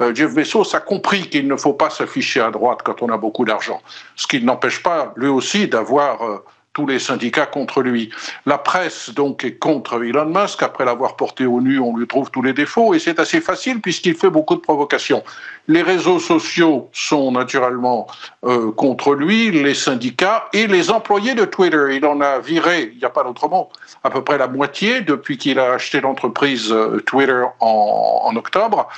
Euh, 0.00 0.14
Jeff 0.14 0.34
Bezos 0.34 0.74
a 0.74 0.80
compris 0.80 1.28
qu'il 1.28 1.46
ne 1.46 1.56
faut 1.56 1.74
pas 1.74 1.90
s'afficher 1.90 2.40
à 2.40 2.50
droite 2.50 2.80
quand 2.84 3.02
on 3.02 3.10
a 3.10 3.16
beaucoup 3.16 3.44
d'argent, 3.44 3.80
ce 4.16 4.26
qui 4.26 4.42
n'empêche 4.42 4.82
pas 4.82 5.12
lui 5.16 5.28
aussi 5.28 5.68
d'avoir 5.68 6.22
euh, 6.22 6.44
tous 6.78 6.86
les 6.86 7.00
syndicats 7.00 7.46
contre 7.46 7.82
lui. 7.82 8.08
La 8.46 8.56
presse, 8.56 9.10
donc, 9.10 9.44
est 9.44 9.58
contre 9.58 10.00
Elon 10.04 10.26
Musk. 10.26 10.62
Après 10.62 10.84
l'avoir 10.84 11.16
porté 11.16 11.44
au 11.44 11.60
nu, 11.60 11.80
on 11.80 11.96
lui 11.96 12.06
trouve 12.06 12.30
tous 12.30 12.40
les 12.40 12.52
défauts. 12.52 12.94
Et 12.94 13.00
c'est 13.00 13.18
assez 13.18 13.40
facile 13.40 13.80
puisqu'il 13.80 14.14
fait 14.14 14.30
beaucoup 14.30 14.54
de 14.54 14.60
provocations. 14.60 15.24
Les 15.66 15.82
réseaux 15.82 16.20
sociaux 16.20 16.88
sont 16.92 17.32
naturellement 17.32 18.06
euh, 18.44 18.70
contre 18.70 19.16
lui, 19.16 19.50
les 19.50 19.74
syndicats 19.74 20.48
et 20.52 20.68
les 20.68 20.92
employés 20.92 21.34
de 21.34 21.44
Twitter. 21.44 21.96
Il 21.96 22.06
en 22.06 22.20
a 22.20 22.38
viré, 22.38 22.92
il 22.92 22.98
n'y 22.98 23.04
a 23.04 23.10
pas 23.10 23.24
d'autre 23.24 23.48
mot, 23.48 23.68
à 24.04 24.10
peu 24.10 24.22
près 24.22 24.38
la 24.38 24.46
moitié 24.46 25.00
depuis 25.00 25.36
qu'il 25.36 25.58
a 25.58 25.72
acheté 25.72 26.00
l'entreprise 26.00 26.70
euh, 26.70 27.02
Twitter 27.04 27.42
en, 27.58 28.20
en 28.24 28.36
octobre. 28.36 28.88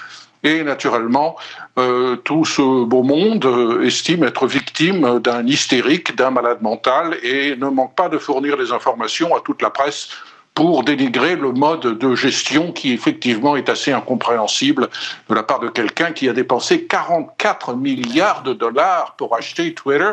Et 0.42 0.62
naturellement, 0.62 1.36
euh, 1.78 2.16
tout 2.16 2.44
ce 2.44 2.84
beau 2.84 3.02
monde 3.02 3.44
euh, 3.44 3.82
estime 3.82 4.24
être 4.24 4.46
victime 4.46 5.18
d'un 5.18 5.46
hystérique, 5.46 6.16
d'un 6.16 6.30
malade 6.30 6.62
mental 6.62 7.18
et 7.22 7.56
ne 7.56 7.66
manque 7.66 7.94
pas 7.94 8.08
de 8.08 8.16
fournir 8.16 8.56
des 8.56 8.72
informations 8.72 9.36
à 9.36 9.40
toute 9.40 9.60
la 9.60 9.70
presse 9.70 10.08
pour 10.54 10.82
dénigrer 10.82 11.36
le 11.36 11.52
mode 11.52 11.98
de 11.98 12.14
gestion 12.14 12.72
qui 12.72 12.92
effectivement 12.92 13.54
est 13.56 13.68
assez 13.68 13.92
incompréhensible 13.92 14.88
de 15.28 15.34
la 15.34 15.42
part 15.42 15.60
de 15.60 15.68
quelqu'un 15.68 16.12
qui 16.12 16.28
a 16.28 16.32
dépensé 16.32 16.84
44 16.86 17.74
milliards 17.74 18.42
de 18.42 18.52
dollars 18.52 19.14
pour 19.16 19.36
acheter 19.36 19.74
Twitter, 19.74 20.10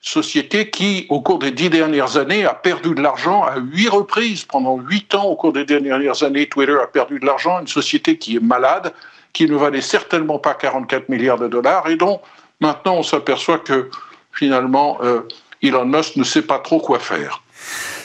société 0.00 0.70
qui, 0.70 1.06
au 1.08 1.20
cours 1.20 1.38
des 1.38 1.50
dix 1.50 1.68
dernières 1.68 2.16
années, 2.16 2.44
a 2.44 2.54
perdu 2.54 2.94
de 2.94 3.02
l'argent 3.02 3.42
à 3.42 3.58
huit 3.58 3.88
reprises. 3.88 4.44
Pendant 4.44 4.78
huit 4.78 5.14
ans, 5.14 5.24
au 5.24 5.36
cours 5.36 5.52
des 5.52 5.64
dernières 5.64 6.22
années, 6.22 6.46
Twitter 6.48 6.76
a 6.80 6.86
perdu 6.86 7.18
de 7.18 7.26
l'argent, 7.26 7.60
une 7.60 7.66
société 7.66 8.16
qui 8.16 8.36
est 8.36 8.42
malade, 8.42 8.92
qui 9.32 9.46
ne 9.46 9.56
valait 9.56 9.80
certainement 9.80 10.38
pas 10.38 10.54
44 10.54 11.08
milliards 11.08 11.38
de 11.38 11.48
dollars 11.48 11.88
et 11.88 11.96
dont 11.96 12.20
maintenant 12.60 12.96
on 12.96 13.02
s'aperçoit 13.02 13.58
que 13.58 13.90
finalement 14.32 14.98
euh, 15.02 15.20
Elon 15.62 15.84
Musk 15.84 16.16
ne 16.16 16.24
sait 16.24 16.42
pas 16.42 16.58
trop 16.58 16.80
quoi 16.80 16.98
faire. 16.98 17.42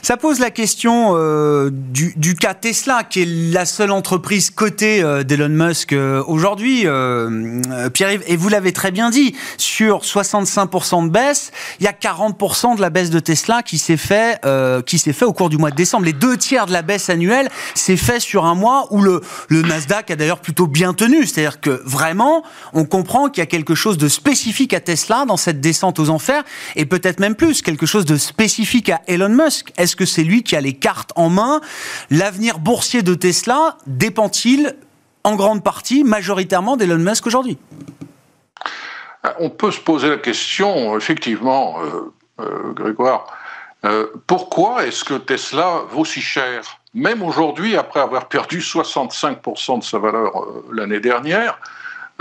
Ça 0.03 0.17
pose 0.17 0.39
la 0.39 0.51
question 0.51 1.13
euh, 1.15 1.69
du, 1.71 2.13
du, 2.17 2.35
cas 2.35 2.53
Tesla, 2.53 3.05
qui 3.05 3.21
est 3.21 3.53
la 3.53 3.65
seule 3.65 3.89
entreprise 3.89 4.49
cotée 4.49 5.01
euh, 5.01 5.23
d'Elon 5.23 5.47
Musk 5.47 5.93
euh, 5.93 6.21
aujourd'hui, 6.27 6.81
euh, 6.83 7.89
Pierre-Yves. 7.89 8.21
Et 8.27 8.35
vous 8.35 8.49
l'avez 8.49 8.73
très 8.73 8.91
bien 8.91 9.09
dit, 9.09 9.33
sur 9.55 10.01
65% 10.01 11.05
de 11.05 11.09
baisse, 11.09 11.53
il 11.79 11.85
y 11.85 11.87
a 11.87 11.93
40% 11.93 12.75
de 12.75 12.81
la 12.81 12.89
baisse 12.89 13.11
de 13.11 13.19
Tesla 13.19 13.63
qui 13.63 13.77
s'est 13.77 13.95
fait, 13.95 14.41
qui 14.85 14.97
s'est 14.97 15.13
fait 15.13 15.23
au 15.23 15.31
cours 15.31 15.49
du 15.49 15.57
mois 15.57 15.71
de 15.71 15.75
décembre. 15.77 16.03
Les 16.03 16.11
deux 16.11 16.35
tiers 16.35 16.65
de 16.65 16.73
la 16.73 16.81
baisse 16.81 17.09
annuelle 17.09 17.47
s'est 17.73 17.95
fait 17.95 18.19
sur 18.19 18.43
un 18.43 18.55
mois 18.55 18.87
où 18.91 19.01
le, 19.01 19.21
le 19.47 19.61
Nasdaq 19.61 20.11
a 20.11 20.17
d'ailleurs 20.17 20.41
plutôt 20.41 20.67
bien 20.67 20.93
tenu. 20.93 21.25
C'est-à-dire 21.25 21.61
que 21.61 21.81
vraiment, 21.85 22.43
on 22.73 22.83
comprend 22.83 23.29
qu'il 23.29 23.41
y 23.41 23.43
a 23.43 23.47
quelque 23.47 23.73
chose 23.73 23.97
de 23.97 24.09
spécifique 24.09 24.73
à 24.73 24.81
Tesla 24.81 25.23
dans 25.25 25.37
cette 25.37 25.61
descente 25.61 25.97
aux 25.99 26.09
enfers, 26.09 26.43
et 26.75 26.85
peut-être 26.85 27.21
même 27.21 27.35
plus, 27.35 27.61
quelque 27.61 27.85
chose 27.85 28.03
de 28.03 28.17
spécifique 28.17 28.89
à 28.89 28.99
Elon 29.07 29.29
Musk. 29.29 29.71
Est-ce 29.93 29.97
que 29.97 30.05
c'est 30.05 30.23
lui 30.23 30.41
qui 30.41 30.55
a 30.55 30.61
les 30.61 30.73
cartes 30.73 31.11
en 31.15 31.29
main? 31.29 31.61
L'avenir 32.09 32.57
boursier 32.57 33.03
de 33.03 33.13
Tesla 33.13 33.77
dépend-il 33.85 34.75
en 35.23 35.35
grande 35.35 35.63
partie, 35.63 36.03
majoritairement, 36.03 36.77
d'Elon 36.77 36.97
Musk 36.97 37.27
aujourd'hui? 37.27 37.59
On 39.37 39.51
peut 39.51 39.69
se 39.69 39.79
poser 39.79 40.09
la 40.09 40.17
question, 40.17 40.97
effectivement, 40.97 41.75
euh, 41.83 42.11
euh, 42.39 42.73
Grégoire, 42.73 43.27
euh, 43.85 44.07
pourquoi 44.25 44.87
est-ce 44.87 45.03
que 45.03 45.13
Tesla 45.13 45.83
vaut 45.91 46.05
si 46.05 46.21
cher? 46.21 46.79
Même 46.95 47.21
aujourd'hui, 47.21 47.77
après 47.77 47.99
avoir 47.99 48.27
perdu 48.29 48.61
65% 48.61 49.77
de 49.77 49.83
sa 49.83 49.99
valeur 49.99 50.31
l'année 50.71 51.01
dernière, 51.01 51.59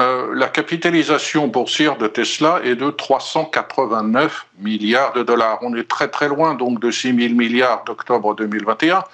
euh, 0.01 0.35
la 0.35 0.49
capitalisation 0.49 1.49
boursière 1.49 1.99
de 1.99 2.09
Tesla 2.09 2.61
est 2.65 2.77
de 2.77 2.91
389 2.91 4.47
milliards 4.59 5.13
de 5.13 5.23
dollars. 5.23 5.59
On 5.63 5.77
est 5.77 5.89
très 5.89 6.09
très 6.09 6.29
loin 6.29 6.55
donc 6.55 6.81
de 6.81 6.91
6 6.91 7.15
000 7.15 7.35
milliards 7.35 7.85
d'octobre 7.85 8.35
2021. 8.35 9.05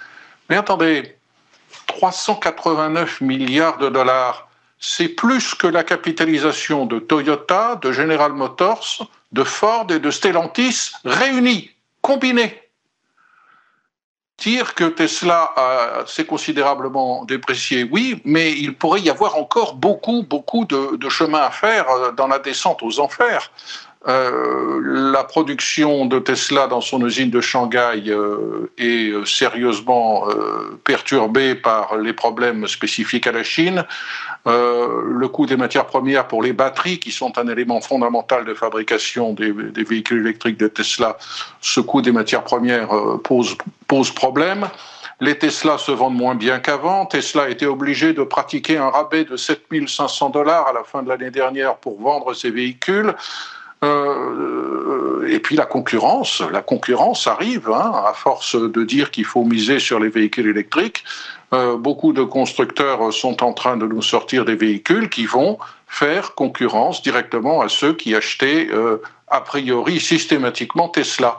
Mais 0.49 0.57
attendez, 0.57 1.16
389 1.89 3.20
milliards 3.20 3.79
de 3.79 3.89
dollars, 3.89 4.49
c'est 4.79 5.09
plus 5.09 5.55
que 5.55 5.66
la 5.66 5.83
capitalisation 5.83 6.87
de 6.87 7.01
Toyota, 7.01 7.76
de 7.83 7.91
General 7.91 8.33
Motors, 8.33 9.11
de 9.33 9.43
Ford 9.43 9.87
et 9.91 9.99
de 9.99 10.11
Stellantis 10.11 10.93
réunis, 11.05 11.72
combinés 12.03 12.68
dire 14.39 14.74
que 14.74 14.84
Tesla 14.84 15.53
s'est 16.07 16.24
considérablement 16.24 17.24
déprécié, 17.24 17.89
oui, 17.91 18.20
mais 18.24 18.53
il 18.53 18.74
pourrait 18.74 19.01
y 19.01 19.11
avoir 19.11 19.36
encore 19.36 19.74
beaucoup, 19.74 20.22
beaucoup 20.22 20.64
de, 20.64 21.09
chemin 21.09 21.41
à 21.41 21.51
faire 21.51 21.89
euh, 21.91 22.12
dans 22.12 22.28
la 22.28 22.39
descente 22.39 22.82
aux 22.82 23.01
enfers. 23.01 23.51
Euh, 24.09 24.81
la 25.13 25.23
production 25.23 26.07
de 26.07 26.19
Tesla 26.19 26.67
dans 26.67 26.81
son 26.81 27.05
usine 27.05 27.29
de 27.29 27.43
Shanghai 27.43 28.05
euh, 28.09 28.71
est 28.79 29.13
sérieusement 29.27 30.29
euh, 30.29 30.81
perturbée 30.83 31.55
par 31.55 31.99
les 31.99 32.15
problèmes 32.15 32.67
spécifiques 32.67 33.27
à 33.27 33.33
la 33.33 33.45
Chine. 33.45 33.85
Le 34.47 35.27
coût 35.27 35.45
des 35.45 35.59
matières 35.59 35.85
premières 35.85 36.27
pour 36.27 36.43
les 36.43 36.55
batteries, 36.55 36.99
qui 36.99 37.11
sont 37.11 37.37
un 37.37 37.49
élément 37.49 37.83
fondamental 37.83 38.47
de 38.47 38.55
fabrication 38.55 39.35
des, 39.35 39.53
véhicules 39.53 40.21
électriques 40.21 40.57
de 40.57 40.69
Tesla, 40.69 41.19
ce 41.61 41.81
coût 41.81 42.01
des 42.01 42.13
matières 42.13 42.45
premières 42.45 42.89
pose, 43.23 43.59
pose 43.87 44.11
problème. 44.11 44.69
Les 45.21 45.37
Tesla 45.37 45.77
se 45.77 45.93
vendent 45.93 46.17
moins 46.17 46.35
bien 46.35 46.61
qu'avant. 46.61 47.05
Tesla 47.05 47.43
a 47.43 47.49
été 47.51 47.67
obligé 47.67 48.15
de 48.15 48.23
pratiquer 48.23 48.79
un 48.79 48.89
rabais 48.89 49.25
de 49.25 49.37
7500 49.37 50.31
dollars 50.31 50.69
à 50.69 50.73
la 50.73 50.83
fin 50.83 51.03
de 51.03 51.11
l'année 51.11 51.31
dernière 51.31 51.77
pour 51.77 52.01
vendre 52.01 52.33
ses 52.33 52.51
véhicules. 52.51 53.15
Euh, 53.85 55.29
et 55.29 55.39
puis 55.41 55.57
la 55.57 55.66
concurrence, 55.66 56.43
la 56.53 56.62
concurrence 56.62 57.26
arrive, 57.26 57.70
hein, 57.70 57.93
à 58.07 58.12
force 58.12 58.57
de 58.57 58.85
dire 58.85 59.11
qu'il 59.11 59.24
faut 59.24 59.45
miser 59.45 59.79
sur 59.79 60.01
les 60.01 60.09
véhicules 60.09 60.49
électriques. 60.49 61.05
Euh, 61.55 61.76
beaucoup 61.76 62.12
de 62.12 62.22
constructeurs 62.22 63.12
sont 63.12 63.43
en 63.43 63.53
train 63.53 63.76
de 63.76 63.87
nous 63.87 64.03
sortir 64.03 64.45
des 64.45 64.57
véhicules 64.57 65.09
qui 65.09 65.26
vont 65.26 65.59
faire 65.87 66.35
concurrence 66.35 67.03
directement 67.03 67.62
à 67.62 67.68
ceux 67.68 67.95
qui 67.95 68.14
achetaient 68.14 68.68
euh, 68.70 68.99
a 69.29 69.41
priori 69.41 70.01
systématiquement 70.01 70.89
Tesla. 70.89 71.39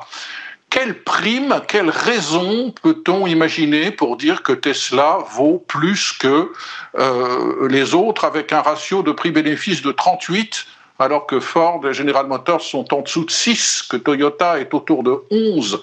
Quelle 0.69 1.03
prime, 1.03 1.61
quelle 1.67 1.89
raison 1.89 2.71
peut-on 2.83 3.25
imaginer 3.25 3.91
pour 3.91 4.17
dire 4.17 4.43
que 4.43 4.53
Tesla 4.53 5.19
vaut 5.31 5.63
plus 5.67 6.13
que 6.13 6.51
euh, 6.97 7.67
les 7.69 7.95
autres 7.95 8.25
avec 8.25 8.53
un 8.53 8.61
ratio 8.61 9.01
de 9.01 9.11
prix-bénéfice 9.11 9.81
de 9.81 9.91
38 9.91 10.65
alors 10.99 11.25
que 11.25 11.39
Ford 11.39 11.81
et 11.87 11.93
General 11.93 12.27
Motors 12.27 12.61
sont 12.61 12.93
en 12.93 13.01
dessous 13.01 13.23
de 13.23 13.31
6, 13.31 13.83
que 13.89 13.95
Toyota 13.95 14.59
est 14.59 14.73
autour 14.73 15.03
de 15.03 15.17
11. 15.31 15.79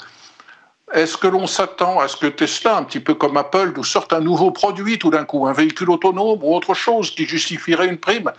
Est-ce 0.92 1.16
que 1.16 1.26
l'on 1.26 1.46
s'attend 1.46 1.98
à 1.98 2.06
ce 2.06 2.16
que 2.16 2.26
Tesla, 2.26 2.76
un 2.76 2.84
petit 2.84 3.00
peu 3.00 3.14
comme 3.14 3.36
Apple, 3.38 3.72
nous 3.74 3.82
sorte 3.82 4.12
un 4.12 4.20
nouveau 4.20 4.50
produit 4.50 4.98
tout 4.98 5.10
d'un 5.10 5.24
coup, 5.24 5.46
un 5.46 5.52
véhicule 5.52 5.90
autonome 5.90 6.38
ou 6.42 6.54
autre 6.54 6.74
chose 6.74 7.10
qui 7.10 7.24
justifierait 7.24 7.88
une 7.88 7.96
prime? 7.96 8.30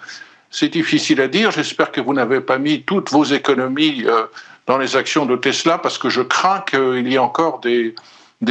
C'est 0.49 0.69
difficile 0.69 1.19
à 1.19 1.28
dire. 1.28 1.51
J'espère 1.51 1.91
que 1.91 1.99
vous 1.99 2.13
n'avez 2.13 2.39
pas 2.39 2.57
mis 2.57 2.84
toutes 2.84 3.11
vos 3.11 3.25
économies 3.25 4.05
euh, 4.05 4.28
dans 4.65 4.78
les 4.78 4.95
actions 4.95 5.25
de 5.25 5.36
Tesla 5.36 5.80
parce 5.80 5.97
que 5.97 6.09
je 6.09 6.21
crains 6.21 6.61
qu'il 6.61 7.07
y 7.07 7.15
ait 7.15 7.17
encore 7.17 7.59
des, 7.59 7.93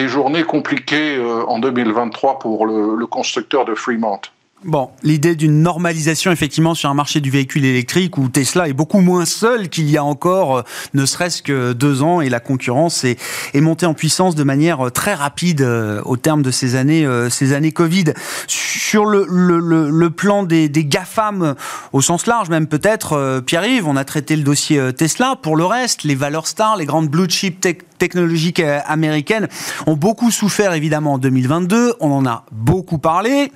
journées 0.08 0.44
compliquées 0.44 1.16
euh, 1.16 1.44
en 1.46 1.58
2023 1.58 2.38
pour 2.38 2.66
le 2.66 3.06
constructeur 3.06 3.64
de 3.64 3.74
Fremont. 3.74 4.20
Bon, 4.66 4.90
l'idée 5.04 5.36
d'une 5.36 5.62
normalisation 5.62 6.32
effectivement 6.32 6.74
sur 6.74 6.90
un 6.90 6.94
marché 6.94 7.20
du 7.20 7.30
véhicule 7.30 7.64
électrique 7.64 8.18
où 8.18 8.28
Tesla 8.28 8.68
est 8.68 8.72
beaucoup 8.72 8.98
moins 8.98 9.24
seul 9.24 9.68
qu'il 9.68 9.88
y 9.88 9.96
a 9.96 10.02
encore 10.02 10.58
euh, 10.58 10.62
ne 10.92 11.06
serait-ce 11.06 11.40
que 11.40 11.72
deux 11.72 12.02
ans 12.02 12.20
et 12.20 12.28
la 12.28 12.40
concurrence 12.40 13.04
est, 13.04 13.16
montée 13.54 13.86
en 13.86 13.94
puissance 13.94 14.34
de 14.34 14.42
manière 14.42 14.88
euh, 14.88 14.90
très 14.90 15.14
rapide 15.14 15.62
euh, 15.62 16.02
au 16.04 16.16
terme 16.16 16.42
de 16.42 16.50
ces 16.50 16.74
années, 16.74 17.06
ces 17.30 17.52
années 17.52 17.70
Covid. 17.70 18.06
Sur 18.48 19.06
le, 19.06 20.08
plan 20.08 20.42
des, 20.42 20.68
GAFAM 20.68 21.54
au 21.92 22.00
sens 22.00 22.26
large 22.26 22.48
même 22.48 22.66
peut-être, 22.66 23.42
Pierre-Yves, 23.46 23.86
on 23.86 23.96
a 23.96 24.04
traité 24.04 24.34
le 24.34 24.42
dossier 24.42 24.92
Tesla. 24.94 25.36
Pour 25.40 25.56
le 25.56 25.64
reste, 25.64 26.02
les 26.02 26.14
valeurs 26.16 26.46
stars, 26.48 26.76
les 26.76 26.86
grandes 26.86 27.08
blue 27.08 27.28
chip 27.28 27.60
technologiques 27.96 28.60
américaines 28.60 29.48
ont 29.86 29.96
beaucoup 29.96 30.30
souffert 30.30 30.72
évidemment 30.72 31.14
en 31.14 31.18
2022. 31.18 31.94
On 32.00 32.12
en 32.12 32.26
a 32.26 32.44
beaucoup 32.52 32.98
parlé. 32.98 33.52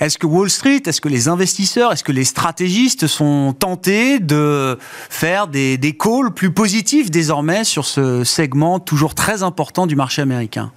Est-ce 0.00 0.18
que 0.18 0.26
Wall 0.26 0.50
Street, 0.50 0.82
est-ce 0.86 1.00
que 1.00 1.08
les 1.08 1.28
investisseurs, 1.28 1.92
est-ce 1.92 2.04
que 2.04 2.12
les 2.12 2.24
stratégistes 2.24 3.06
sont 3.06 3.54
tentés 3.56 4.18
de 4.18 4.78
faire 5.10 5.46
des, 5.46 5.78
des 5.78 5.96
calls 5.96 6.32
plus 6.34 6.52
positifs 6.52 7.10
désormais 7.10 7.64
sur 7.64 7.84
ce 7.84 8.24
segment 8.24 8.80
toujours 8.80 9.14
très 9.14 9.42
important 9.42 9.86
du 9.86 9.96
marché 9.96 10.22
américain? 10.22 10.72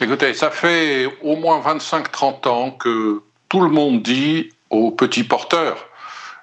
Écoutez, 0.00 0.34
ça 0.34 0.50
fait 0.50 1.08
au 1.22 1.36
moins 1.36 1.60
25-30 1.60 2.48
ans 2.48 2.70
que 2.72 3.22
tout 3.48 3.60
le 3.60 3.70
monde 3.70 4.02
dit 4.02 4.50
aux 4.70 4.90
petits 4.90 5.24
porteurs, 5.24 5.88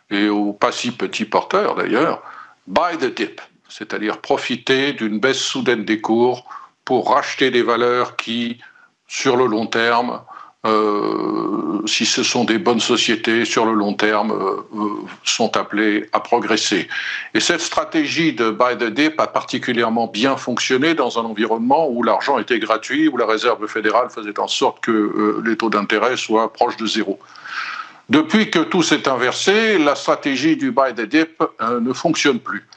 et 0.10 0.30
aux 0.30 0.54
pas 0.54 0.72
si 0.72 0.92
petits 0.92 1.26
porteurs 1.26 1.76
d'ailleurs, 1.76 2.22
buy 2.68 2.98
the 2.98 3.14
dip. 3.14 3.42
C'est-à-dire 3.72 4.20
profiter 4.20 4.94
d'une 4.94 5.20
baisse 5.20 5.40
soudaine 5.40 5.86
des 5.86 6.02
cours 6.02 6.46
pour 6.84 7.12
racheter 7.12 7.52
des 7.52 7.64
valeurs 7.64 8.18
qui, 8.18 8.60
sur 9.08 9.38
le 9.38 9.46
long 9.46 9.66
terme, 9.66 10.22
euh, 10.68 11.82
si 11.88 12.06
ce 12.06 12.22
sont 12.22 12.44
des 12.44 12.60
bonnes 12.60 12.82
sociétés 12.82 13.46
sur 13.46 13.66
le 13.66 13.74
long 13.74 13.94
terme, 13.94 14.32
euh, 14.32 14.62
euh, 14.76 14.90
sont 15.24 15.58
appelées 15.58 16.08
à 16.12 16.20
progresser. 16.20 16.88
Et 17.34 17.40
cette 17.40 17.62
stratégie 17.62 18.34
de 18.34 18.52
buy 18.52 18.78
the 18.78 18.92
dip 18.92 19.20
a 19.20 19.26
particulièrement 19.26 20.06
bien 20.06 20.38
fonctionné 20.38 20.94
dans 20.94 21.18
un 21.18 21.24
environnement 21.24 21.90
où 21.90 22.04
l'argent 22.04 22.38
était 22.38 22.60
gratuit, 22.60 23.08
où 23.08 23.18
la 23.18 23.26
Réserve 23.26 23.66
fédérale 23.68 24.10
faisait 24.12 24.38
en 24.40 24.48
sorte 24.48 24.82
que 24.82 25.42
les 25.44 25.58
taux 25.58 25.70
d'intérêt 25.70 26.16
soient 26.16 26.54
proches 26.54 26.78
de 26.78 26.86
zéro. 26.86 27.18
Depuis 28.10 28.52
que 28.52 28.60
tout 28.60 28.84
s'est 28.84 29.08
inversé, 29.08 29.80
la 29.80 29.96
stratégie 29.96 30.58
du 30.58 30.72
buy 30.72 30.94
the 30.94 31.02
dip 31.02 31.42
ne 31.62 31.94
fonctionne 31.94 32.40
plus. 32.40 32.68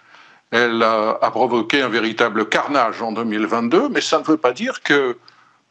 Elle 0.56 0.84
a, 0.84 1.18
a 1.20 1.30
provoqué 1.32 1.82
un 1.82 1.88
véritable 1.88 2.48
carnage 2.48 3.02
en 3.02 3.10
2022, 3.10 3.88
mais 3.88 4.00
ça 4.00 4.20
ne 4.20 4.24
veut 4.24 4.36
pas 4.36 4.52
dire 4.52 4.82
que 4.82 5.18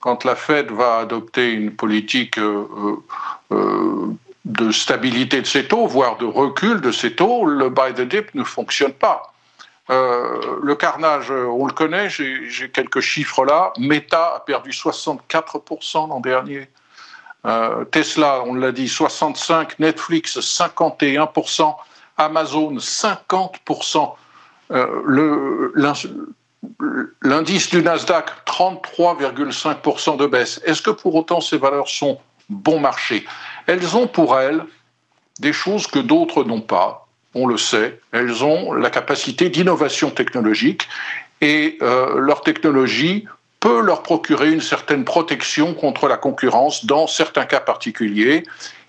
quand 0.02 0.26
la 0.26 0.36
Fed 0.36 0.70
va 0.70 0.98
adopter 0.98 1.54
une 1.54 1.74
politique 1.74 2.38
euh, 2.38 2.68
euh, 2.78 3.56
euh, 3.56 4.08
de 4.44 4.70
stabilité 4.72 5.40
de 5.40 5.48
ses 5.48 5.66
taux, 5.66 5.88
voire 5.88 6.18
de 6.18 6.26
recul 6.26 6.82
de 6.82 6.92
ses 6.92 7.16
taux, 7.16 7.46
le 7.46 7.70
buy 7.70 7.94
the 7.94 8.02
dip 8.02 8.36
ne 8.36 8.44
fonctionne 8.44 8.92
pas. 8.92 9.32
le 9.88 10.74
carnage, 10.76 11.32
on 11.32 11.66
le 11.66 11.74
connaît, 11.74 12.10
j'ai 12.10 12.70
quelques 12.70 13.00
chiffres 13.00 13.46
là. 13.46 13.72
Meta 13.78 14.36
a 14.36 14.40
perdu 14.42 14.72
64% 14.72 16.10
l'an 16.10 16.20
dernier. 16.20 16.68
Tesla, 17.92 18.44
on 18.46 18.56
l'a 18.56 18.74
dit, 18.74 18.88
65%, 18.88 19.76
Netflix 19.80 20.38
51%, 20.38 21.76
Amazon 22.18 22.76
50%. 22.76 24.16
Le, 24.70 25.72
L'indice 27.22 27.70
du 27.70 27.82
Nasdaq, 27.82 28.30
33,5% 28.46 30.18
de 30.18 30.26
baisse. 30.28 30.62
Est-ce 30.66 30.82
que 30.82 30.92
pour 30.92 31.16
autant 31.16 31.42
ces 31.42 31.58
valeurs 31.58 31.90
sont 31.90 32.20
bon 32.50 32.80
marché? 32.80 33.26
Elles 33.68 33.98
ont 33.98 34.08
pour 34.08 34.40
elles 34.40 34.64
des 35.40 35.54
choses 35.54 35.88
que 35.88 36.00
d'autres 36.00 36.44
n'ont 36.44 36.62
pas. 36.62 37.08
On 37.34 37.48
le 37.48 37.58
sait, 37.58 38.00
elles 38.12 38.44
ont 38.44 38.74
la 38.74 38.90
capacité 38.90 39.50
d'innovation 39.50 40.12
technologique 40.12 40.88
et 41.42 41.78
euh, 41.82 42.20
leur 42.20 42.42
technologie 42.42 43.26
peut 43.60 43.82
leur 43.82 44.04
procurer 44.04 44.52
une 44.52 44.62
certaine 44.62 45.04
protection 45.04 45.74
contre 45.74 46.08
la 46.08 46.18
concurrence 46.18 46.86
dans 46.86 47.08
certains 47.08 47.46
cas 47.46 47.62
particuliers. 47.62 48.44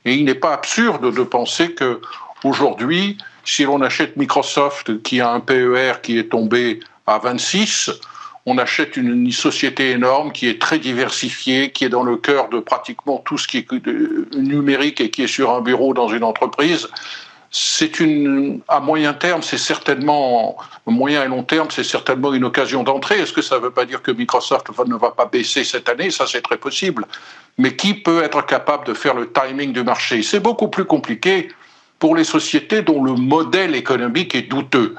Et 0.05 0.15
il 0.15 0.25
n'est 0.27 0.35
pas 0.35 0.53
absurde 0.53 1.15
de 1.15 1.23
penser 1.23 1.73
que 1.75 2.01
aujourd'hui, 2.45 3.17
si 3.45 3.65
l'on 3.65 3.81
achète 3.83 4.17
Microsoft 4.17 5.03
qui 5.03 5.21
a 5.21 5.31
un 5.31 5.41
PER 5.41 5.95
qui 6.03 6.19
est 6.19 6.31
tombé 6.31 6.81
à 7.07 7.19
26, 7.19 7.91
on 8.47 8.59
achète 8.59 8.97
une, 8.97 9.31
société 9.33 9.91
énorme 9.91 10.33
qui 10.33 10.49
est 10.49 10.61
très 10.61 10.79
diversifiée, 10.79 11.71
qui 11.71 11.85
est 11.85 11.89
dans 11.89 12.03
le 12.03 12.17
cœur 12.17 12.49
de 12.51 12.61
pratiquement 12.61 13.23
tout 13.25 13.39
ce 13.39 13.49
qui 13.49 13.59
est 13.59 14.37
numérique 14.37 15.01
et 15.01 15.11
qui 15.11 15.23
est 15.23 15.29
sur 15.29 15.51
un 15.51 15.61
bureau 15.61 15.95
dans 15.95 16.09
une 16.09 16.25
entreprise. 16.25 16.89
C'est 17.51 18.01
une, 18.01 18.61
à 18.69 18.81
moyen 18.81 19.15
terme, 19.15 19.41
c'est 19.41 19.59
certainement, 19.59 20.57
moyen 20.87 21.25
et 21.25 21.29
long 21.29 21.45
terme, 21.45 21.69
c'est 21.71 21.85
certainement 21.85 22.35
une 22.35 22.45
occasion 22.45 22.83
d'entrée. 22.83 23.21
Est-ce 23.21 23.33
que 23.33 23.43
ça 23.43 23.57
ne 23.57 23.61
veut 23.61 23.71
pas 23.71 23.87
dire 23.87 24.03
que 24.03 24.11
Microsoft 24.11 24.69
ne 24.87 24.97
va 24.97 25.13
pas 25.13 25.27
baisser 25.27 25.63
cette 25.63 25.89
année? 25.89 26.11
Ça, 26.11 26.27
c'est 26.27 26.43
très 26.43 26.57
possible. 26.57 27.07
Mais 27.57 27.77
qui 27.77 27.95
peut 27.95 28.25
être 28.25 28.45
capable 28.45 28.87
de 28.87 28.93
faire 28.93 29.15
le 29.15 29.31
timing 29.33 29.73
du 29.73 29.85
marché? 29.85 30.23
C'est 30.23 30.41
beaucoup 30.41 30.69
plus 30.69 30.85
compliqué 30.85 31.49
pour 31.99 32.17
les 32.17 32.25
sociétés 32.25 32.83
dont 32.83 33.03
le 33.03 33.13
modèle 33.13 33.75
économique 33.75 34.35
est 34.35 34.43
douteux. 34.43 34.95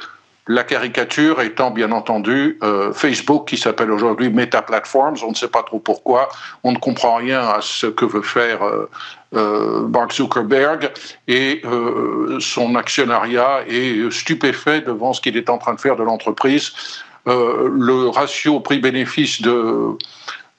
La 0.47 0.63
caricature 0.63 1.41
étant 1.41 1.71
bien 1.71 1.91
entendu 1.91 2.59
euh, 2.61 2.93
Facebook 2.93 3.47
qui 3.47 3.57
s'appelle 3.57 3.91
aujourd'hui 3.91 4.29
Meta 4.29 4.61
Platforms. 4.61 5.17
On 5.23 5.31
ne 5.31 5.35
sait 5.35 5.47
pas 5.47 5.63
trop 5.63 5.79
pourquoi. 5.79 6.29
On 6.63 6.71
ne 6.71 6.77
comprend 6.77 7.15
rien 7.15 7.41
à 7.41 7.61
ce 7.61 7.87
que 7.87 8.05
veut 8.05 8.21
faire 8.21 8.61
euh, 8.63 8.87
euh, 9.33 9.87
Mark 9.87 10.13
Zuckerberg 10.13 10.91
et 11.27 11.63
son 12.39 12.75
actionnariat 12.75 13.61
est 13.67 14.11
stupéfait 14.11 14.81
devant 14.81 15.13
ce 15.13 15.21
qu'il 15.21 15.35
est 15.35 15.49
en 15.49 15.57
train 15.57 15.73
de 15.73 15.81
faire 15.81 15.95
de 15.95 16.03
l'entreprise. 16.03 16.73
le 17.25 18.09
ratio 18.09 18.59
prix-bénéfice 18.59 19.41
de 19.41 19.97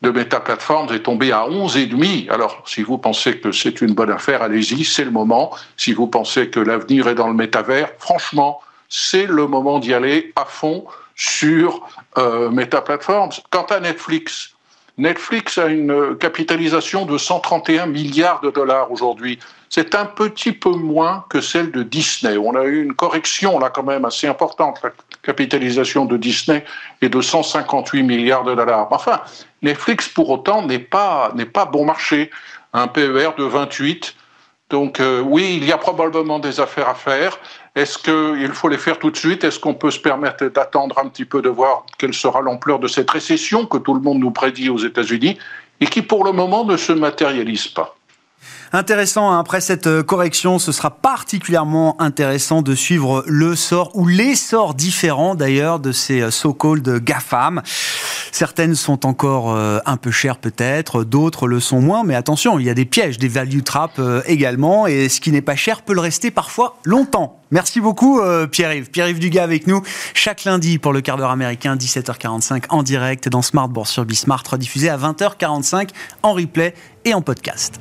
de 0.02 0.10
Meta 0.10 0.40
Platforms 0.40 0.92
est 0.92 1.02
tombé 1.02 1.32
à 1.32 1.46
11,5. 1.48 2.30
Alors, 2.30 2.62
si 2.66 2.82
vous 2.82 2.98
pensez 2.98 3.38
que 3.38 3.52
c'est 3.52 3.80
une 3.80 3.94
bonne 3.94 4.10
affaire, 4.10 4.42
allez-y, 4.42 4.84
c'est 4.84 5.04
le 5.04 5.10
moment. 5.10 5.54
Si 5.76 5.92
vous 5.92 6.06
pensez 6.06 6.50
que 6.50 6.60
l'avenir 6.60 7.08
est 7.08 7.14
dans 7.14 7.28
le 7.28 7.34
métavers, 7.34 7.90
franchement, 7.98 8.60
c'est 8.88 9.26
le 9.26 9.46
moment 9.46 9.78
d'y 9.78 9.94
aller 9.94 10.32
à 10.36 10.44
fond 10.44 10.84
sur 11.14 11.88
euh, 12.18 12.50
Meta 12.50 12.82
Platforms. 12.82 13.32
Quant 13.50 13.64
à 13.64 13.80
Netflix, 13.80 14.54
Netflix 14.98 15.58
a 15.58 15.66
une 15.66 16.16
capitalisation 16.16 17.04
de 17.04 17.18
131 17.18 17.86
milliards 17.86 18.40
de 18.40 18.50
dollars 18.50 18.90
aujourd'hui. 18.90 19.38
C'est 19.68 19.94
un 19.94 20.06
petit 20.06 20.52
peu 20.52 20.70
moins 20.70 21.24
que 21.28 21.40
celle 21.40 21.70
de 21.70 21.82
Disney. 21.82 22.38
On 22.38 22.54
a 22.54 22.64
eu 22.64 22.82
une 22.82 22.94
correction 22.94 23.58
là 23.58 23.68
quand 23.68 23.82
même 23.82 24.06
assez 24.06 24.26
importante. 24.26 24.80
La 24.82 24.90
capitalisation 25.22 26.06
de 26.06 26.16
Disney 26.16 26.64
est 27.02 27.10
de 27.10 27.20
158 27.20 28.04
milliards 28.04 28.44
de 28.44 28.54
dollars. 28.54 28.88
Enfin, 28.90 29.20
Netflix 29.66 30.08
pour 30.08 30.30
autant 30.30 30.64
n'est 30.64 30.78
pas 30.78 31.32
bon 31.70 31.84
marché. 31.84 32.30
Un 32.72 32.88
PER 32.88 33.30
de 33.36 33.44
28. 33.44 34.14
Donc 34.70 34.98
euh, 34.98 35.20
oui, 35.20 35.56
il 35.60 35.64
y 35.64 35.72
a 35.72 35.78
probablement 35.78 36.38
des 36.38 36.58
affaires 36.60 36.88
à 36.88 36.94
faire. 36.94 37.38
Est-ce 37.74 37.98
qu'il 37.98 38.52
faut 38.52 38.68
les 38.68 38.78
faire 38.78 38.98
tout 38.98 39.10
de 39.10 39.16
suite? 39.16 39.44
Est-ce 39.44 39.60
qu'on 39.60 39.74
peut 39.74 39.90
se 39.90 40.00
permettre 40.00 40.46
d'attendre 40.46 40.98
un 40.98 41.08
petit 41.08 41.24
peu 41.24 41.40
de 41.40 41.48
voir 41.48 41.84
quelle 41.98 42.14
sera 42.14 42.40
l'ampleur 42.40 42.78
de 42.78 42.88
cette 42.88 43.10
récession 43.10 43.66
que 43.66 43.78
tout 43.78 43.94
le 43.94 44.00
monde 44.00 44.18
nous 44.18 44.32
prédit 44.32 44.68
aux 44.68 44.78
États-Unis 44.78 45.38
et 45.80 45.86
qui 45.86 46.02
pour 46.02 46.24
le 46.24 46.32
moment 46.32 46.64
ne 46.64 46.76
se 46.76 46.92
matérialise 46.92 47.68
pas? 47.68 47.94
Intéressant, 48.76 49.32
hein. 49.32 49.38
après 49.38 49.62
cette 49.62 49.86
euh, 49.86 50.02
correction, 50.02 50.58
ce 50.58 50.70
sera 50.70 50.90
particulièrement 50.90 51.98
intéressant 51.98 52.60
de 52.60 52.74
suivre 52.74 53.24
le 53.26 53.56
sort 53.56 53.90
ou 53.96 54.06
les 54.06 54.36
sorts 54.36 54.74
différents 54.74 55.34
d'ailleurs 55.34 55.80
de 55.80 55.92
ces 55.92 56.20
euh, 56.20 56.30
so-called 56.30 56.86
GAFAM. 57.02 57.62
Certaines 58.32 58.74
sont 58.74 59.06
encore 59.06 59.54
euh, 59.54 59.78
un 59.86 59.96
peu 59.96 60.10
chères 60.10 60.36
peut-être, 60.36 61.04
d'autres 61.04 61.48
le 61.48 61.58
sont 61.58 61.80
moins, 61.80 62.04
mais 62.04 62.14
attention, 62.14 62.58
il 62.58 62.66
y 62.66 62.68
a 62.68 62.74
des 62.74 62.84
pièges, 62.84 63.16
des 63.16 63.28
value 63.28 63.62
traps 63.62 63.98
également, 64.26 64.86
et 64.86 65.08
ce 65.08 65.22
qui 65.22 65.32
n'est 65.32 65.40
pas 65.40 65.56
cher 65.56 65.80
peut 65.80 65.94
le 65.94 66.02
rester 66.02 66.30
parfois 66.30 66.76
longtemps. 66.84 67.40
Merci 67.50 67.80
beaucoup 67.80 68.20
Pierre-Yves. 68.50 68.90
Pierre-Yves 68.90 69.20
Dugas 69.20 69.44
avec 69.44 69.66
nous 69.66 69.80
chaque 70.12 70.44
lundi 70.44 70.78
pour 70.78 70.92
le 70.92 71.00
quart 71.00 71.16
d'heure 71.16 71.30
américain, 71.30 71.76
17h45 71.76 72.64
en 72.68 72.82
direct 72.82 73.30
dans 73.30 73.40
Smart 73.40 73.68
Bourse 73.68 73.92
sur 73.92 74.04
Bismart, 74.04 74.42
rediffusé 74.50 74.90
à 74.90 74.98
20h45 74.98 75.88
en 76.22 76.34
replay 76.34 76.74
et 77.06 77.14
en 77.14 77.22
podcast. 77.22 77.80